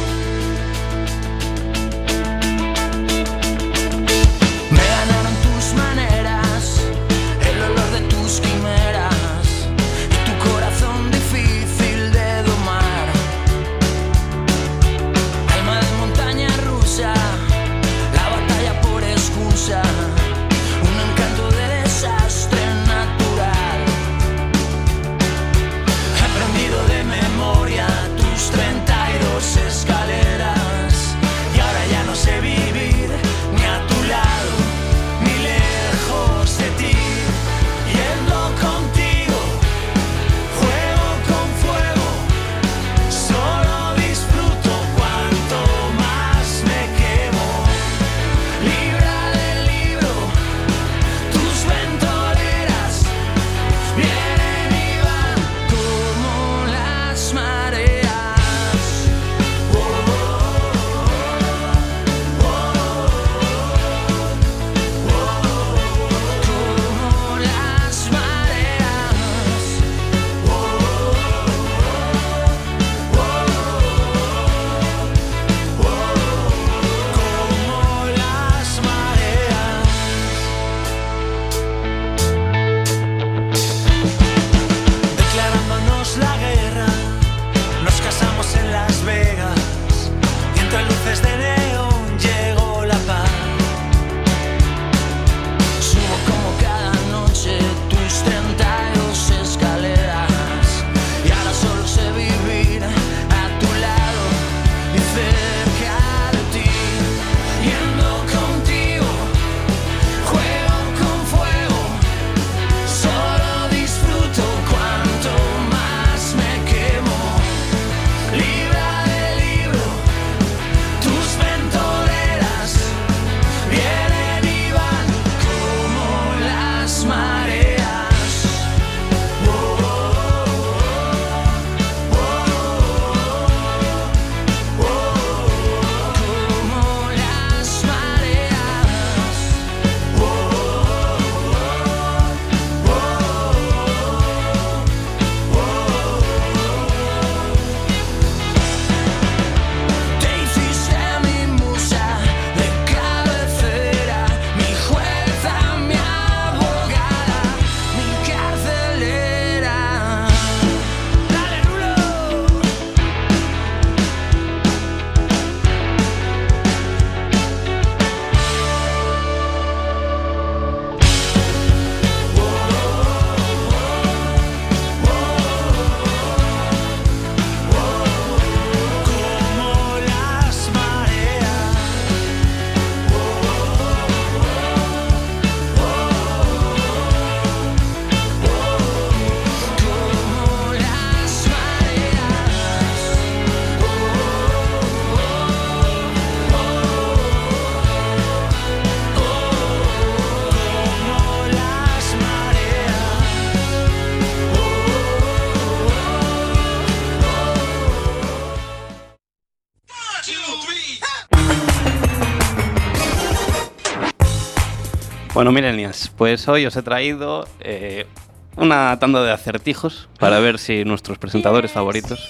Bueno, 215.37 215.51
millennials, 215.51 216.11
pues 216.17 216.47
hoy 216.47 216.65
os 216.65 216.75
he 216.77 216.81
traído 216.81 217.47
eh, 217.59 218.07
una 218.55 218.97
tanda 218.97 219.21
de 219.21 219.31
acertijos 219.31 220.09
para 220.17 220.39
ver 220.39 220.57
si 220.57 220.83
nuestros 220.83 221.19
presentadores 221.19 221.71
favoritos 221.71 222.27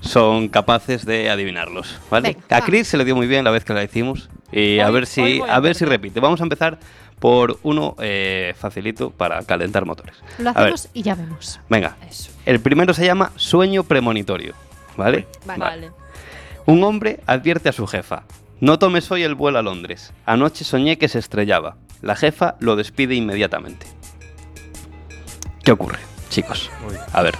son 0.00 0.48
capaces 0.50 1.06
de 1.06 1.30
adivinarlos, 1.30 1.98
¿vale? 2.10 2.36
Venga, 2.50 2.58
a. 2.58 2.60
Chris 2.66 2.88
se 2.88 2.98
le 2.98 3.06
dio 3.06 3.16
muy 3.16 3.26
bien 3.26 3.42
la 3.44 3.50
vez 3.52 3.64
que 3.64 3.72
la 3.72 3.82
hicimos 3.82 4.28
y 4.52 4.80
a 4.80 4.88
Hoy- 4.88 4.92
ver 4.92 5.02
hoy 5.04 5.06
si 5.06 5.38
voy 5.38 5.48
a 5.48 5.54
a 5.56 5.60
ver 5.60 5.74
si 5.74 5.86
repite. 5.86 6.20
Vamos 6.20 6.40
a 6.40 6.42
empezar 6.42 6.78
por 7.18 7.58
uno 7.62 7.96
eh, 8.00 8.52
facilito 8.58 9.08
para 9.12 9.40
calentar 9.44 9.86
motores. 9.86 10.16
Lo 10.38 10.50
A 10.50 10.52
ver, 10.52 10.62
hacemos 10.74 10.88
y 10.92 11.00
ya 11.00 11.14
vemos. 11.14 11.58
venga. 11.70 11.96
Eso. 12.06 12.32
El 12.44 12.60
primero 12.60 12.92
se 12.92 13.06
llama 13.06 13.32
sueño 13.36 13.82
premonitorio. 13.84 14.52
Vale. 14.98 15.26
Vale. 15.46 15.90
Un 16.66 16.84
hombre 16.84 17.20
advierte 17.26 17.70
a 17.70 17.72
su 17.72 17.86
jefa. 17.86 18.24
No 18.60 18.78
tomes 18.78 19.10
hoy 19.10 19.22
el 19.22 19.34
vuelo 19.36 19.58
a 19.58 19.62
Londres. 19.62 20.12
Anoche 20.26 20.64
soñé 20.64 20.98
que 20.98 21.08
se 21.08 21.18
estrellaba. 21.18 21.76
La 22.02 22.16
jefa 22.16 22.56
lo 22.60 22.76
despide 22.76 23.14
inmediatamente. 23.14 23.86
¿Qué 25.64 25.72
ocurre, 25.72 25.98
chicos? 26.28 26.70
A 27.12 27.22
ver, 27.22 27.34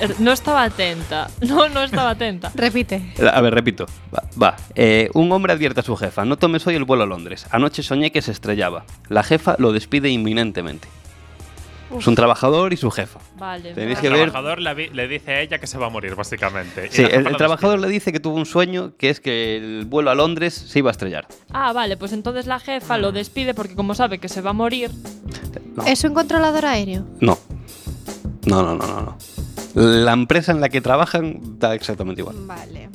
Er, 0.00 0.14
No 0.20 0.32
estaba 0.32 0.62
atenta. 0.62 1.28
No, 1.40 1.68
no 1.68 1.82
estaba 1.82 2.10
atenta. 2.10 2.52
Repite. 2.54 3.14
a 3.32 3.40
ver, 3.40 3.54
repito. 3.54 3.86
Va. 4.14 4.22
va. 4.40 4.56
Eh, 4.74 5.10
un 5.14 5.30
hombre 5.32 5.52
advierte 5.52 5.80
a 5.80 5.82
su 5.82 5.96
jefa. 5.96 6.24
No 6.24 6.36
tomes 6.36 6.66
hoy 6.66 6.76
el 6.76 6.84
vuelo 6.84 7.02
a 7.02 7.06
Londres. 7.06 7.46
Anoche 7.50 7.82
soñé 7.82 8.12
que 8.12 8.22
se 8.22 8.30
estrellaba. 8.32 8.84
La 9.08 9.22
jefa 9.22 9.56
lo 9.58 9.72
despide 9.72 10.08
inminentemente. 10.10 10.88
Es 11.96 12.06
un 12.06 12.14
trabajador 12.14 12.72
y 12.72 12.76
su 12.76 12.90
jefa. 12.90 13.18
Vale. 13.38 13.72
Tenéis 13.74 13.96
vale. 13.96 14.00
que 14.00 14.06
El 14.08 14.12
ver- 14.14 14.30
trabajador 14.30 14.60
le, 14.60 15.08
dice 15.08 15.30
a 15.32 15.40
ella 15.40 15.58
que 15.58 15.66
se 15.66 15.78
va 15.78 15.86
a 15.86 15.90
morir, 15.90 16.14
básicamente. 16.14 16.86
Y 16.86 16.94
Sí, 16.94 17.02
el, 17.02 17.36
trabajador 17.36 17.78
le 17.78 17.88
dice 17.88 18.12
que 18.12 18.20
tuvo 18.20 18.36
un 18.36 18.46
sueño 18.46 18.92
que 18.96 19.10
es 19.10 19.20
que 19.20 19.56
el 19.56 19.84
vuelo 19.86 20.10
a 20.10 20.14
Londres 20.14 20.54
se 20.54 20.78
iba 20.80 20.90
a 20.90 20.92
estrellar. 20.92 21.26
Ah, 21.52 21.72
vale, 21.72 21.96
pues 21.96 22.12
entonces 22.12 22.46
la 22.46 22.58
jefa 22.60 22.98
lo 22.98 23.12
despide 23.12 23.54
porque 23.54 23.74
como 23.74 23.94
sabe 23.94 24.18
que 24.18 24.28
se 24.28 24.40
va 24.40 24.50
a 24.50 24.54
morir, 24.54 24.90
No. 25.76 25.84
¿Es 25.84 26.02
un 26.04 26.14
controlador 26.14 26.64
aéreo? 26.66 27.04
No. 27.20 27.38
No, 28.46 28.62
no, 28.62 28.74
no, 28.74 28.86
no, 28.86 29.00
no. 29.02 29.18
La 29.74 30.12
empresa 30.12 30.50
en 30.52 30.60
la 30.60 30.68
que 30.70 30.80
trabajan 30.80 31.58
da 31.58 31.74
exactamente 31.74 32.22
igual. 32.22 32.36
Vale. 32.46 32.88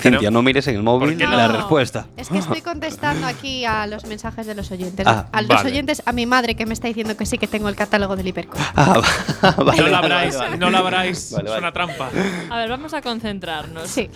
Cintia, 0.00 0.30
no 0.30 0.42
mires 0.42 0.66
en 0.68 0.76
el 0.76 0.82
móvil 0.82 1.10
¿Por 1.10 1.18
qué 1.18 1.26
la 1.26 1.48
no? 1.48 1.56
respuesta. 1.56 2.06
Es 2.16 2.28
que 2.28 2.38
estoy 2.38 2.60
contestando 2.62 3.26
aquí 3.26 3.64
a 3.64 3.86
los 3.86 4.06
mensajes 4.06 4.46
de 4.46 4.54
los 4.54 4.70
oyentes. 4.70 5.06
Ah, 5.06 5.26
a 5.32 5.40
los 5.42 5.48
vale. 5.48 5.70
oyentes, 5.70 6.02
a 6.06 6.12
mi 6.12 6.26
madre 6.26 6.54
que 6.54 6.66
me 6.66 6.74
está 6.74 6.88
diciendo 6.88 7.16
que 7.16 7.26
sí 7.26 7.38
que 7.38 7.46
tengo 7.46 7.68
el 7.68 7.76
catálogo 7.76 8.16
del 8.16 8.26
Hipercore. 8.28 8.62
Ah, 8.74 9.00
vale, 9.58 9.82
no 9.82 9.88
la 9.88 10.00
vale, 10.00 10.14
abráis, 10.14 10.34
vale, 10.36 10.46
vale. 10.48 10.58
no 10.58 10.70
la 10.70 10.78
abráis. 10.78 11.32
Vale, 11.32 11.50
es 11.50 11.58
una 11.58 11.72
trampa. 11.72 12.10
a 12.50 12.56
ver, 12.58 12.68
vamos 12.70 12.94
a 12.94 13.02
concentrarnos. 13.02 13.88
Sí. 13.88 14.08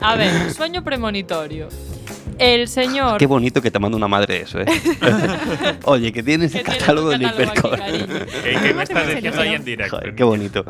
A 0.00 0.16
ver, 0.16 0.52
sueño 0.54 0.82
premonitorio. 0.82 1.68
El 2.40 2.68
señor 2.68 3.18
Qué 3.18 3.26
bonito 3.26 3.60
que 3.60 3.70
te 3.70 3.78
manda 3.78 3.96
una 3.98 4.08
madre 4.08 4.40
eso, 4.42 4.60
¿eh? 4.60 4.64
Oye, 5.84 6.10
que 6.10 6.22
tienes 6.22 6.54
el 6.54 6.62
catálogo 6.62 7.10
del 7.10 7.22
Hipercore. 7.22 7.82
¿Qué, 8.42 8.56
qué 8.62 8.74
me 8.74 8.82
estás 8.82 9.06
diciendo 9.14 9.40
ahí 9.42 9.54
en 9.54 9.64
directo? 9.64 9.96
Joder, 9.98 10.14
qué 10.14 10.24
bonito. 10.24 10.64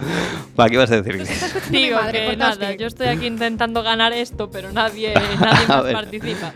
Va, 0.59 0.68
¿qué 0.68 0.77
vas 0.77 0.91
a 0.91 1.01
decir? 1.01 1.25
Digo 1.71 1.97
madre, 1.97 2.27
que 2.31 2.37
nada, 2.37 2.75
yo 2.75 2.89
estoy 2.89 3.07
aquí 3.07 3.27
intentando 3.27 3.83
ganar 3.85 4.12
esto, 4.12 4.51
pero 4.51 4.73
nadie, 4.73 5.14
nadie 5.41 5.66
más 5.68 5.93
participa. 5.93 6.53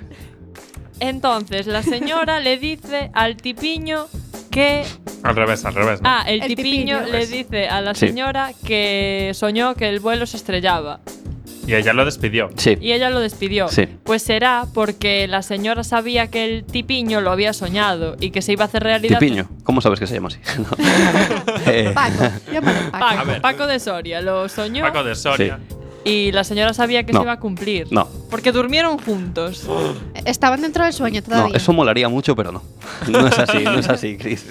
Entonces, 1.01 1.67
la 1.67 1.83
señora 1.83 2.41
le 2.41 2.59
dice 2.59 3.11
al 3.15 3.37
tipiño 3.37 4.07
que... 4.51 4.85
Al 5.23 5.37
revés, 5.37 5.65
al 5.65 5.75
revés. 5.75 6.01
¿no? 6.03 6.09
Ah, 6.09 6.25
el, 6.27 6.43
El 6.43 6.49
tipiño, 6.49 6.99
tipiño. 7.01 7.13
le 7.19 7.27
dice 7.27 7.69
a 7.69 7.81
la 7.81 7.95
Sí. 7.95 8.09
señora 8.09 8.51
que 8.67 9.31
soñó 9.35 9.75
que 9.75 9.89
el 9.89 10.01
vuelo 10.01 10.27
se 10.27 10.37
estrellaba. 10.37 11.01
Y 11.67 11.75
ella 11.75 11.93
lo 11.93 12.05
despidió. 12.05 12.51
Sí. 12.57 12.77
Y 12.81 12.93
ella 12.93 13.11
lo 13.11 13.21
despidió. 13.21 13.69
Sí. 13.69 13.87
Pues 14.05 14.23
será 14.23 14.67
porque 14.75 15.27
la 15.29 15.43
señora 15.43 15.83
sabía 15.85 16.27
que 16.29 16.45
el 16.45 16.65
tipiño 16.65 17.21
lo 17.21 17.31
había 17.31 17.53
soñado 17.53 18.17
y 18.21 18.31
que 18.31 18.43
se 18.43 18.53
iba 18.53 18.65
a 18.65 18.67
hacer 18.69 18.83
realidad. 18.83 19.19
Tipiño, 19.19 19.49
¿cómo 19.63 19.81
sabes 19.81 19.99
que 19.99 20.07
se 20.07 20.15
llama 20.15 20.29
así? 20.29 20.39
No. 20.59 20.67
Eh, 21.67 21.91
Paco, 21.95 22.25
Paco. 22.93 23.41
Paco, 23.41 23.67
de 23.67 23.81
Soria 23.81 24.21
lo 24.21 24.49
soñó 24.49 24.83
Paco 24.85 25.03
de 25.03 25.15
Soria. 25.15 25.59
y 26.05 26.31
la 26.33 26.45
señora 26.45 26.75
sabía 26.75 27.05
que 27.05 27.13
No. 27.13 27.21
se 27.21 27.25
iba 27.25 27.33
a 27.33 27.41
cumplir. 27.41 27.87
No. 27.91 28.07
Porque 28.31 28.53
durmieron 28.53 28.99
juntos. 28.99 29.67
Estaban 30.27 30.61
dentro 30.61 30.85
del 30.85 30.93
sueño 30.93 31.23
todavía. 31.23 31.49
no, 31.49 31.55
eso 31.55 31.73
molaría 31.73 32.09
mucho, 32.09 32.37
pero 32.37 32.53
no. 32.53 32.63
No 33.09 33.27
es 33.27 33.39
así, 33.39 33.59
no 33.65 33.79
es 33.79 33.89
así, 33.89 34.17
Chris. 34.19 34.45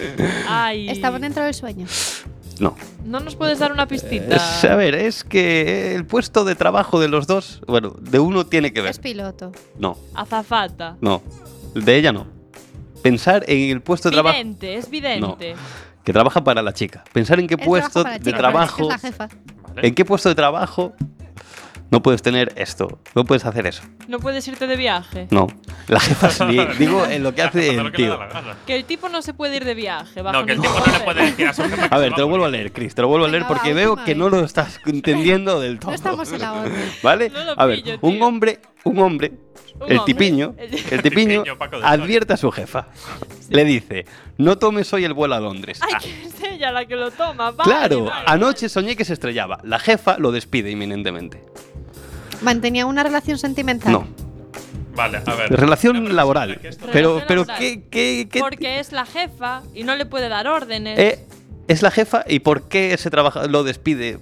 Ay. 0.49 0.89
Estaban 0.89 1.22
dentro 1.22 1.43
del 1.43 1.53
sueño. 1.53 1.86
No. 2.59 2.75
¿No 3.05 3.19
nos 3.19 3.35
puedes 3.35 3.59
dar 3.59 3.71
una 3.71 3.87
pistita? 3.87 4.35
Es- 4.35 4.63
a 4.63 4.75
ver, 4.75 4.95
es 4.95 5.23
que 5.23 5.95
el 5.95 6.05
puesto 6.05 6.45
de 6.45 6.55
trabajo 6.55 6.99
de 6.99 7.07
los 7.07 7.25
dos, 7.27 7.61
bueno, 7.67 7.95
de 7.99 8.19
uno 8.19 8.45
tiene 8.45 8.71
que 8.73 8.81
ver. 8.81 8.91
Es 8.91 8.99
piloto. 8.99 9.51
No, 9.77 9.97
Azafata. 10.13 10.97
no. 11.01 11.21
De 11.73 11.95
ella 11.97 12.11
no. 12.11 12.27
Pensar 13.01 13.43
en 13.47 13.71
el 13.71 13.81
puesto 13.81 14.09
de 14.09 14.13
trabajo 14.13 14.37
Vidente, 14.37 14.75
es 14.75 14.89
vidente. 14.89 15.55
que 16.03 16.13
trabaja 16.13 16.43
para 16.43 16.61
la 16.61 16.73
chica. 16.73 17.03
Pensar 17.11 17.39
en 17.39 17.47
qué 17.47 17.57
puesto 17.57 18.03
trabaja 18.03 18.03
para 18.03 18.13
la 18.13 18.19
de 18.19 18.31
chica, 18.31 18.37
trabajo, 18.37 18.83
chica 18.83 18.95
es 18.95 19.03
la 19.03 19.09
jefa. 19.09 19.29
Vale. 19.75 19.87
en 19.87 19.95
qué 19.95 20.05
puesto 20.05 20.29
de 20.29 20.35
trabajo 20.35 20.93
no 21.91 22.01
puedes 22.01 22.21
tener 22.21 22.53
esto, 22.55 22.99
no 23.15 23.25
puedes 23.25 23.45
hacer 23.45 23.67
eso. 23.67 23.83
No 24.07 24.19
puedes 24.19 24.47
irte 24.47 24.67
de 24.67 24.75
viaje. 24.77 25.27
No, 25.31 25.47
la 25.88 25.99
jefa 25.99 26.29
sí, 26.29 26.57
digo 26.79 27.05
en 27.05 27.23
lo 27.23 27.34
que 27.36 27.41
hace 27.41 27.69
el 27.75 27.91
tío. 27.91 28.19
Que 28.65 28.75
el 28.75 28.86
tipo 28.86 29.09
no 29.09 29.21
se 29.21 29.34
puede 29.34 29.57
ir 29.57 29.65
de 29.65 29.73
viaje. 29.75 30.21
bajo 30.21 30.39
No, 30.39 30.45
que 30.45 30.53
el 30.53 30.61
tipo 30.61 30.73
no 30.79 30.86
le 30.93 30.99
puede 31.03 31.25
decir 31.25 31.47
a 31.47 31.53
su 31.53 31.63
jefa 31.63 31.75
que 31.89 31.95
A 31.95 31.97
se 31.97 32.03
ver, 32.03 32.13
te 32.13 32.21
lo 32.21 32.27
vuelvo 32.27 32.45
a 32.45 32.49
leer, 32.49 32.71
Chris, 32.71 32.95
te 32.95 33.01
lo 33.01 33.07
vuelvo 33.07 33.25
a 33.25 33.29
leer 33.29 33.45
porque 33.47 33.73
veo 33.73 33.95
que 34.03 34.15
no 34.15 34.29
lo 34.29 34.43
estás 34.43 34.79
entendiendo 34.86 35.59
del 35.59 35.79
todo. 35.79 35.91
No 35.91 35.95
estamos 35.95 36.31
en 36.31 36.39
la 36.41 36.53
onda. 36.61 36.71
¿Vale? 37.01 37.31
A 37.57 37.65
ver, 37.65 37.84
un 38.01 38.21
hombre, 38.21 38.59
un 38.84 38.99
hombre, 38.99 39.31
el 39.88 40.03
tipiño, 40.05 40.55
El- 40.91 41.01
tipiño 41.01 41.43
advierte 41.84 42.34
a 42.34 42.38
su 42.38 42.51
jefa. 42.51 42.88
Le 43.49 43.65
dice, 43.65 44.05
no 44.38 44.57
tomes 44.57 44.91
hoy 44.93 45.03
el 45.03 45.13
vuelo 45.13 45.36
a 45.36 45.39
Londres. 45.39 45.79
Ay, 45.81 45.91
Ah, 45.95 45.99
que 45.99 46.23
es 46.27 46.43
ella 46.53 46.71
la 46.71 46.86
que 46.86 46.95
lo 46.95 47.11
toma. 47.11 47.51
Vale, 47.51 47.69
claro, 47.69 48.05
vale, 48.05 48.23
anoche 48.25 48.69
soñé 48.69 48.95
que 48.95 49.03
se 49.05 49.13
estrellaba. 49.13 49.59
La 49.63 49.79
jefa 49.79 50.17
lo 50.17 50.31
despide 50.31 50.71
inminentemente. 50.71 51.43
Mantenía 52.41 52.86
una 52.86 53.03
relación 53.03 53.38
sentimental. 53.38 53.91
No, 53.91 54.07
Vale, 54.95 55.21
a 55.25 55.35
ver. 55.35 55.49
relación 55.51 56.15
laboral. 56.15 56.59
Pero, 56.61 56.77
Relación 56.93 57.23
pero 57.27 57.41
laboral. 57.41 57.59
¿qué, 57.59 57.83
qué, 57.89 58.27
qué- 58.31 58.39
Porque 58.39 58.79
es 58.79 58.91
la 58.91 59.05
jefa 59.05 59.63
y 59.73 59.83
no 59.83 59.95
le 59.95 60.05
puede 60.05 60.29
dar 60.29 60.47
órdenes. 60.47 60.99
eh, 60.99 61.19
es 61.67 61.81
la 61.81 61.91
jefa 61.91 62.23
y 62.27 62.39
por 62.39 62.63
qué 62.67 62.93
ese 62.93 63.09
trabajo 63.09 63.47
lo 63.47 63.63
despide? 63.63 64.19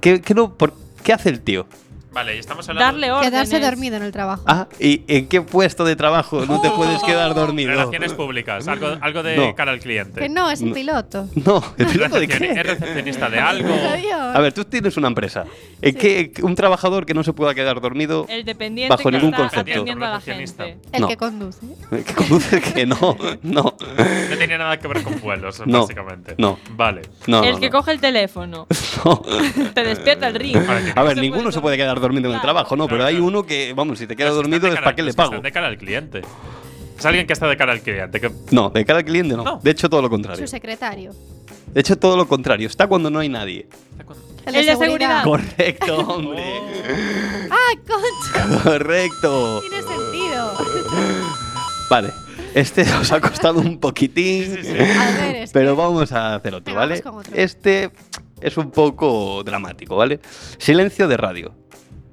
¿Qué, 0.00 0.20
qué 0.22 0.34
no, 0.34 0.54
por, 0.56 0.72
¿Qué 1.04 1.12
hace 1.12 1.28
el 1.28 1.40
tío? 1.40 1.66
Vale, 2.12 2.34
y 2.34 2.38
estamos 2.40 2.68
hablando 2.68 2.92
Darle 2.92 3.12
órdenes. 3.12 3.30
Quedarse 3.30 3.60
dormido 3.60 3.96
en 3.96 4.02
el 4.02 4.10
trabajo. 4.10 4.42
Ah, 4.46 4.66
¿y 4.80 5.02
en 5.06 5.28
qué 5.28 5.42
puesto 5.42 5.84
de 5.84 5.94
trabajo 5.94 6.44
no 6.44 6.60
te 6.60 6.68
puedes 6.70 7.00
quedar 7.04 7.34
dormido? 7.34 7.70
relaciones 7.70 8.14
públicas, 8.14 8.66
algo, 8.66 8.96
algo 9.00 9.22
de 9.22 9.36
No. 9.36 9.54
cara 9.54 9.70
al 9.70 9.78
cliente. 9.78 10.20
Que 10.20 10.28
no, 10.28 10.50
es 10.50 10.60
el 10.60 10.68
No. 10.70 10.74
piloto. 10.74 11.28
No, 11.46 11.62
¿el 11.78 11.86
piloto 11.86 12.18
de 12.18 12.26
qué? 12.28 12.50
¿Es 12.50 12.62
recepcionista 12.66 13.28
de 13.30 13.38
algo? 13.38 13.68
A 14.34 14.40
ver, 14.40 14.52
tú 14.52 14.64
tienes 14.64 14.96
una 14.96 15.08
empresa. 15.08 15.44
¿En 15.82 15.94
qué 15.94 16.32
un 16.42 16.54
trabajador 16.54 17.06
que 17.06 17.14
no 17.14 17.22
se 17.22 17.32
pueda 17.32 17.54
quedar 17.54 17.80
dormido? 17.80 18.26
El 18.28 18.44
dependiente 18.44 18.90
Bajo 18.90 19.04
que 19.08 19.12
ningún 19.16 19.30
está 19.34 19.38
concepto. 19.42 19.70
atendiendo 19.72 20.04
a 20.06 20.10
la 20.10 20.20
gente. 20.20 20.78
El 20.92 21.00
No. 21.02 21.08
que 21.08 21.16
conduce. 21.16 21.60
Que 21.90 22.14
conduce 22.14 22.60
que 22.60 22.86
no, 22.86 23.16
no, 23.42 23.62
No 23.62 24.36
tiene 24.36 24.58
nada 24.58 24.78
que 24.78 24.88
ver 24.88 25.02
con 25.02 25.20
vuelos, 25.20 25.62
No, 25.66 25.82
básicamente. 25.82 26.34
no. 26.38 26.58
Vale. 26.72 27.02
no. 27.26 27.42
el 27.44 27.52
no, 27.54 27.60
que 27.60 27.66
no. 27.70 27.72
coge 27.78 27.92
el 27.92 28.00
teléfono. 28.00 28.66
No. 29.02 29.22
Te 29.72 29.82
despierta 29.82 30.28
el 30.28 30.34
ring. 30.34 30.58
A 30.94 31.02
ver, 31.02 31.16
ninguno 31.16 31.50
se 31.50 31.60
puede 31.62 31.78
quedar 31.78 31.99
dormido 32.00 32.28
en 32.28 32.34
el 32.36 32.40
trabajo, 32.40 32.76
no, 32.76 32.86
pero 32.86 32.98
Claro, 32.98 33.08
hay 33.16 33.20
uno 33.22 33.44
que, 33.44 33.72
vamos, 33.74 33.98
si 33.98 34.06
te 34.06 34.16
quedas 34.16 34.34
dormido 34.34 34.66
es 34.68 34.74
cara- 34.74 34.84
para 34.84 34.96
qué 34.96 35.02
le 35.02 35.12
pago. 35.14 35.38
de 35.40 35.52
cara 35.52 35.66
al 35.68 35.78
cliente. 35.78 36.22
Es 36.98 37.06
alguien 37.06 37.26
que 37.26 37.32
está 37.32 37.46
de 37.48 37.56
cara 37.56 37.72
al 37.72 37.80
cliente. 37.80 38.20
Que 38.20 38.30
No, 38.50 38.68
de 38.70 38.84
cara 38.84 38.98
al 38.98 39.04
cliente 39.04 39.34
no. 39.36 39.42
No. 39.44 39.60
De 39.62 39.70
hecho, 39.70 39.88
todo 39.88 40.02
lo 40.02 40.10
contrario. 40.10 40.44
Su 40.46 40.50
secretario. 40.50 41.12
De 41.72 41.80
hecho, 41.80 41.96
todo 41.96 42.16
lo 42.16 42.26
contrario. 42.28 42.66
Está 42.66 42.86
cuando 42.88 43.10
no 43.10 43.20
hay 43.20 43.28
nadie. 43.28 43.66
El 44.46 44.54
El 44.54 44.66
de 44.66 44.76
seguridad. 44.76 45.22
Correcto, 45.24 45.96
hombre. 46.08 46.42
¡Ah, 47.50 47.78
concha! 47.86 48.62
Correcto. 48.62 49.60
Tiene 49.60 49.82
sentido. 49.82 50.52
Vale. 51.88 52.10
Este 52.54 52.82
os 52.94 53.12
ha 53.12 53.20
costado 53.20 53.60
un 53.60 53.78
poquitín. 53.78 54.58
A 54.98 55.10
ver, 55.22 55.36
es 55.36 55.52
Pero 55.52 55.76
vamos 55.76 56.10
a 56.12 56.34
hacer 56.34 56.54
otro, 56.54 56.74
¿vale? 56.74 57.00
vamos 57.00 57.24
con 57.24 57.32
otro. 57.32 57.32
Este 57.40 57.90
es 58.40 58.56
un 58.56 58.70
poco 58.72 59.42
dramático, 59.44 59.94
¿vale? 59.96 60.18
Silencio 60.58 61.06
de 61.06 61.16
radio. 61.16 61.54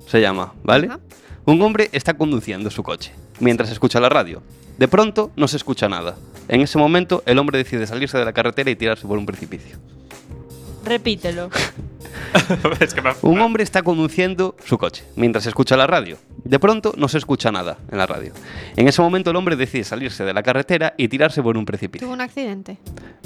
Se 0.07 0.19
llama, 0.21 0.53
¿vale? 0.63 0.87
Ajá. 0.87 0.99
Un 1.45 1.61
hombre 1.61 1.89
está 1.93 2.15
conduciendo 2.15 2.69
su 2.71 2.81
coche 2.83 3.13
mientras 3.39 3.69
escucha 3.71 3.99
la 3.99 4.09
radio. 4.09 4.41
De 4.77 4.87
pronto 4.87 5.31
no 5.35 5.47
se 5.47 5.57
escucha 5.57 5.87
nada. 5.87 6.15
En 6.49 6.61
ese 6.61 6.77
momento 6.77 7.23
el 7.25 7.37
hombre 7.39 7.57
decide 7.57 7.87
salirse 7.87 8.17
de 8.17 8.25
la 8.25 8.33
carretera 8.33 8.69
y 8.69 8.75
tirarse 8.75 9.07
por 9.07 9.17
un 9.17 9.25
precipicio. 9.25 9.77
Repítelo. 10.85 11.49
es 12.79 12.93
que 12.93 13.01
me- 13.01 13.11
Un 13.21 13.39
hombre 13.41 13.63
está 13.63 13.81
conduciendo 13.83 14.55
su 14.65 14.77
coche 14.77 15.03
mientras 15.15 15.45
escucha 15.45 15.75
la 15.77 15.87
radio. 15.87 16.17
De 16.47 16.59
pronto 16.59 16.93
no 16.97 17.07
se 17.07 17.17
escucha 17.17 17.51
nada 17.51 17.77
en 17.91 17.97
la 17.97 18.05
radio. 18.07 18.31
En 18.75 18.87
ese 18.87 19.01
momento 19.01 19.29
el 19.31 19.35
hombre 19.35 19.55
decide 19.55 19.83
salirse 19.83 20.23
de 20.23 20.33
la 20.33 20.41
carretera 20.43 20.93
y 20.97 21.07
tirarse 21.07 21.43
por 21.43 21.57
un 21.57 21.65
precipicio. 21.65 22.07
Tuvo 22.07 22.13
un 22.13 22.21
accidente. 22.21 22.77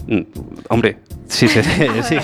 Mm, 0.08 0.22
Hombre, 0.70 0.98
sí, 1.28 1.48
sí, 1.48 1.62
sí. 2.04 2.18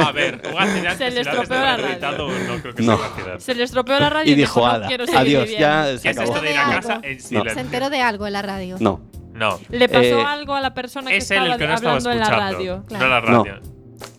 A 0.00 0.12
ver, 0.12 0.42
un 0.52 0.58
accidente. 0.60 0.96
Se 0.96 1.10
le 1.10 1.20
estropeó 1.22 1.58
la 1.58 1.76
rehabilitado, 1.76 2.28
No 2.28 2.56
creo 2.60 2.74
que 2.74 2.82
No. 2.82 2.96
sea 2.98 3.06
un 3.06 3.12
accidente. 3.12 3.40
Se 3.40 3.54
le 3.54 3.64
estropeó 3.64 3.98
la 4.00 4.10
radio 4.10 4.32
Y 4.32 4.34
dijo, 4.34 4.60
"No 4.60 4.66
Ada, 4.66 4.86
quiero 4.88 5.06
seguir 5.06 5.18
adiós, 5.20 5.42
viviendo". 5.44 5.60
ya 5.66 5.84
¿Qué 5.92 5.98
se 5.98 6.10
es 6.10 6.18
acabó. 6.18 6.32
esto 6.34 6.44
de 6.44 6.50
ir 6.52 6.58
a 6.58 6.66
Algo. 6.68 6.74
casa 6.80 7.00
en 7.02 7.20
Se 7.20 7.60
enteró 7.60 7.90
de 7.90 8.00
algo 8.02 8.26
en 8.26 8.32
la 8.32 8.42
radio. 8.42 8.76
No. 8.80 9.00
No. 9.32 9.58
Le 9.70 9.88
pasó 9.88 10.02
Eh, 10.20 10.24
algo 10.24 10.54
a 10.54 10.60
la 10.60 10.74
persona 10.74 11.10
que 11.10 11.16
Es 11.16 11.30
él 11.30 11.38
estaba 11.38 11.54
el 11.54 11.58
que 11.60 11.66
no 11.66 11.74
estaba 11.74 11.96
hablando 11.96 12.12
en 12.12 12.18
la 12.20 12.28
radio. 12.30 12.84
No 12.90 12.98
la 13.08 13.20
No. 13.20 13.44
radio. 13.44 13.60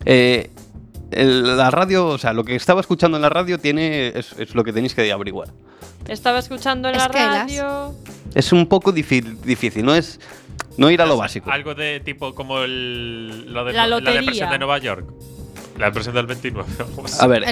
Eh, 0.03 0.49
el- 1.11 1.57
la 1.57 1.71
radio, 1.71 2.07
o 2.07 2.17
sea, 2.17 2.33
lo 2.33 2.43
que 2.43 2.55
estaba 2.55 2.81
escuchando 2.81 3.17
en 3.17 3.21
la 3.21 3.29
radio 3.29 3.59
tiene 3.59 4.09
es, 4.09 4.33
es 4.37 4.55
lo 4.55 4.63
que 4.63 4.73
tenéis 4.73 4.93
que 4.95 5.11
averiguar. 5.11 5.49
Estaba 6.07 6.39
escuchando 6.39 6.89
en 6.89 6.97
la 6.97 7.07
radio. 7.07 7.93
Es 8.33 8.51
un 8.51 8.67
poco 8.67 8.91
difícil, 8.91 9.41
difícil 9.41 9.83
no 9.85 9.95
es 9.95 10.19
no 10.77 10.91
ir 10.91 11.01
a 11.01 11.05
lo 11.05 11.17
básico. 11.17 11.49
Algo 11.51 11.73
de 11.73 11.99
tipo 12.01 12.35
como 12.35 12.59
el, 12.59 13.51
lo 13.53 13.65
de, 13.65 13.73
La 13.73 13.87
lotería. 13.87 14.19
depresión 14.21 14.49
de 14.49 14.57
Nueva 14.59 14.77
York. 14.77 15.05
La 15.79 15.87
depresión 15.87 16.15
del 16.15 16.25
29. 16.25 16.69
algo 16.79 17.05
así. 17.05 17.17
A 17.19 17.27
ver, 17.27 17.43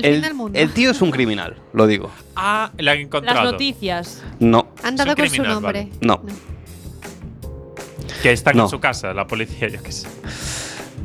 El 0.53 0.71
tío 0.71 0.91
es 0.91 1.01
un 1.01 1.11
criminal, 1.11 1.55
lo 1.73 1.87
digo. 1.87 2.09
Ah, 2.35 2.71
la 2.77 2.93
han 2.93 3.09
Las 3.23 3.43
noticias. 3.43 4.21
No, 4.39 4.67
Han 4.83 4.95
dado 4.95 5.15
con 5.15 5.29
su 5.29 5.43
nombre. 5.43 5.89
vale. 5.89 5.89
no. 6.01 6.21
Que 8.21 8.31
están 8.31 8.55
No. 8.55 8.63
en 8.63 8.69
su 8.69 8.79
casa, 8.79 9.13
la 9.13 9.27
policía, 9.27 9.67
yo 9.67 9.81
qué 9.83 9.91
sé. 9.91 10.07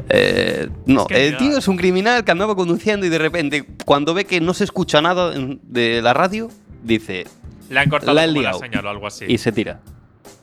Eh, 0.09 0.69
no, 0.87 1.03
Es 1.03 1.07
que 1.09 1.29
el 1.29 1.37
tío 1.37 1.59
es 1.59 1.69
un 1.69 1.77
criminal 1.77 2.25
que 2.25 2.31
andaba 2.31 2.55
conduciendo 2.55 3.05
y 3.07 3.09
de 3.09 3.19
repente, 3.19 3.67
cuando 3.85 4.15
ve 4.15 4.25
que 4.25 4.41
no 4.41 4.55
se 4.55 4.65
escucha 4.65 5.01
nada 5.03 5.33
de 5.63 6.01
la 6.03 6.15
radio, 6.15 6.49
dice 6.83 7.27
Le 7.71 7.81
han 7.81 7.89
cortado 7.91 8.15
La 8.15 8.23
han 8.23 8.35
la 8.43 8.55
señal 8.55 8.87
o 8.87 8.91
algo 8.91 9.07
así. 9.07 9.25
y 9.29 9.39
se 9.39 9.53
tira. 9.53 9.81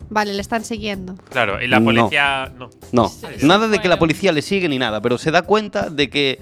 Vale, 0.09 0.33
le 0.33 0.41
están 0.41 0.63
siguiendo. 0.63 1.15
Claro, 1.31 1.59
y 1.61 1.67
la 1.67 1.81
policía. 1.81 2.51
No. 2.57 2.69
No, 2.91 3.09
Sí, 3.09 3.25
nada 3.45 3.67
de 3.67 3.79
que 3.79 3.87
la 3.87 3.97
policía 3.97 4.31
le 4.31 4.41
sigue 4.43 4.69
ni 4.69 4.77
nada, 4.77 5.01
pero 5.01 5.17
se 5.17 5.31
da 5.31 5.41
cuenta 5.41 5.89
de 5.89 6.09
que 6.11 6.39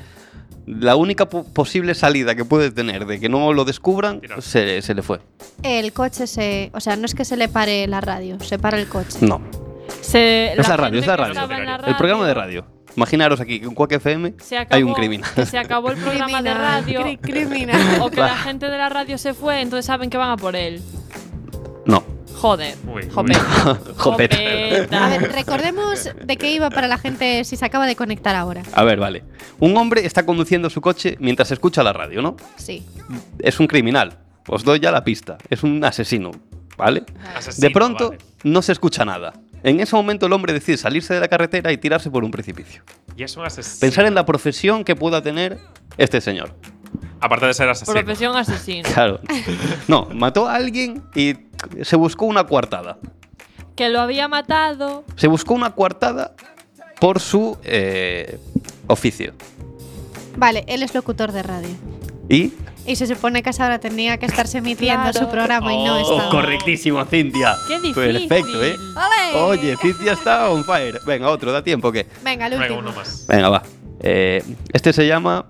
la 0.66 0.96
única 0.98 1.30
po- 1.30 1.46
posible 1.46 1.94
salida 1.96 2.36
que 2.36 2.44
puede 2.44 2.72
tener 2.72 3.06
de 3.06 3.20
que 3.22 3.30
no 3.30 3.54
lo 3.54 3.64
descubran 3.64 4.22
se, 4.40 4.82
se 4.82 4.94
le 4.94 5.02
fue. 5.02 5.20
El 5.62 5.94
coche 5.94 6.28
se. 6.28 6.72
O 6.74 6.82
sea, 6.82 6.98
no 6.98 7.06
es 7.06 7.16
que 7.16 7.24
se 7.24 7.38
le 7.38 7.48
pare 7.48 7.88
la 7.88 8.02
radio, 8.02 8.38
se 8.42 8.60
para 8.60 8.78
el 8.78 8.88
coche. 8.88 9.18
No, 9.22 9.42
Se, 10.02 10.52
es 10.60 10.68
la 10.68 10.76
radio, 10.78 11.00
es 11.00 11.08
la 11.08 11.16
radio. 11.16 11.42
El 11.88 11.96
programa 11.96 12.28
de 12.28 12.34
radio. 12.34 12.66
Imaginaros 12.96 13.40
aquí 13.42 13.60
que 13.60 13.66
en 13.66 13.74
Quack 13.74 13.94
FM 13.94 14.34
Se 14.40 14.58
acabó, 14.58 14.76
hay 14.78 14.84
un 14.84 14.94
criminal. 14.94 15.30
que 15.34 15.46
se 15.46 15.58
acabó 15.58 15.92
el 15.92 15.98
programa 15.98 16.42
de 16.42 16.54
radio. 16.54 17.02
cri- 17.02 17.20
criminal. 17.20 17.82
O 18.02 18.10
que 18.10 18.20
la 18.22 18.38
gente 18.38 18.70
de 18.70 18.78
la 18.78 18.90
radio 18.90 19.18
se 19.18 19.34
fue, 19.34 19.62
entonces 19.62 19.86
saben 19.86 20.10
que 20.10 20.18
van 20.18 20.30
a 20.32 20.38
por 20.38 20.56
él. 20.56 20.82
No. 21.86 22.04
Joder. 22.36 22.76
Uy, 22.88 23.04
uy. 23.04 23.10
Jopeta. 23.10 23.40
Jopeta. 23.98 24.36
Jopeta. 24.38 25.06
A 25.06 25.10
ver, 25.10 25.32
recordemos 25.32 26.10
de 26.24 26.38
qué 26.38 26.52
iba 26.52 26.70
para 26.70 26.88
la 26.88 26.98
gente 26.98 27.44
si 27.46 27.56
se 27.56 27.64
acaba 27.66 27.86
de 27.88 27.96
conectar 27.96 28.36
ahora. 28.36 28.64
A 28.74 28.84
ver, 28.84 29.00
vale. 29.00 29.24
Un 29.60 29.78
hombre 29.78 30.06
está 30.06 30.26
conduciendo 30.26 30.70
su 30.70 30.82
coche 30.82 31.16
mientras 31.20 31.52
escucha 31.52 31.84
la 31.84 31.94
radio, 31.94 32.22
¿no? 32.22 32.36
Sí. 32.58 32.86
Es 33.40 33.60
un 33.60 33.68
criminal. 33.68 34.18
Os 34.48 34.64
doy 34.66 34.80
ya 34.82 34.92
la 34.92 35.04
pista. 35.06 35.38
Es 35.50 35.64
un 35.64 35.84
asesino, 35.86 36.32
¿vale? 36.78 37.04
Asesino, 37.36 37.68
De 37.68 37.74
pronto 37.74 38.10
vale. 38.10 38.18
no 38.44 38.62
se 38.62 38.74
escucha 38.74 39.06
nada. 39.06 39.34
En 39.64 39.80
ese 39.80 39.96
momento 39.96 40.26
el 40.26 40.34
hombre 40.34 40.52
decide 40.52 40.78
salirse 40.78 41.14
de 41.14 41.22
la 41.22 41.30
carretera 41.30 41.72
y 41.72 41.78
tirarse 41.78 42.12
por 42.12 42.24
un 42.24 42.32
precipicio. 42.32 42.84
Y 43.16 43.24
es 43.24 43.36
un 43.38 43.46
asesino. 43.46 43.80
Pensar 43.80 44.06
en 44.06 44.14
la 44.14 44.26
profesión 44.26 44.84
que 44.84 44.96
pueda 44.96 45.22
tener 45.22 45.58
este 45.98 46.20
señor. 46.20 46.54
Aparte 47.22 47.46
de 47.46 47.54
ser 47.54 47.70
asesino. 47.70 47.94
Profesión 47.94 48.36
asesino. 48.36 48.90
Claro. 48.94 49.22
No, 49.88 50.10
mató 50.14 50.48
a 50.48 50.56
alguien 50.56 51.04
y 51.16 51.36
se 51.82 51.96
buscó 51.96 52.26
una 52.26 52.46
coartada. 52.46 52.98
Que 53.76 53.90
lo 53.90 54.02
había 54.02 54.28
matado. 54.28 55.06
Se 55.16 55.28
buscó 55.28 55.54
una 55.54 55.74
coartada 55.74 56.36
por 57.00 57.22
su 57.22 57.58
eh, 57.64 58.40
oficio. 58.88 59.34
Vale, 60.36 60.66
él 60.68 60.84
es 60.84 60.94
locutor 60.94 61.32
de 61.32 61.44
radio. 61.44 61.70
Y. 62.30 62.54
Y 62.86 62.98
se 62.98 63.08
supone 63.08 63.42
que 63.44 63.50
a 63.50 63.52
esa 63.52 63.66
hora 63.66 63.80
tenía 63.80 64.18
que 64.18 64.26
estarse 64.26 64.58
emitiendo 64.58 65.04
Claro. 65.12 65.20
su 65.20 65.30
programa 65.30 65.74
y 65.74 65.84
no 65.86 65.96
Oh, 66.06 66.18
está. 66.18 66.30
correctísimo, 66.30 67.04
Cintia. 67.06 67.56
Qué 67.68 67.80
difícil. 67.80 68.28
Perfecto, 68.28 68.64
¿eh? 68.64 68.76
¡Ole! 68.96 69.40
Oye, 69.42 69.78
Cintia 69.78 70.14
está 70.14 70.50
on 70.50 70.66
fire. 70.66 71.00
Venga, 71.06 71.30
otro, 71.30 71.52
da 71.54 71.64
tiempo 71.64 71.92
que. 71.94 72.06
Venga, 72.24 72.48
el 72.48 72.52
Venga, 72.54 72.64
último. 72.66 72.80
uno 72.80 72.92
más. 72.92 73.26
Venga, 73.28 73.50
va. 73.50 73.64
Eh, 74.02 74.44
este 74.74 74.92
se 74.92 75.08
llama. 75.08 75.46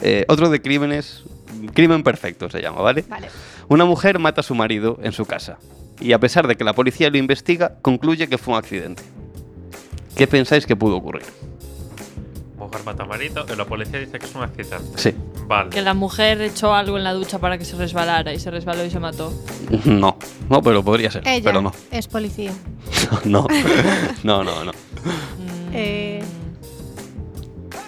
eh, 0.00 0.24
otro 0.28 0.48
de 0.48 0.60
crímenes. 0.62 1.22
Crimen 1.74 2.02
perfecto 2.02 2.48
se 2.50 2.60
llama, 2.60 2.80
¿vale? 2.82 3.04
Vale. 3.08 3.28
Una 3.68 3.84
mujer 3.86 4.18
mata 4.18 4.40
a 4.40 4.44
su 4.44 4.54
marido 4.54 4.98
en 5.02 5.12
su 5.12 5.24
casa. 5.26 5.58
Y 6.00 6.12
a 6.12 6.20
pesar 6.20 6.46
de 6.46 6.56
que 6.56 6.64
la 6.64 6.74
policía 6.74 7.08
lo 7.10 7.16
investiga, 7.16 7.76
concluye 7.82 8.28
que 8.28 8.36
fue 8.38 8.52
un 8.54 8.58
accidente. 8.58 9.02
¿Qué 10.16 10.26
pensáis 10.26 10.66
que 10.66 10.76
pudo 10.76 10.96
ocurrir? 10.96 11.24
Mujer 12.66 12.84
mata 12.84 13.02
a 13.04 13.06
marido 13.06 13.46
y 13.52 13.56
la 13.56 13.64
policía 13.64 13.98
dice 14.00 14.18
que 14.18 14.26
es 14.26 14.34
un 14.34 14.42
accidente. 14.42 14.78
Sí. 14.96 15.14
Vale. 15.46 15.70
Que 15.70 15.80
la 15.82 15.94
mujer 15.94 16.40
echó 16.42 16.74
algo 16.74 16.96
en 16.98 17.04
la 17.04 17.12
ducha 17.12 17.38
para 17.38 17.56
que 17.58 17.64
se 17.64 17.76
resbalara 17.76 18.32
y 18.32 18.40
se 18.40 18.50
resbaló 18.50 18.84
y 18.84 18.90
se 18.90 18.98
mató. 18.98 19.32
No, 19.84 20.16
no, 20.48 20.62
pero 20.62 20.82
podría 20.84 21.10
ser. 21.10 21.22
Ella 21.26 21.42
Pero 21.44 21.62
no. 21.62 21.72
es 21.90 22.06
policía. 22.08 22.52
No, 23.24 23.46
no, 24.24 24.42
no, 24.44 24.64
no. 24.64 24.72
Mm, 24.72 25.70
Eh. 25.74 26.22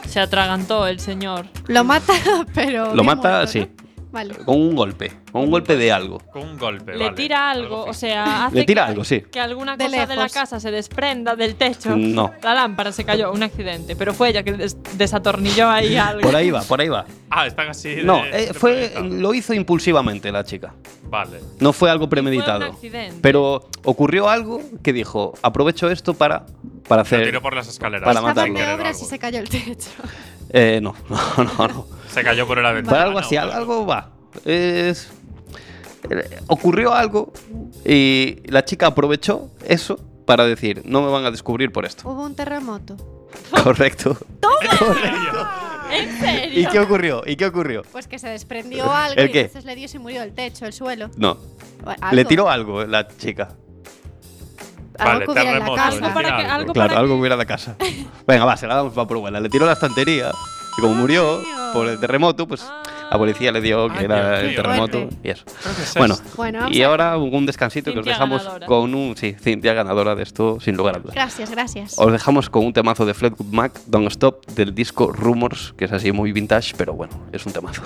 Se 0.09 0.21
atragantó 0.21 0.87
el 0.87 1.01
señor. 1.01 1.47
Lo 1.67 1.85
mata, 1.85 2.13
pero. 2.55 2.95
Lo 2.95 3.05
mata, 3.05 3.29
muerto, 3.31 3.47
sí. 3.53 3.61
¿no? 3.61 3.69
Vale. 4.11 4.35
Con 4.37 4.59
un 4.61 4.75
golpe. 4.75 5.13
Con 5.31 5.43
un 5.43 5.51
golpe 5.51 5.77
de 5.77 5.93
algo. 5.93 6.19
Con 6.33 6.43
un 6.43 6.59
golpe. 6.59 6.93
Le 6.93 7.05
vale. 7.05 7.17
tira 7.17 7.51
algo, 7.51 7.85
o 7.85 7.93
sea, 7.93 8.47
hace 8.47 8.57
Le 8.57 8.65
tira 8.65 8.85
que, 8.87 8.91
algo, 8.93 9.05
sí. 9.05 9.21
que 9.31 9.39
alguna 9.39 9.77
De 9.77 9.85
cosa 9.85 10.07
de, 10.07 10.17
la 10.17 10.29
casa 10.31 10.59
se 10.61 10.71
desprenda 10.71 11.37
del 11.37 11.57
techo. 11.57 11.95
No. 11.95 12.33
La 12.43 12.55
lámpara 12.55 12.91
se 12.93 13.05
cayó, 13.05 13.31
un 13.33 13.43
accidente. 13.43 13.97
Pero 13.97 14.15
fue 14.15 14.31
ella 14.31 14.43
que 14.43 14.53
des- 14.53 14.79
desatornilló 14.97 15.69
ahí 15.69 15.97
algo. 15.97 16.23
Por 16.23 16.35
ahí 16.35 16.51
va, 16.51 16.63
por 16.63 16.81
ahí 16.81 16.89
va. 16.89 17.05
Ah, 17.29 17.47
están 17.47 17.69
así. 17.69 17.97
de- 17.97 18.03
No, 18.03 18.25
eh, 18.25 18.53
fue, 18.55 18.95
lo 19.03 19.35
hizo 19.35 19.53
impulsivamente 19.53 20.33
la 20.33 20.43
chica. 20.43 20.73
Vale. 21.11 21.41
No 21.61 21.75
fue 21.75 21.91
algo 21.91 22.09
premeditado. 22.09 22.65
accidente. 22.65 23.19
Pero 23.21 23.69
ocurrió 23.85 24.29
algo 24.31 24.63
que 24.83 24.93
dijo, 24.95 25.35
aprovecho 25.43 25.91
esto 25.91 26.15
para, 26.15 26.47
para 26.89 27.01
Lo 27.01 27.03
hacer... 27.03 27.25
tiró 27.25 27.43
por 27.43 27.55
las 27.55 27.69
escaleras. 27.69 28.05
Para 28.07 28.21
Estaban 28.21 28.53
matarlo. 28.55 28.85
algo. 28.87 28.99
y 28.99 29.05
se 29.05 29.19
cayó 29.19 29.39
el 29.41 29.49
techo. 29.51 29.91
Eh, 30.51 30.81
no, 30.83 30.95
no, 31.09 31.19
no, 31.45 31.69
no. 31.69 31.87
Se 32.13 32.23
cayó 32.25 32.47
por 32.47 32.59
la 32.63 32.73
ventana. 32.73 33.03
Algo 33.03 33.19
así, 33.19 33.35
no, 33.37 33.43
algo 33.43 33.87
va. 33.87 34.11
Es... 34.45 35.09
eh, 36.11 36.41
Ocurrió 36.47 36.93
algo 36.95 37.33
y 37.85 38.39
la 38.47 38.65
chica 38.65 38.87
aprovechó 38.87 39.51
eso 39.67 39.99
para 40.25 40.45
decir, 40.47 40.83
no 40.85 41.03
me 41.03 41.11
van 41.11 41.25
a 41.25 41.31
descubrir 41.31 41.71
por 41.73 41.85
esto. 41.85 42.09
Hubo 42.09 42.23
un 42.25 42.35
terremoto. 42.35 42.97
Correcto. 43.63 44.17
¿En 45.91 46.09
¿Y 46.09 46.13
serio? 46.21 46.69
qué 46.71 46.81
ocurrió? 46.81 47.23
¿Y 47.27 47.37
qué 47.37 47.47
ocurrió? 47.47 47.83
Pues 47.93 48.07
que 48.09 48.19
se 48.19 48.29
desprendió 48.29 48.93
algo 48.93 49.19
¿El 49.21 49.31
y 49.31 49.33
qué? 49.33 49.41
entonces 49.41 49.65
le 49.65 49.75
dio 49.75 49.87
y 49.87 49.89
se 49.89 49.99
murió 49.99 50.23
el 50.23 50.33
techo, 50.35 50.67
el 50.67 50.73
suelo. 50.75 51.11
No. 51.17 51.39
Le 52.13 52.25
tiró 52.27 52.51
algo 52.51 52.85
la 52.85 53.09
chica. 53.09 53.49
Algo 54.99 55.13
Vale, 55.13 55.25
que 55.25 55.31
hubiera 55.31 55.41
en 55.43 55.47
la 55.47 55.53
terremoto, 55.53 55.77
casa. 55.77 55.97
Algo 55.99 56.15
para 56.15 56.29
que- 56.29 56.35
algo. 56.45 56.53
algo 56.55 56.73
Claro, 56.73 56.89
para 56.89 57.01
algo 57.01 57.15
que- 57.15 57.21
hubiera 57.21 57.35
en 57.35 57.39
la 57.39 57.47
casa. 57.47 57.77
Venga, 58.27 58.45
va, 58.45 58.57
se 58.57 58.67
la 58.67 58.75
damos 58.77 58.93
para 58.95 59.07
por 59.07 59.19
buena. 59.19 59.41
Le 59.41 59.49
tiró 59.49 59.67
la 59.67 59.73
estantería 59.73 60.31
y 60.77 60.81
como 60.81 60.95
murió 60.95 61.41
por 61.73 61.87
el 61.89 61.99
terremoto, 62.01 62.47
pues 62.49 62.65
la 63.11 63.17
policía 63.17 63.51
le 63.53 63.61
dio 63.63 63.89
que 63.89 64.01
Ay, 64.01 64.05
era 64.05 64.41
Dios 64.41 64.51
el 64.51 64.57
terremoto 64.57 64.99
Fuerte. 64.99 65.17
y 65.23 65.31
eso. 65.31 65.45
Es 65.83 65.95
Bueno. 65.97 66.17
Bueno, 66.37 66.69
y 66.71 66.83
ahora 66.83 67.17
un 67.17 67.47
descansito 67.47 67.93
que 67.93 67.99
os 68.01 68.05
Cintia 68.05 68.13
dejamos 68.15 68.43
ganadora. 68.43 68.67
con 68.67 68.95
un... 68.95 69.17
Sí, 69.17 69.35
Cintia 69.41 69.73
ganadora 69.73 70.15
de 70.15 70.23
esto, 70.25 70.59
sin 70.61 70.77
lugar 70.77 70.97
a 70.97 70.99
dudas. 71.01 71.15
Gracias, 71.15 71.51
gracias. 71.51 71.95
Os 71.99 72.13
dejamos 72.13 72.51
con 72.51 72.67
un 72.67 72.73
temazo 72.75 73.07
de 73.07 73.15
Fleetwood 73.15 73.53
Mac, 73.53 73.73
Don't 73.87 74.09
Stop, 74.09 74.47
del 74.49 74.75
disco 74.75 75.11
Rumors, 75.11 75.73
que 75.79 75.87
es 75.87 75.93
así 75.93 76.13
muy 76.13 76.33
vintage, 76.33 76.75
pero 76.77 76.93
bueno, 76.93 77.15
es 77.33 77.47
un 77.47 77.53
temazo. 77.53 77.83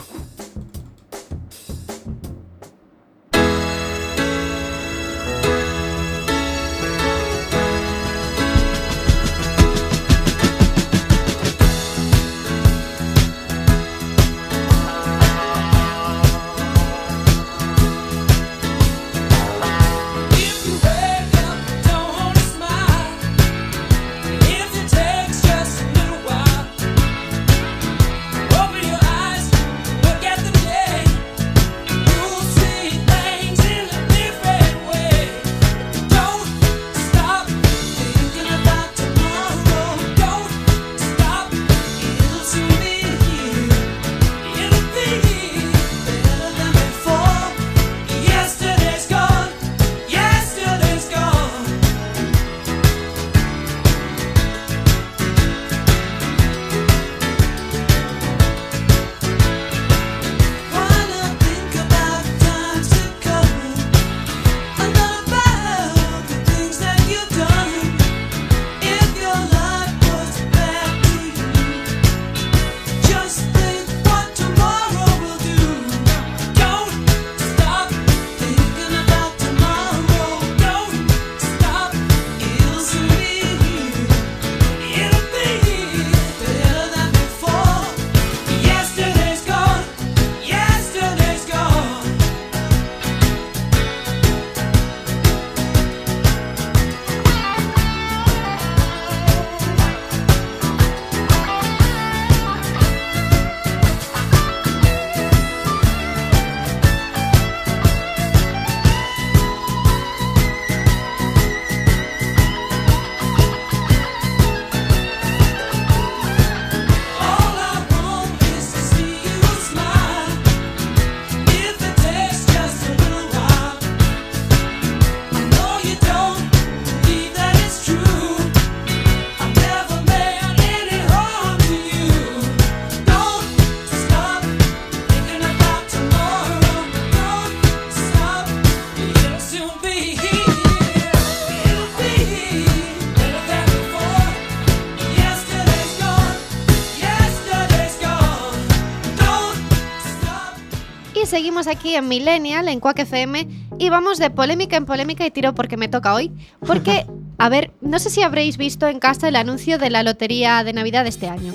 Seguimos 151.32 151.66
aquí 151.66 151.94
en 151.94 152.08
Millennial, 152.08 152.68
en 152.68 152.78
Quack 152.78 152.98
FM, 152.98 153.48
y 153.78 153.88
vamos 153.88 154.18
de 154.18 154.28
polémica 154.28 154.76
en 154.76 154.84
polémica 154.84 155.24
y 155.24 155.30
tiro 155.30 155.54
porque 155.54 155.78
me 155.78 155.88
toca 155.88 156.12
hoy. 156.12 156.30
Porque, 156.66 157.06
a 157.38 157.48
ver, 157.48 157.72
no 157.80 157.98
sé 157.98 158.10
si 158.10 158.20
habréis 158.20 158.58
visto 158.58 158.86
en 158.86 158.98
casa 158.98 159.28
el 159.28 159.36
anuncio 159.36 159.78
de 159.78 159.88
la 159.88 160.02
lotería 160.02 160.62
de 160.62 160.74
Navidad 160.74 161.04
de 161.04 161.08
este 161.08 161.30
año. 161.30 161.54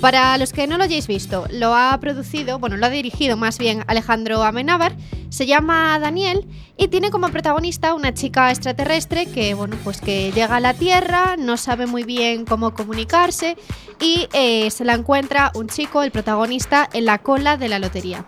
Para 0.00 0.38
los 0.38 0.52
que 0.52 0.68
no 0.68 0.78
lo 0.78 0.84
hayáis 0.84 1.08
visto, 1.08 1.48
lo 1.50 1.74
ha 1.74 1.98
producido, 1.98 2.60
bueno, 2.60 2.76
lo 2.76 2.86
ha 2.86 2.88
dirigido 2.88 3.36
más 3.36 3.58
bien 3.58 3.82
Alejandro 3.88 4.44
Amenábar, 4.44 4.94
se 5.28 5.44
llama 5.44 5.98
Daniel 5.98 6.46
y 6.76 6.86
tiene 6.86 7.10
como 7.10 7.28
protagonista 7.30 7.94
una 7.94 8.14
chica 8.14 8.50
extraterrestre 8.50 9.26
que, 9.26 9.54
bueno, 9.54 9.76
pues 9.82 10.00
que 10.00 10.30
llega 10.30 10.54
a 10.54 10.60
la 10.60 10.74
Tierra, 10.74 11.34
no 11.36 11.56
sabe 11.56 11.86
muy 11.86 12.04
bien 12.04 12.44
cómo 12.44 12.74
comunicarse 12.74 13.56
y 14.00 14.28
eh, 14.34 14.70
se 14.70 14.84
la 14.84 14.94
encuentra 14.94 15.50
un 15.56 15.66
chico, 15.66 16.04
el 16.04 16.12
protagonista, 16.12 16.88
en 16.92 17.06
la 17.06 17.18
cola 17.18 17.56
de 17.56 17.68
la 17.68 17.80
lotería. 17.80 18.24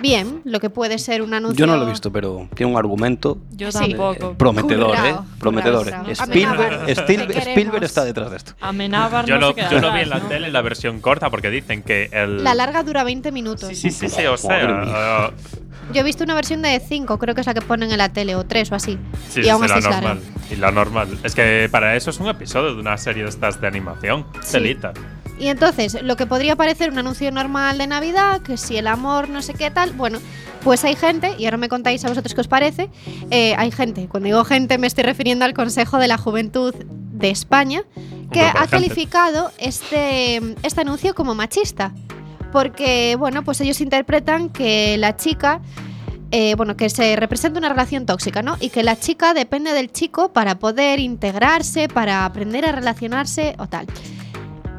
Bien, 0.00 0.40
lo 0.44 0.60
que 0.60 0.70
puede 0.70 0.98
ser 0.98 1.22
un 1.22 1.34
anuncio. 1.34 1.58
Yo 1.58 1.66
no 1.66 1.76
lo 1.76 1.86
he 1.86 1.90
visto, 1.90 2.12
pero 2.12 2.48
tiene 2.54 2.72
un 2.72 2.78
argumento 2.78 3.38
Yo 3.52 3.72
Sí. 3.72 3.78
tampoco. 3.94 4.34
prometedor, 4.34 4.96
Currao, 4.96 5.06
¿eh? 5.06 5.16
Prometedor. 5.40 5.84
currao, 5.84 6.00
currao. 6.04 6.12
Spielberg, 6.12 6.60
Amenábar, 6.60 6.90
Spielberg, 6.90 7.28
te 7.32 7.38
Spielberg 7.38 7.54
queremos. 7.70 7.82
está 7.82 8.04
detrás 8.04 8.30
de 8.30 8.36
esto. 8.36 8.52
Amenábar 8.60 9.26
Yo 9.26 9.34
no 9.38 9.48
lo, 9.50 9.56
yo 9.56 9.80
lo 9.80 9.92
vi 9.92 10.00
en 10.00 10.10
la 10.10 10.18
¿no? 10.18 10.26
tele 10.28 10.46
en 10.48 10.52
la 10.52 10.62
versión 10.62 11.00
corta 11.00 11.30
porque 11.30 11.50
dicen 11.50 11.82
que 11.82 12.08
el. 12.12 12.44
La 12.44 12.54
larga 12.54 12.82
dura 12.82 13.02
20 13.04 13.32
minutos. 13.32 13.68
Sí, 13.68 13.74
sí, 13.74 13.90
sí, 13.90 14.08
sí, 14.08 14.22
o 14.26 14.32
Madre 14.32 14.38
sea. 14.38 14.68
mía. 14.84 15.30
Yo 15.92 16.00
he 16.02 16.04
visto 16.04 16.22
una 16.22 16.34
versión 16.34 16.60
de 16.60 16.78
5, 16.80 17.18
creo 17.18 17.34
que 17.34 17.40
es 17.40 17.46
la 17.46 17.54
que 17.54 17.62
ponen 17.62 17.90
en 17.90 17.96
la 17.98 18.10
tele, 18.10 18.36
o 18.36 18.44
3 18.44 18.70
o 18.72 18.74
así. 18.74 18.98
sí, 19.30 19.40
y 19.40 19.44
sí, 19.44 19.48
aún 19.48 19.64
así 19.64 19.72
la 19.72 19.78
es 19.78 19.84
larga. 19.84 20.00
normal. 20.14 20.22
Y 20.50 20.56
la 20.56 20.70
normal. 20.70 21.18
Es 21.24 21.34
que 21.34 21.68
para 21.70 21.96
eso 21.96 22.10
es 22.10 22.20
un 22.20 22.28
episodio 22.28 22.74
de 22.74 22.80
una 22.80 22.96
serie 22.98 23.22
de 23.22 23.30
estas 23.30 23.58
de 23.60 23.66
animación. 23.66 24.26
Sí. 24.42 24.52
Telita. 24.52 24.92
Y 25.38 25.48
entonces, 25.48 26.02
lo 26.02 26.16
que 26.16 26.26
podría 26.26 26.56
parecer 26.56 26.90
un 26.90 26.98
anuncio 26.98 27.30
normal 27.30 27.78
de 27.78 27.86
Navidad, 27.86 28.40
que 28.42 28.56
si 28.56 28.76
el 28.76 28.86
amor 28.86 29.28
no 29.28 29.40
sé 29.40 29.54
qué 29.54 29.70
tal, 29.70 29.92
bueno, 29.92 30.18
pues 30.64 30.84
hay 30.84 30.96
gente, 30.96 31.34
y 31.38 31.44
ahora 31.44 31.56
me 31.56 31.68
contáis 31.68 32.04
a 32.04 32.08
vosotros 32.08 32.34
qué 32.34 32.40
os 32.40 32.48
parece, 32.48 32.90
eh, 33.30 33.54
hay 33.56 33.70
gente, 33.70 34.08
cuando 34.08 34.26
digo 34.26 34.44
gente 34.44 34.78
me 34.78 34.86
estoy 34.88 35.04
refiriendo 35.04 35.44
al 35.44 35.54
Consejo 35.54 35.98
de 35.98 36.08
la 36.08 36.18
Juventud 36.18 36.74
de 36.74 37.30
España, 37.30 37.82
que 38.32 38.42
ha 38.42 38.66
calificado 38.66 39.52
este, 39.58 40.36
este 40.62 40.80
anuncio 40.80 41.14
como 41.14 41.34
machista. 41.34 41.94
Porque, 42.52 43.16
bueno, 43.16 43.44
pues 43.44 43.60
ellos 43.60 43.80
interpretan 43.80 44.48
que 44.48 44.96
la 44.98 45.16
chica 45.16 45.60
eh, 46.30 46.54
bueno, 46.56 46.76
que 46.76 46.90
se 46.90 47.16
representa 47.16 47.58
una 47.58 47.70
relación 47.70 48.04
tóxica, 48.04 48.42
¿no? 48.42 48.56
Y 48.60 48.68
que 48.68 48.82
la 48.82 48.98
chica 48.98 49.32
depende 49.32 49.72
del 49.72 49.90
chico 49.90 50.30
para 50.32 50.58
poder 50.58 51.00
integrarse, 51.00 51.88
para 51.88 52.26
aprender 52.26 52.66
a 52.66 52.72
relacionarse 52.72 53.54
o 53.58 53.66
tal. 53.66 53.86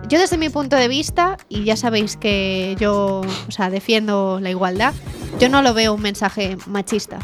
Yo 0.10 0.20
desde 0.20 0.38
mi 0.38 0.50
punto 0.50 0.76
de 0.76 0.88
vista, 0.88 1.38
y 1.50 1.64
ya 1.66 1.76
sabéis 1.76 2.18
que 2.18 2.76
yo, 2.80 3.22
o 3.48 3.52
sea, 3.52 3.70
defiendo 3.70 4.40
la 4.42 4.50
igualdad, 4.50 4.94
yo 5.40 5.50
no 5.50 5.62
lo 5.62 5.74
veo 5.76 5.94
un 5.94 6.02
mensaje 6.02 6.58
machista. 6.66 7.20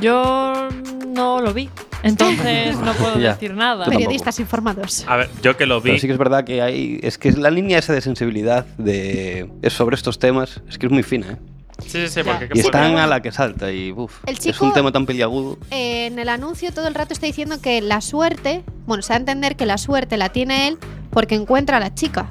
Yo 0.00 0.68
no 1.08 1.40
lo 1.40 1.52
vi. 1.52 1.68
Entonces 2.02 2.78
no 2.78 2.92
puedo 2.94 3.18
Ya. 3.20 3.32
decir 3.34 3.54
nada. 3.54 3.86
Yo 3.86 3.90
Periodistas 3.90 4.38
informados. 4.40 5.04
A 5.08 5.16
ver, 5.16 5.30
yo 5.42 5.56
que 5.56 5.66
lo 5.66 5.80
vi. 5.80 5.90
Pero 5.90 6.00
sí 6.00 6.06
que 6.06 6.12
es 6.12 6.18
verdad 6.18 6.44
que 6.44 6.62
hay. 6.62 7.00
Es 7.02 7.18
que 7.18 7.32
la 7.32 7.50
línea 7.50 7.78
esa 7.78 7.92
de 7.92 8.00
sensibilidad 8.00 8.64
de, 8.78 9.50
es 9.62 9.72
sobre 9.72 9.96
estos 9.96 10.18
temas 10.18 10.62
es 10.68 10.78
que 10.78 10.86
es 10.86 10.92
muy 10.92 11.02
fina, 11.02 11.32
¿eh? 11.32 11.36
Sí, 11.82 11.88
sí, 11.90 12.08
sí, 12.08 12.22
porque. 12.22 12.48
Y 12.54 12.60
están 12.60 12.96
a 12.96 13.06
la 13.06 13.20
que 13.20 13.32
salta 13.32 13.70
y 13.72 13.92
uf, 13.92 14.18
El 14.26 14.36
es 14.36 14.60
un 14.60 14.72
tema 14.72 14.92
tan 14.92 15.06
peliagudo. 15.06 15.58
Eh, 15.70 16.06
en 16.06 16.18
el 16.18 16.28
anuncio 16.28 16.72
todo 16.72 16.88
el 16.88 16.94
rato 16.94 17.12
está 17.12 17.26
diciendo 17.26 17.60
que 17.60 17.80
la 17.80 18.00
suerte, 18.00 18.62
bueno, 18.86 19.02
se 19.02 19.12
da 19.12 19.16
a 19.16 19.20
entender 19.20 19.56
que 19.56 19.66
la 19.66 19.78
suerte 19.78 20.16
la 20.16 20.30
tiene 20.30 20.68
él 20.68 20.78
porque 21.10 21.34
encuentra 21.34 21.78
a 21.78 21.80
la 21.80 21.94
chica. 21.94 22.26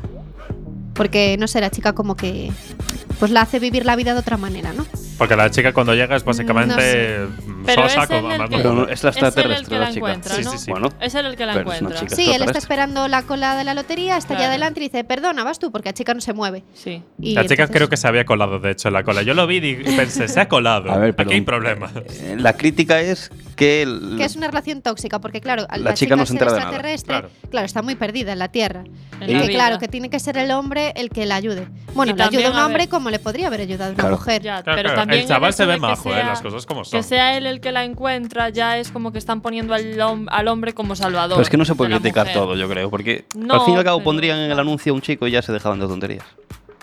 Porque, 0.94 1.38
no 1.38 1.48
sé, 1.48 1.62
la 1.62 1.70
chica 1.72 1.94
como 1.94 2.16
que 2.16 2.52
pues 3.20 3.32
la 3.32 3.42
hace 3.42 3.60
vivir 3.60 3.86
la 3.86 3.96
vida 3.96 4.14
de 4.14 4.20
otra 4.20 4.38
manera, 4.38 4.74
¿no? 4.74 4.86
Porque 5.18 5.36
la 5.36 5.50
chica 5.50 5.74
cuando 5.74 5.94
llega 5.94 6.16
es 6.16 6.24
básicamente. 6.24 6.76
No 6.76 6.82
sé. 6.82 7.28
Pero 7.66 7.86
es 7.86 7.96
el 7.96 8.02
que- 8.02 8.08
Pero 8.08 8.28
la 8.28 8.44
Es 8.46 8.50
él 8.52 8.58
el 8.88 8.92
extraterrestre, 8.92 9.68
que 9.68 9.74
la 9.76 9.80
la 9.80 9.88
chica. 9.88 9.98
encuentra, 9.98 10.36
Sí, 10.36 10.44
¿no? 10.44 10.52
sí, 10.52 10.58
sí. 10.58 10.72
Bueno, 10.72 10.90
Es 11.00 11.16
el 11.16 11.36
que 11.36 11.46
la 11.46 11.54
encuentra. 11.60 12.10
Sí, 12.10 12.32
él 12.32 12.44
está 12.44 12.58
esperando 12.58 13.08
la 13.08 13.24
cola 13.24 13.56
de 13.56 13.64
la 13.64 13.74
lotería, 13.74 14.18
está 14.18 14.30
Claro. 14.30 14.42
allá 14.42 14.50
adelante 14.50 14.80
y 14.80 14.84
dice, 14.84 15.04
perdona, 15.04 15.44
vas 15.44 15.60
tú, 15.60 15.72
porque 15.72 15.90
la 15.90 15.94
chica 15.94 16.14
no 16.14 16.22
se 16.22 16.34
mueve. 16.34 16.64
Sí. 16.74 17.04
Y 17.20 17.34
La 17.34 17.42
chica 17.44 17.54
entonces- 17.64 17.76
creo 17.76 17.90
que 17.90 17.98
se 17.98 18.08
había 18.08 18.26
colado, 18.26 18.60
de 18.60 18.72
hecho, 18.72 18.88
en 18.90 18.94
la 18.94 19.04
cola. 19.04 19.22
Yo 19.24 19.34
lo 19.34 19.46
vi 19.48 19.58
y 19.58 19.76
pensé, 19.96 20.28
se 20.28 20.40
ha 20.40 20.48
colado. 20.48 20.92
A 20.92 20.98
ver, 20.98 21.16
pero- 21.16 21.30
Aquí 21.30 21.36
hay 21.36 21.42
problema. 21.42 21.92
Eh, 21.96 22.36
La 22.40 22.54
crítica 22.54 23.00
es 23.02 23.30
que. 23.60 23.82
el- 23.84 24.16
Que 24.18 24.26
es 24.26 24.36
una 24.36 24.48
relación 24.48 24.82
tóxica, 24.82 25.20
porque 25.20 25.42
claro, 25.42 25.66
a 25.70 25.78
La 25.78 25.94
chica 25.94 26.16
no 26.16 26.26
se 26.26 26.34
entera 26.34 26.52
de 26.54 26.58
nada. 26.60 26.70
extraterrestre, 26.70 27.14
Claro. 27.20 27.30
claro. 27.52 27.66
está 27.66 27.82
muy 27.82 27.96
perdida 27.96 28.32
en 28.34 28.40
la 28.40 28.48
Tierra. 28.48 28.84
En 29.22 29.30
Y 29.30 29.34
la 29.34 29.42
que 29.42 29.50
claro, 29.50 29.78
que 29.80 29.88
tiene 29.88 30.10
que 30.10 30.20
ser 30.20 30.38
el 30.38 30.50
hombre 30.52 30.94
el 30.96 31.10
que 31.10 31.26
la 31.26 31.36
ayude. 31.36 31.68
Bueno, 31.94 32.14
Y 32.14 32.16
le 32.16 32.24
ayuda 32.24 32.50
un 32.52 32.58
hombre 32.58 32.84
ver- 32.84 32.90
como 32.90 33.10
le 33.10 33.20
podría 33.20 33.48
haber 33.48 33.62
ayudado 33.62 33.92
una 33.94 34.00
Claro. 34.02 34.16
mujer. 34.18 34.42
Ya, 34.42 34.64
Claro, 34.64 34.78
pero 34.78 34.90
claro. 34.90 35.02
también 35.02 35.22
El 35.24 35.28
chaval 35.28 35.54
se 35.54 35.66
ve 35.66 35.78
majo, 35.78 36.10
eh, 36.10 36.14
sea- 36.14 36.26
las 36.26 36.42
cosas 36.42 36.66
como 36.66 36.84
son. 36.86 36.98
Que 37.00 37.04
sea 37.04 37.38
él 37.38 37.46
el 37.46 37.60
que 37.62 37.72
la 37.72 37.84
encuentra, 37.84 38.50
ya 38.50 38.78
es 38.78 38.90
como 38.92 39.12
que 39.12 39.18
están 39.20 39.42
poniendo 39.42 39.74
al, 39.74 39.84
hom- 40.00 40.28
al 40.32 40.48
hombre 40.48 40.74
como 40.74 40.96
salvador. 40.96 41.36
Pero 41.36 41.42
es 41.44 41.50
que 41.50 41.58
no 41.58 41.66
se 41.66 41.76
puede 41.76 41.90
de 41.90 41.96
la 41.96 42.00
criticar 42.02 42.32
todo, 42.34 42.56
yo 42.56 42.70
creo, 42.70 42.90
porque 42.90 43.26
No, 43.36 43.56
al 43.56 43.62
fin 43.62 43.74
y 43.74 43.78
al 43.78 43.84
cabo 43.84 44.02
pondrían 44.02 44.40
en 44.40 44.52
el 44.52 44.60
anuncio 44.60 44.94
a 44.94 44.96
un 44.96 45.02
chico 45.02 45.28
y 45.28 45.32
ya 45.32 45.42
se 45.42 45.52
dejaban 45.52 45.80
de 45.80 45.88
tonterías. 45.88 46.24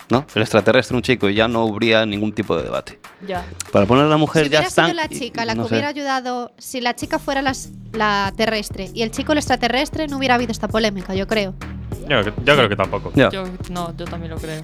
¿No? 0.09 0.25
El 0.37 0.43
extraterrestre 0.43 0.97
un 0.97 1.03
chico 1.03 1.29
y 1.29 1.35
ya 1.35 1.49
no 1.49 1.63
habría 1.67 2.07
ningún 2.07 2.33
tipo 2.33 2.57
de 2.57 2.63
debate. 2.63 3.01
Ya. 3.27 3.45
Para 3.73 3.87
poner 3.87 4.05
a 4.05 4.09
la 4.09 4.17
mujer 4.17 4.45
Si 4.45 4.51
ya 4.51 4.71
sido 4.71 4.93
la 4.95 5.09
chica 5.09 5.45
la 5.45 5.55
no 5.57 5.65
que 5.65 5.69
sé. 5.71 5.75
hubiera 5.75 5.89
ayudado, 5.89 6.53
si 6.59 6.81
la 6.81 6.95
chica 6.95 7.19
fuera 7.19 7.43
las- 7.43 7.71
la 7.93 8.33
terrestre 8.37 8.89
y 8.95 9.03
el 9.03 9.11
chico 9.11 9.33
el 9.33 9.39
extraterrestre, 9.39 10.07
no 10.07 10.19
hubiera 10.19 10.37
habido 10.37 10.53
esta 10.53 10.69
polémica, 10.69 11.15
yo 11.17 11.27
creo. 11.27 11.55
Yo, 12.09 12.21
yo 12.23 12.33
creo 12.57 12.69
que 12.69 12.77
tampoco. 12.77 13.11
Yo, 13.17 13.29
no, 13.71 13.97
yo 13.97 14.05
también 14.05 14.31
lo 14.31 14.37
creo. 14.39 14.63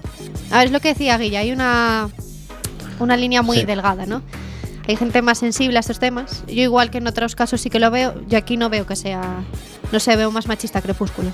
A 0.49 0.59
ver, 0.59 0.67
es 0.67 0.71
lo 0.71 0.79
que 0.79 0.89
decía 0.89 1.17
Guilla, 1.17 1.39
hay 1.39 1.51
una, 1.51 2.07
una 2.99 3.17
línea 3.17 3.41
muy 3.41 3.57
Sí. 3.57 3.65
delgada, 3.65 4.05
¿no? 4.05 4.21
Hay 4.87 4.95
gente 4.95 5.21
más 5.21 5.39
sensible 5.39 5.75
a 5.77 5.81
estos 5.81 5.99
temas. 5.99 6.43
Yo 6.47 6.61
igual 6.61 6.89
que 6.89 6.99
en 6.99 7.07
otros 7.07 7.35
casos 7.35 7.59
sí 7.59 7.69
que 7.69 7.79
lo 7.81 7.91
veo, 7.91 8.15
yo 8.29 8.37
aquí 8.37 8.55
no 8.55 8.69
veo 8.69 8.85
que 8.87 8.95
sea, 8.95 9.43
no 9.91 9.99
sé, 9.99 10.15
veo 10.15 10.31
más 10.31 10.47
machista 10.47 10.81
Crepúsculo. 10.81 11.31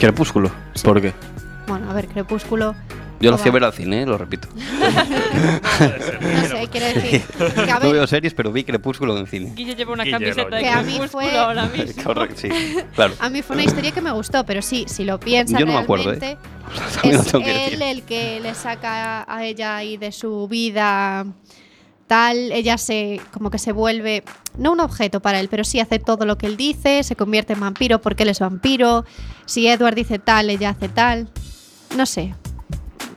Crepúsculo. 0.00 0.50
¿Por 0.82 1.00
qué? 1.00 1.12
Bueno, 1.68 1.90
a 1.90 1.92
ver, 1.94 2.08
Crepúsculo, 2.08 2.74
Yo 3.20 3.30
lo 3.30 3.38
fui 3.38 3.50
a 3.50 3.52
ver 3.52 3.64
al 3.64 3.72
cine, 3.72 4.02
¿eh? 4.02 4.06
lo 4.06 4.16
repito. 4.16 4.48
no 4.56 6.48
sé, 6.48 6.68
quiero 6.70 6.86
decir 6.86 7.22
que 7.64 7.70
a 7.70 7.78
No 7.80 7.90
veo 7.90 8.06
series, 8.06 8.34
pero 8.34 8.52
vi 8.52 8.64
Crepúsculo 8.64 9.16
en 9.18 9.26
cine. 9.26 9.52
Guille 9.54 9.74
lleva 9.74 9.92
una 9.92 10.04
Guille, 10.04 10.18
camiseta 10.18 10.56
de 10.56 10.62
Que 10.62 10.68
a 10.68 10.82
mí 10.82 10.92
Crepúsculo 10.94 11.22
fue- 11.28 11.38
ahora 11.38 11.66
mismo. 11.76 12.02
Correcto, 12.04 12.36
sí. 12.40 12.48
Claro. 12.94 13.14
a 13.20 13.28
mí 13.28 13.42
fue 13.42 13.56
una 13.56 13.64
historia 13.64 13.90
que 13.92 14.00
me 14.00 14.12
gustó, 14.12 14.44
pero 14.44 14.62
sí, 14.62 14.84
si 14.88 15.04
lo 15.04 15.18
piensas 15.20 15.58
Yo 15.58 15.66
no 15.66 15.72
me 15.72 15.78
acuerdo, 15.78 16.12
¿eh? 16.12 16.18
realmente, 16.18 16.38
También 16.94 17.16
lo 17.16 17.22
es 17.22 17.26
tengo 17.32 17.44
que 17.44 17.66
él 17.66 17.82
el 17.82 18.02
que 18.02 18.40
le 18.40 18.54
saca 18.54 19.24
a 19.32 19.44
ella 19.44 19.76
ahí 19.76 19.96
de 19.96 20.12
su 20.12 20.48
vida 20.48 21.26
tal, 22.06 22.52
ella 22.52 22.78
se 22.78 23.20
como 23.32 23.50
que 23.50 23.58
se 23.58 23.70
vuelve 23.72 24.24
no 24.56 24.72
un 24.72 24.80
objeto 24.80 25.20
para 25.20 25.40
él, 25.40 25.48
pero 25.50 25.62
sí 25.62 25.78
hace 25.78 25.98
todo 25.98 26.24
lo 26.24 26.38
que 26.38 26.46
él 26.46 26.56
dice, 26.56 27.02
se 27.02 27.16
convierte 27.16 27.52
en 27.52 27.60
vampiro 27.60 28.00
porque 28.00 28.22
él 28.22 28.30
es 28.30 28.38
vampiro. 28.40 29.04
Si 29.44 29.68
Edward 29.68 29.94
dice 29.94 30.18
tal, 30.18 30.48
ella 30.48 30.70
hace 30.70 30.88
tal. 30.88 31.28
No 31.96 32.06
sé. 32.06 32.34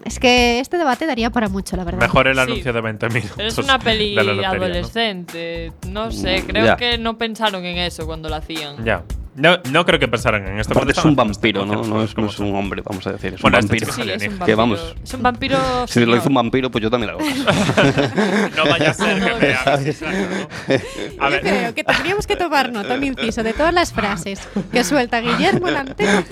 Es 0.06 0.18
que 0.20 0.60
este 0.60 0.78
debate 0.78 1.06
daría 1.06 1.30
para 1.30 1.48
mucho, 1.48 1.78
la 1.78 1.84
verdad. 1.84 2.00
Mejor 2.02 2.28
el 2.28 2.36
Sí. 2.36 2.42
anuncio 2.42 2.74
de 2.74 2.82
20 2.82 3.10
minutos. 3.10 3.34
Pero 3.38 3.50
es 3.50 3.58
una 3.60 3.78
peli 3.78 4.10
de 4.16 4.16
la 4.16 4.24
lotería, 4.34 4.48
¿no? 4.58 4.66
adolescente. 4.66 5.72
¿no? 5.88 6.12
sé, 6.12 6.44
creo 6.48 6.66
Ya. 6.66 6.76
que 6.78 6.98
no 6.98 7.18
pensaron 7.18 7.64
en 7.66 7.78
eso 7.78 8.06
cuando 8.08 8.28
lo 8.30 8.36
hacían. 8.36 8.84
Ya. 8.84 9.04
No, 9.42 9.58
no 9.72 9.86
creo 9.86 9.98
que 9.98 10.08
pensaran 10.08 10.46
en 10.48 10.60
esto. 10.60 10.74
Porque 10.76 10.92
es 10.92 11.04
un 11.04 11.16
vampiro, 11.16 11.66
¿no? 11.66 11.84
No 11.84 12.04
es, 12.04 12.10
no 12.12 12.16
como 12.16 12.28
es 12.28 12.40
un 12.40 12.56
hombre, 12.56 12.84
vamos 12.86 13.08
a 13.08 13.14
decir. 13.14 13.34
Es 13.34 13.42
Bueno, 13.42 13.58
un 13.58 13.68
vampiro. 13.68 13.92
Sí, 13.92 14.02
es 14.02 14.08
un 14.08 14.20
vampiro. 14.20 14.46
Que 14.46 14.56
vamos. 14.56 14.96
Es 15.04 15.14
un 15.16 15.24
vampiro. 15.24 15.58
Si 15.88 16.06
lo 16.06 16.16
hizo 16.16 16.30
un 16.30 16.36
vampiro, 16.36 16.70
pues 16.70 16.84
yo 16.84 16.92
también 16.92 17.14
lo 17.14 17.20
hago. 17.20 17.28
No 18.56 18.66
vaya 18.70 18.92
a 18.92 18.94
ser 18.94 19.20
que 19.20 19.48
me 19.48 19.54
hagas 19.54 19.86
exacto, 19.86 20.18
¿no? 20.30 21.26
A 21.26 21.30
Yo 21.30 21.32
ver, 21.32 21.42
creo 21.42 21.74
que 21.74 21.84
tendríamos 21.84 22.28
que 22.28 22.36
tomar 22.36 22.72
nota, 22.72 22.94
un 22.94 23.04
inciso, 23.04 23.42
de 23.42 23.54
todas 23.54 23.74
las 23.74 23.92
frases 23.92 24.48
que 24.72 24.84
suelta 24.84 25.20
Guillermo 25.22 25.70
en 25.70 25.78
antena 25.78 26.24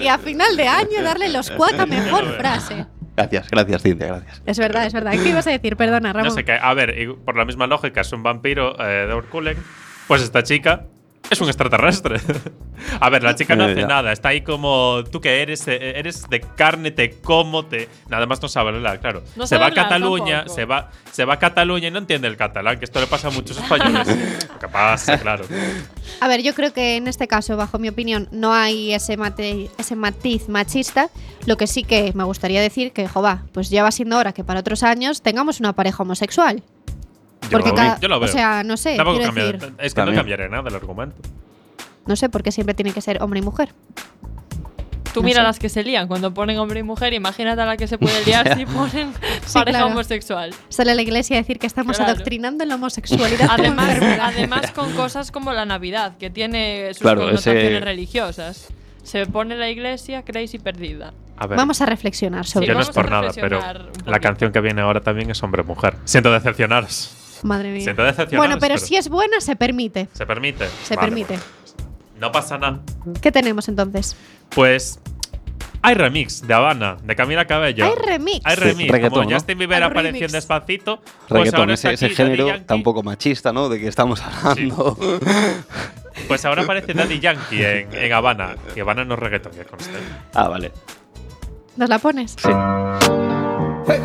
y 0.00 0.06
a 0.08 0.16
final 0.18 0.56
de 0.56 0.66
año 0.66 1.02
darle 1.02 1.28
los 1.30 1.50
cuatro 1.50 1.86
mejor 1.86 2.36
frase. 2.38 2.86
Gracias, 3.16 3.48
gracias, 3.50 3.82
Cintia, 3.82 4.06
gracias. 4.08 4.42
Es 4.46 4.58
verdad, 4.58 4.86
es 4.86 4.92
verdad. 4.92 5.12
¿Qué 5.12 5.28
ibas 5.28 5.46
a 5.46 5.50
decir? 5.50 5.76
Perdona, 5.76 6.12
Ramón. 6.12 6.30
no 6.30 6.34
sé 6.34 6.44
qué. 6.44 6.52
A 6.60 6.74
ver, 6.74 6.94
por 7.24 7.36
la 7.36 7.44
misma 7.44 7.66
lógica, 7.66 8.00
es 8.00 8.12
un 8.12 8.22
vampiro 8.22 8.74
eh, 8.80 9.06
de 9.06 9.14
Urkulen. 9.14 9.56
Pues 10.08 10.22
esta 10.22 10.42
chica 10.42 10.86
es 11.34 11.40
un 11.40 11.48
extraterrestre. 11.48 12.20
A 13.00 13.10
ver, 13.10 13.22
la 13.22 13.34
chica 13.34 13.54
no 13.56 13.64
hace 13.64 13.82
nada. 13.86 14.12
Está 14.12 14.30
ahí 14.30 14.40
como 14.42 15.04
tú 15.10 15.20
que 15.20 15.42
eres, 15.42 15.66
eh, 15.68 15.98
eres 15.98 16.28
de 16.28 16.40
carne, 16.40 16.90
te 16.90 17.10
como, 17.20 17.64
te. 17.66 17.88
Nada 18.08 18.26
más 18.26 18.40
no 18.42 18.48
sabe 18.48 18.70
hablar, 18.70 19.00
claro. 19.00 19.22
No 19.36 19.46
se 19.46 19.56
va 19.58 19.66
a 19.66 19.70
Cataluña, 19.72 20.38
tampoco. 20.38 20.54
se 20.54 20.64
va, 20.64 20.90
se 21.12 21.24
va 21.24 21.34
a 21.34 21.38
Cataluña 21.38 21.88
y 21.88 21.90
no 21.90 21.98
entiende 21.98 22.28
el 22.28 22.36
catalán, 22.36 22.78
que 22.78 22.84
esto 22.84 23.00
le 23.00 23.06
pasa 23.06 23.28
a 23.28 23.30
muchos 23.30 23.56
españoles. 23.58 24.08
¿Qué 24.60 24.68
pasa? 24.68 25.18
Claro. 25.18 25.44
A 26.20 26.28
ver, 26.28 26.42
yo 26.42 26.54
creo 26.54 26.72
que 26.72 26.96
en 26.96 27.06
este 27.08 27.28
caso, 27.28 27.56
bajo 27.56 27.78
mi 27.78 27.88
opinión, 27.88 28.28
no 28.32 28.52
hay 28.52 28.92
ese, 28.92 29.16
mate- 29.16 29.70
ese 29.78 29.96
matiz 29.96 30.48
machista. 30.48 31.10
Lo 31.46 31.56
que 31.56 31.66
sí 31.66 31.84
que 31.84 32.12
me 32.14 32.24
gustaría 32.24 32.60
decir 32.60 32.92
que, 32.92 33.06
jova, 33.08 33.42
pues 33.52 33.70
ya 33.70 33.82
va 33.82 33.90
siendo 33.90 34.18
hora 34.18 34.32
que 34.32 34.44
para 34.44 34.60
otros 34.60 34.82
años 34.82 35.22
tengamos 35.22 35.60
una 35.60 35.72
pareja 35.74 36.02
homosexual. 36.02 36.62
Yo 37.44 37.50
Porque 37.50 37.70
lo, 37.70 37.74
cada- 37.74 38.00
yo 38.00 38.08
lo 38.08 38.20
veo. 38.20 38.28
o 38.28 38.32
sea, 38.32 38.62
no 38.64 38.76
sé, 38.76 38.96
Tampoco 38.96 39.20
cambia- 39.20 39.44
decir- 39.52 39.74
es 39.78 39.94
que 39.94 40.02
no 40.04 40.12
cambiaré 40.14 40.48
nada 40.48 40.62
del 40.64 40.74
argumento. 40.74 41.16
No 42.06 42.16
sé 42.16 42.28
por 42.28 42.42
qué 42.42 42.52
siempre 42.52 42.74
tiene 42.74 42.92
que 42.92 43.00
ser 43.00 43.22
hombre 43.22 43.38
y 43.40 43.42
mujer. 43.42 43.70
Tú 45.14 45.20
No 45.20 45.26
mira 45.26 45.42
sé. 45.42 45.46
las 45.46 45.58
que 45.60 45.68
se 45.68 45.84
lían 45.84 46.08
cuando 46.08 46.34
ponen 46.34 46.58
hombre 46.58 46.80
y 46.80 46.82
mujer, 46.82 47.12
imagínate 47.14 47.62
a 47.62 47.66
la 47.66 47.76
que 47.76 47.86
se 47.86 47.98
puede 47.98 48.22
liar 48.26 48.56
si 48.58 48.66
ponen 48.66 49.12
pareja 49.52 49.62
claro. 49.78 49.86
homosexual. 49.86 50.52
Sale 50.68 50.90
a 50.90 50.94
la 50.96 51.02
iglesia 51.02 51.36
a 51.36 51.40
decir 51.40 51.60
que 51.60 51.68
estamos 51.68 51.96
Claro. 51.96 52.12
adoctrinando 52.12 52.64
en 52.64 52.68
la 52.70 52.74
homosexualidad. 52.74 53.48
Además, 53.50 53.96
además 54.20 54.72
con 54.72 54.92
cosas 54.96 55.30
como 55.30 55.52
la 55.52 55.64
Navidad, 55.66 56.16
que 56.18 56.30
tiene 56.30 56.88
sus 56.94 57.02
Claro, 57.02 57.20
connotaciones 57.20 57.64
ese- 57.64 57.80
religiosas. 57.80 58.68
Se 59.04 59.26
pone 59.26 59.54
la 59.56 59.68
iglesia, 59.70 60.24
creéis 60.24 60.52
y 60.54 60.58
perdida. 60.58 61.12
A 61.36 61.46
ver, 61.46 61.58
Vamos 61.58 61.80
a 61.80 61.86
reflexionar 61.86 62.46
sobre 62.46 62.66
yo 62.68 62.74
no 62.74 62.80
es 62.80 62.90
por 62.90 63.08
nada, 63.10 63.30
pero 63.34 63.60
la 64.06 64.18
canción 64.18 64.50
que 64.50 64.60
viene 64.60 64.80
ahora 64.80 65.00
también 65.00 65.30
es 65.30 65.40
hombre-mujer. 65.42 65.94
Siento 66.04 66.32
decepcionaros. 66.32 67.14
Madre 67.44 67.70
mía. 67.72 67.82
Siento 67.84 68.02
decepcionaros. 68.02 68.38
Bueno, 68.48 68.56
pero 68.60 68.78
si 68.78 68.96
es 68.96 69.08
buena, 69.08 69.40
se 69.40 69.54
permite. 69.54 70.08
Se 70.12 70.26
permite. 70.26 70.66
Se 70.82 70.96
Vale, 70.96 71.06
permite. 71.08 71.34
bueno. 71.36 71.44
No 72.18 72.32
pasa 72.32 72.58
nada. 72.58 72.80
¿Qué 73.20 73.30
tenemos 73.30 73.68
entonces? 73.68 74.16
Pues 74.54 74.98
hay 75.82 75.94
remix 75.94 76.46
de 76.46 76.54
Habana, 76.54 76.96
de 77.04 77.14
Camila 77.14 77.44
Cabello. 77.46 77.84
Hay 77.84 77.92
remix. 77.96 78.40
Hay 78.44 78.56
remix. 78.56 78.90
reggaetón, 78.90 79.18
Como 79.24 79.30
¿no? 79.30 79.36
Justin 79.36 79.58
Bieber 79.58 79.82
Hay 79.82 79.90
apareció 79.90 80.26
despacito. 80.28 81.02
Pues 81.28 81.52
ahora 81.52 81.74
está 81.74 81.88
ese, 81.92 81.94
ese 81.94 82.06
aquí 82.06 82.14
género 82.14 82.46
Yankee. 82.48 82.64
tampoco 82.64 83.02
machista, 83.02 83.52
¿no? 83.52 83.68
De 83.68 83.78
que 83.78 83.88
estamos 83.88 84.20
hablando. 84.22 84.96
Pues 86.28 86.44
ahora 86.44 86.62
aparece 86.62 86.94
Daddy 86.94 87.18
Yankee 87.18 87.62
en, 87.64 87.92
en 87.92 88.12
Habana. 88.12 88.54
Y 88.76 88.80
Habana 88.80 89.04
no 89.04 89.14
es 89.14 89.20
reggaetón, 89.20 89.52
que 89.52 89.64
conste. 89.64 89.90
ah, 90.32 90.46
vale. 90.48 90.70
¿Nos 91.76 91.88
la 91.88 91.98
pones? 91.98 92.36
Sí. 92.40 92.48
Havana, 93.86 94.00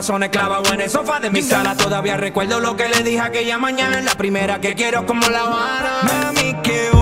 muchos 0.00 0.06
corazones 0.06 0.30
clavados 0.30 0.72
en 0.72 0.80
el 0.80 0.88
sofá 0.88 1.20
de 1.20 1.28
mi 1.28 1.42
sala. 1.42 1.76
Todavía 1.76 2.16
recuerdo 2.16 2.58
lo 2.58 2.74
que 2.74 2.88
le 2.88 3.02
dije 3.02 3.20
aquella 3.20 3.58
mañana, 3.58 4.00
la 4.00 4.14
primera 4.14 4.58
que 4.58 4.74
quiero 4.74 5.04
como 5.04 5.28
la 5.28 5.44
qué 6.62 6.99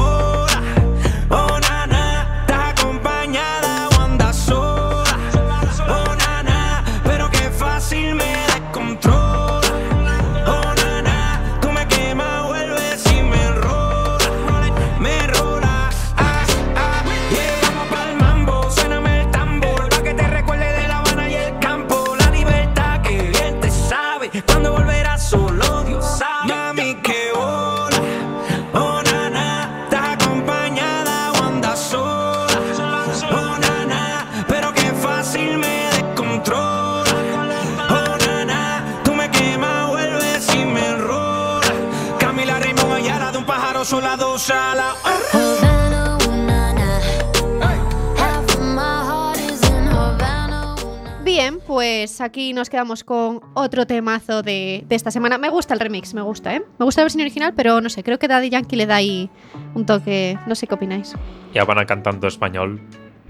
pues 52.19 52.27
aquí 52.27 52.53
nos 52.53 52.69
quedamos 52.69 53.05
con 53.05 53.41
otro 53.55 53.87
temazo 53.87 54.43
de, 54.43 54.85
de 54.89 54.97
esta 54.97 55.13
semana. 55.13 55.39
Me 55.39 55.51
gusta 55.51 55.75
el 55.75 55.79
remix, 55.79 56.15
me 56.15 56.23
gusta, 56.23 56.57
¿eh? 56.57 56.63
Me 56.77 56.85
gusta 56.85 57.03
la 57.03 57.05
versión 57.05 57.21
original, 57.21 57.53
pero 57.55 57.81
no 57.81 57.89
sé, 57.89 58.03
creo 58.03 58.19
que 58.19 58.27
Daddy 58.27 58.51
Yankee 58.51 58.75
le 58.75 58.87
da 58.87 58.97
ahí 58.97 59.31
un 59.75 59.87
toque. 59.87 60.37
No 60.49 60.57
sé 60.57 60.67
qué 60.67 60.75
opináis. 60.75 61.15
Y 61.55 61.59
Habana 61.61 61.87
cantando 61.87 62.27
español. 62.27 62.81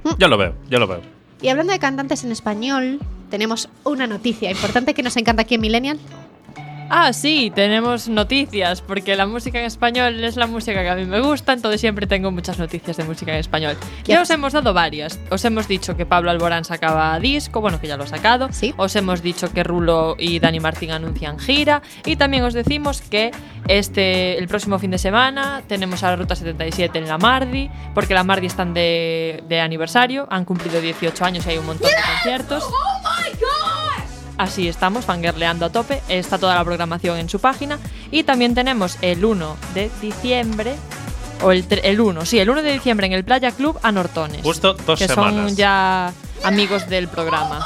Mm. 0.05 0.09
Yo 0.19 0.29
lo 0.29 0.39
veo, 0.39 0.55
yo 0.71 0.79
lo 0.79 0.87
veo. 0.87 1.03
Y 1.43 1.49
hablando 1.49 1.75
de 1.75 1.79
cantantes 1.79 2.25
en 2.25 2.33
español, 2.33 2.99
tenemos 3.29 3.69
una 3.85 4.07
noticia 4.07 4.51
importante 4.51 4.95
que 4.95 5.03
nos 5.03 5.19
encanta 5.19 5.43
aquí 5.43 5.57
en 5.57 5.61
Millennial. 5.61 5.99
Ah, 6.91 7.13
sí, 7.13 7.53
tenemos 7.55 8.09
noticias, 8.09 8.81
porque 8.81 9.15
la 9.15 9.27
música 9.27 9.59
en 9.59 9.67
español 9.67 10.25
es 10.25 10.37
la 10.37 10.47
música 10.47 10.83
que 10.83 10.89
a 10.89 10.95
mí 10.95 11.05
me 11.05 11.21
gusta, 11.21 11.53
entonces 11.53 11.81
siempre 11.81 12.07
tengo 12.07 12.31
muchas 12.31 12.59
noticias 12.59 12.97
de 12.97 13.05
música 13.05 13.33
en 13.33 13.39
español. 13.39 13.77
¿Qué 14.05 14.13
Ya 14.13 14.23
os 14.23 14.31
hemos 14.31 14.55
dado 14.55 14.73
varias. 14.73 15.21
Os 15.31 15.45
hemos 15.45 15.69
dicho 15.69 15.97
que 15.97 16.07
Pablo 16.07 16.31
Alborán 16.31 16.65
sacaba 16.65 17.19
disco, 17.21 17.61
bueno, 17.61 17.79
que 17.79 17.89
ya 17.89 17.99
lo 17.99 18.05
ha 18.05 18.07
sacado. 18.07 18.49
Sí. 18.53 18.73
Os 18.79 18.97
hemos 18.97 19.23
dicho 19.23 19.53
que 19.53 19.65
Rulo 19.65 20.17
y 20.19 20.39
Dani 20.39 20.61
Martín 20.61 20.91
anuncian 20.91 21.39
gira. 21.39 21.83
Y 22.07 22.17
también 22.17 22.45
os 22.45 22.55
decimos 22.55 23.03
que 23.03 23.33
este, 23.69 24.39
el 24.39 24.49
próximo 24.49 24.79
fin 24.79 24.91
de 24.91 24.99
semana 24.99 25.63
tenemos 25.67 26.03
a 26.05 26.11
la 26.11 26.17
Ruta 26.17 26.37
77 26.37 26.99
en 26.99 27.07
la 27.07 27.19
Mardi, 27.19 27.71
porque 27.95 28.15
la 28.15 28.25
Mardi 28.25 28.47
están 28.47 28.73
de, 28.73 29.45
de 29.47 29.61
aniversario, 29.61 30.27
han 30.31 30.47
cumplido 30.47 30.81
18 30.81 31.25
años 31.25 31.47
y 31.47 31.51
hay 31.51 31.59
un 31.59 31.67
montón 31.67 31.91
de 31.91 31.97
conciertos. 32.15 32.65
Así 34.39 34.69
estamos, 34.69 35.05
fangirleando 35.05 35.67
a 35.67 35.71
tope. 35.71 36.01
Está 36.09 36.39
toda 36.39 36.55
la 36.55 36.65
programación 36.65 37.19
en 37.19 37.29
su 37.29 37.41
página. 37.41 37.79
Y 38.11 38.23
también 38.23 38.55
tenemos 38.55 38.97
el 39.03 39.25
1 39.25 39.57
de 39.75 39.91
diciembre. 40.01 40.77
O 41.43 41.53
el, 41.53 41.65
el 41.71 42.01
1, 42.01 42.25
sí, 42.25 42.39
el 42.41 42.51
1 42.51 42.63
de 42.63 42.73
diciembre 42.73 43.07
en 43.07 43.13
el 43.13 43.25
Playa 43.25 43.53
Club 43.53 43.79
a 43.83 43.93
Nortones. 43.93 44.43
Justo 44.43 44.75
dos 44.75 44.99
que 44.99 45.07
semanas. 45.07 45.51
son 45.51 45.57
ya 45.57 46.13
amigos 46.43 46.89
del 46.89 47.09
programa. 47.09 47.65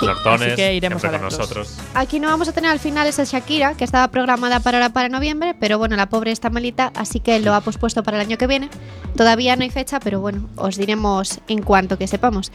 Nortones, 0.00 0.48
así 0.48 0.56
que 0.56 0.74
iremos 0.74 1.04
a 1.04 1.10
con 1.10 1.22
nosotros. 1.22 1.76
Aquí 1.94 2.18
no 2.18 2.28
vamos 2.28 2.48
a 2.48 2.52
tener 2.52 2.70
al 2.70 2.80
final 2.80 3.06
esa 3.06 3.24
Shakira, 3.24 3.74
que 3.74 3.84
estaba 3.84 4.08
programada 4.08 4.60
para 4.60 4.78
ahora 4.78 4.92
para 4.92 5.08
noviembre, 5.08 5.54
pero 5.58 5.78
bueno, 5.78 5.96
la 5.96 6.08
pobre 6.08 6.32
está 6.32 6.50
malita, 6.50 6.92
así 6.96 7.20
que 7.20 7.38
lo 7.38 7.54
ha 7.54 7.60
pospuesto 7.60 8.02
para 8.02 8.16
el 8.16 8.26
año 8.26 8.38
que 8.38 8.46
viene. 8.46 8.68
Todavía 9.16 9.54
no 9.56 9.62
hay 9.62 9.70
fecha, 9.70 10.00
pero 10.00 10.20
bueno, 10.20 10.48
os 10.56 10.76
diremos 10.76 11.40
en 11.46 11.62
cuanto 11.62 11.98
que 11.98 12.08
sepamos. 12.08 12.50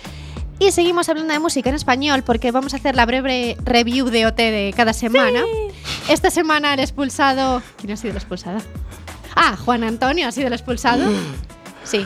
Y 0.59 0.71
seguimos 0.71 1.07
hablando 1.07 1.33
de 1.33 1.39
música 1.39 1.69
en 1.69 1.75
español 1.75 2.23
porque 2.23 2.51
vamos 2.51 2.73
a 2.73 2.77
hacer 2.77 2.95
la 2.95 3.05
breve 3.05 3.57
review 3.63 4.09
de 4.09 4.25
OT 4.25 4.37
de 4.37 4.73
cada 4.75 4.93
semana. 4.93 5.41
Esta 6.09 6.31
semana 6.31 6.73
el 6.73 6.79
expulsado. 6.79 7.61
¿Quién 7.77 7.91
ha 7.91 7.97
sido 7.97 8.11
el 8.11 8.17
expulsado? 8.17 8.59
Ah, 9.35 9.55
Juan 9.63 9.83
Antonio 9.83 10.27
ha 10.27 10.31
sido 10.31 10.47
el 10.47 10.53
expulsado. 10.53 11.07
Sí. 11.83 12.05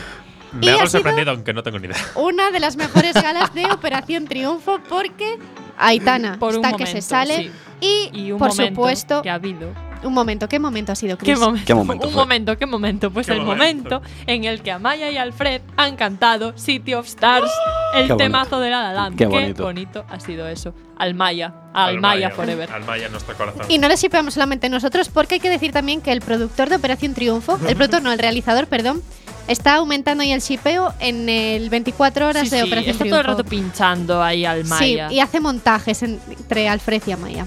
Y 0.61 0.65
Me 0.65 0.71
ha 0.71 0.73
hago 0.73 0.79
sido 0.81 0.89
sorprendido, 0.99 1.31
aunque 1.31 1.53
no 1.53 1.63
tengo 1.63 1.79
ni 1.79 1.87
idea. 1.87 1.95
una 2.15 2.51
de 2.51 2.59
las 2.59 2.75
mejores 2.75 3.13
galas 3.13 3.53
de 3.53 3.65
Operación 3.71 4.25
Triunfo 4.25 4.79
porque 4.89 5.37
Aitana 5.77 6.37
Por 6.37 6.49
un 6.49 6.55
está 6.57 6.75
que 6.75 6.83
momento, 6.83 6.91
se 6.91 7.01
sale 7.01 7.35
sí. 7.37 7.51
y, 7.79 8.19
Y 8.25 8.31
un 8.33 8.37
por 8.39 8.49
momento 8.49 8.75
supuesto 8.81 9.21
que 9.21 9.29
ha 9.29 9.35
habido. 9.35 9.69
Un 10.03 10.13
momento, 10.13 10.49
¿qué 10.49 10.57
momento 10.59 10.91
ha 10.91 10.95
sido, 10.95 11.17
¿Qué 11.17 11.25
Chris? 11.25 11.39
momento? 11.39 11.65
¿Qué 11.65 11.73
momento 11.75 12.07
Un 12.07 12.13
momento, 12.15 12.57
¿qué 12.57 12.65
momento? 12.65 13.11
Pues 13.11 13.27
¿Qué 13.27 13.33
el 13.33 13.41
momento? 13.41 13.99
momento? 14.01 14.01
en 14.25 14.45
el 14.45 14.61
que 14.61 14.71
Amaya 14.71 15.09
y 15.11 15.17
Alfred 15.17 15.61
han 15.77 15.95
cantado 15.95 16.57
City 16.57 16.93
of 16.95 17.05
Stars, 17.07 17.51
el 17.93 18.07
Qué 18.07 18.13
bonito. 18.13 18.17
temazo 18.17 18.59
de 18.59 18.69
La 18.71 18.93
Land. 18.93 19.17
Qué 19.17 19.25
bonito. 19.27 20.05
ha 20.09 20.19
sido 20.19 20.47
eso. 20.47 20.73
Almaya, 20.97 21.53
Almaya 21.73 22.29
forever. 22.31 22.71
Almaya 22.71 23.05
en 23.07 23.11
nuestro 23.11 23.35
corazón. 23.35 23.63
Y 23.69 23.77
no 23.77 23.87
le 23.87 23.95
shipeamos 23.95 24.33
solamente 24.33 24.69
nosotros, 24.69 25.09
porque 25.09 25.35
hay 25.35 25.39
que 25.39 25.49
decir 25.49 25.71
también 25.71 26.01
que 26.01 26.11
el 26.11 26.21
productor 26.21 26.69
de 26.69 26.75
Operación 26.75 27.13
Triunfo, 27.13 27.57
el 27.67 27.75
productor 27.75 28.01
no, 28.03 28.11
el 28.11 28.19
realizador, 28.19 28.67
perdón, 28.67 29.01
está 29.47 29.75
aumentando 29.75 30.21
ahí 30.23 30.31
el 30.31 30.41
shipeo 30.41 30.93
en 30.99 31.27
el 31.29 31.69
24 31.69 32.27
horas 32.27 32.43
Sí, 32.49 32.55
de 32.55 32.61
sí, 32.61 32.67
Operación 32.67 32.91
está 32.93 33.05
todo 33.05 33.19
el 33.19 33.25
rato 33.25 33.43
pinchando 33.43 34.21
ahí 34.21 34.39
Sí, 34.41 34.45
Almaya. 34.45 35.11
y 35.11 35.19
hace 35.19 35.39
montajes 35.39 36.03
entre 36.03 36.69
Alfred 36.69 37.01
y 37.07 37.11
Amaya. 37.11 37.45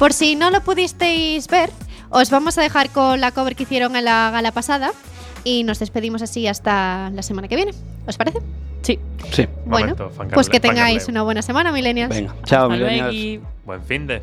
Por 0.00 0.14
si 0.14 0.34
no 0.34 0.48
lo 0.48 0.62
pudisteis 0.62 1.46
ver, 1.48 1.68
os 2.08 2.30
vamos 2.30 2.56
a 2.56 2.62
dejar 2.62 2.88
con 2.88 3.20
la 3.20 3.32
cover 3.32 3.54
que 3.54 3.64
hicieron 3.64 3.94
en 3.96 4.06
la 4.06 4.30
gala 4.30 4.50
pasada 4.50 4.92
y 5.44 5.62
nos 5.62 5.78
despedimos 5.78 6.22
así 6.22 6.46
hasta 6.46 7.10
la 7.10 7.22
semana 7.22 7.48
que 7.48 7.56
viene. 7.56 7.72
¿Os 8.06 8.16
parece? 8.16 8.38
Sí. 8.80 8.98
Sí. 9.30 9.46
Bueno, 9.66 9.94
Momento, 9.94 10.10
pues 10.32 10.48
que 10.48 10.58
tengáis 10.58 11.06
una 11.08 11.20
buena 11.20 11.42
semana, 11.42 11.70
millennials. 11.70 12.16
Venga. 12.16 12.34
Chao, 12.44 12.72
Hasta 12.72 12.82
millennials. 12.82 13.46
Buen 13.66 13.82
fin 13.82 14.06
de. 14.06 14.22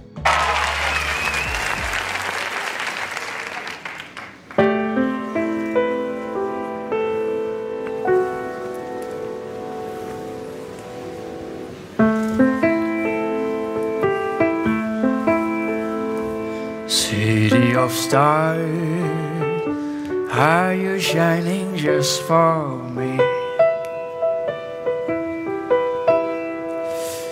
Stars, 17.98 18.62
are 20.32 20.74
you 20.74 21.00
shining 21.00 21.76
just 21.76 22.22
for 22.22 22.78
me? 22.95 23.18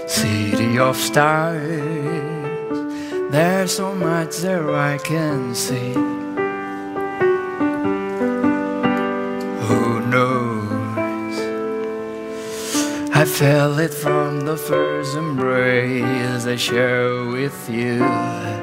City 0.07 0.79
of 0.79 0.97
stars, 0.97 1.61
there's 3.31 3.75
so 3.75 3.93
much 3.93 4.37
there 4.39 4.75
I 4.75 4.97
can 4.97 5.53
see. 5.53 5.93
Who 9.67 10.01
knows? 10.11 11.37
I 13.15 13.23
felt 13.23 13.79
it 13.79 13.93
from 13.93 14.41
the 14.41 14.57
first 14.57 15.15
embrace 15.15 16.47
I 16.47 16.55
share 16.57 17.23
with 17.27 17.69
you. 17.69 18.54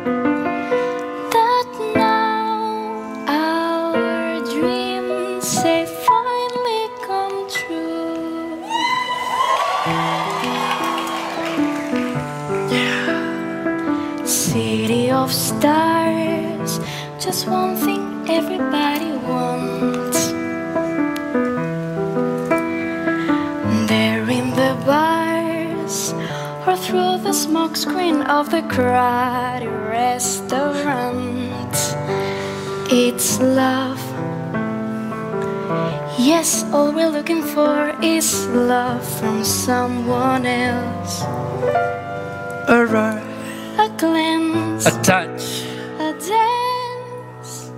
The 27.72 27.78
smoke 27.78 27.92
screen 27.92 28.22
of 28.22 28.50
the 28.50 28.62
crowded 28.62 29.68
restaurant. 29.88 31.74
It's 32.90 33.40
love. 33.40 34.00
Yes, 36.18 36.64
all 36.72 36.92
we're 36.92 37.08
looking 37.08 37.42
for 37.42 37.94
is 38.02 38.46
love 38.48 39.02
from 39.18 39.44
someone 39.44 40.46
else. 40.46 41.22
A 42.68 42.86
rush, 42.86 43.22
A 43.78 43.88
glance, 43.96 44.86
a 44.86 45.02
touch, 45.02 45.64
a 45.98 46.12
dance. 46.12 47.70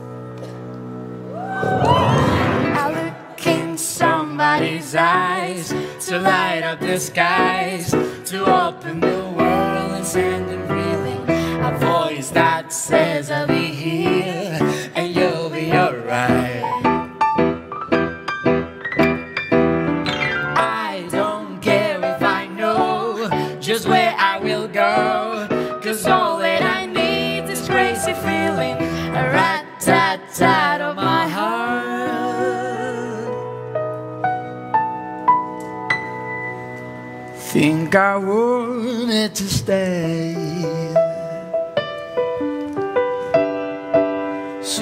I 2.75 2.91
look 2.99 3.47
in 3.47 3.79
somebody's 3.79 4.95
eyes 4.95 5.73
to 6.07 6.19
light 6.19 6.63
up 6.65 6.81
the 6.81 6.99
skies, 6.99 7.95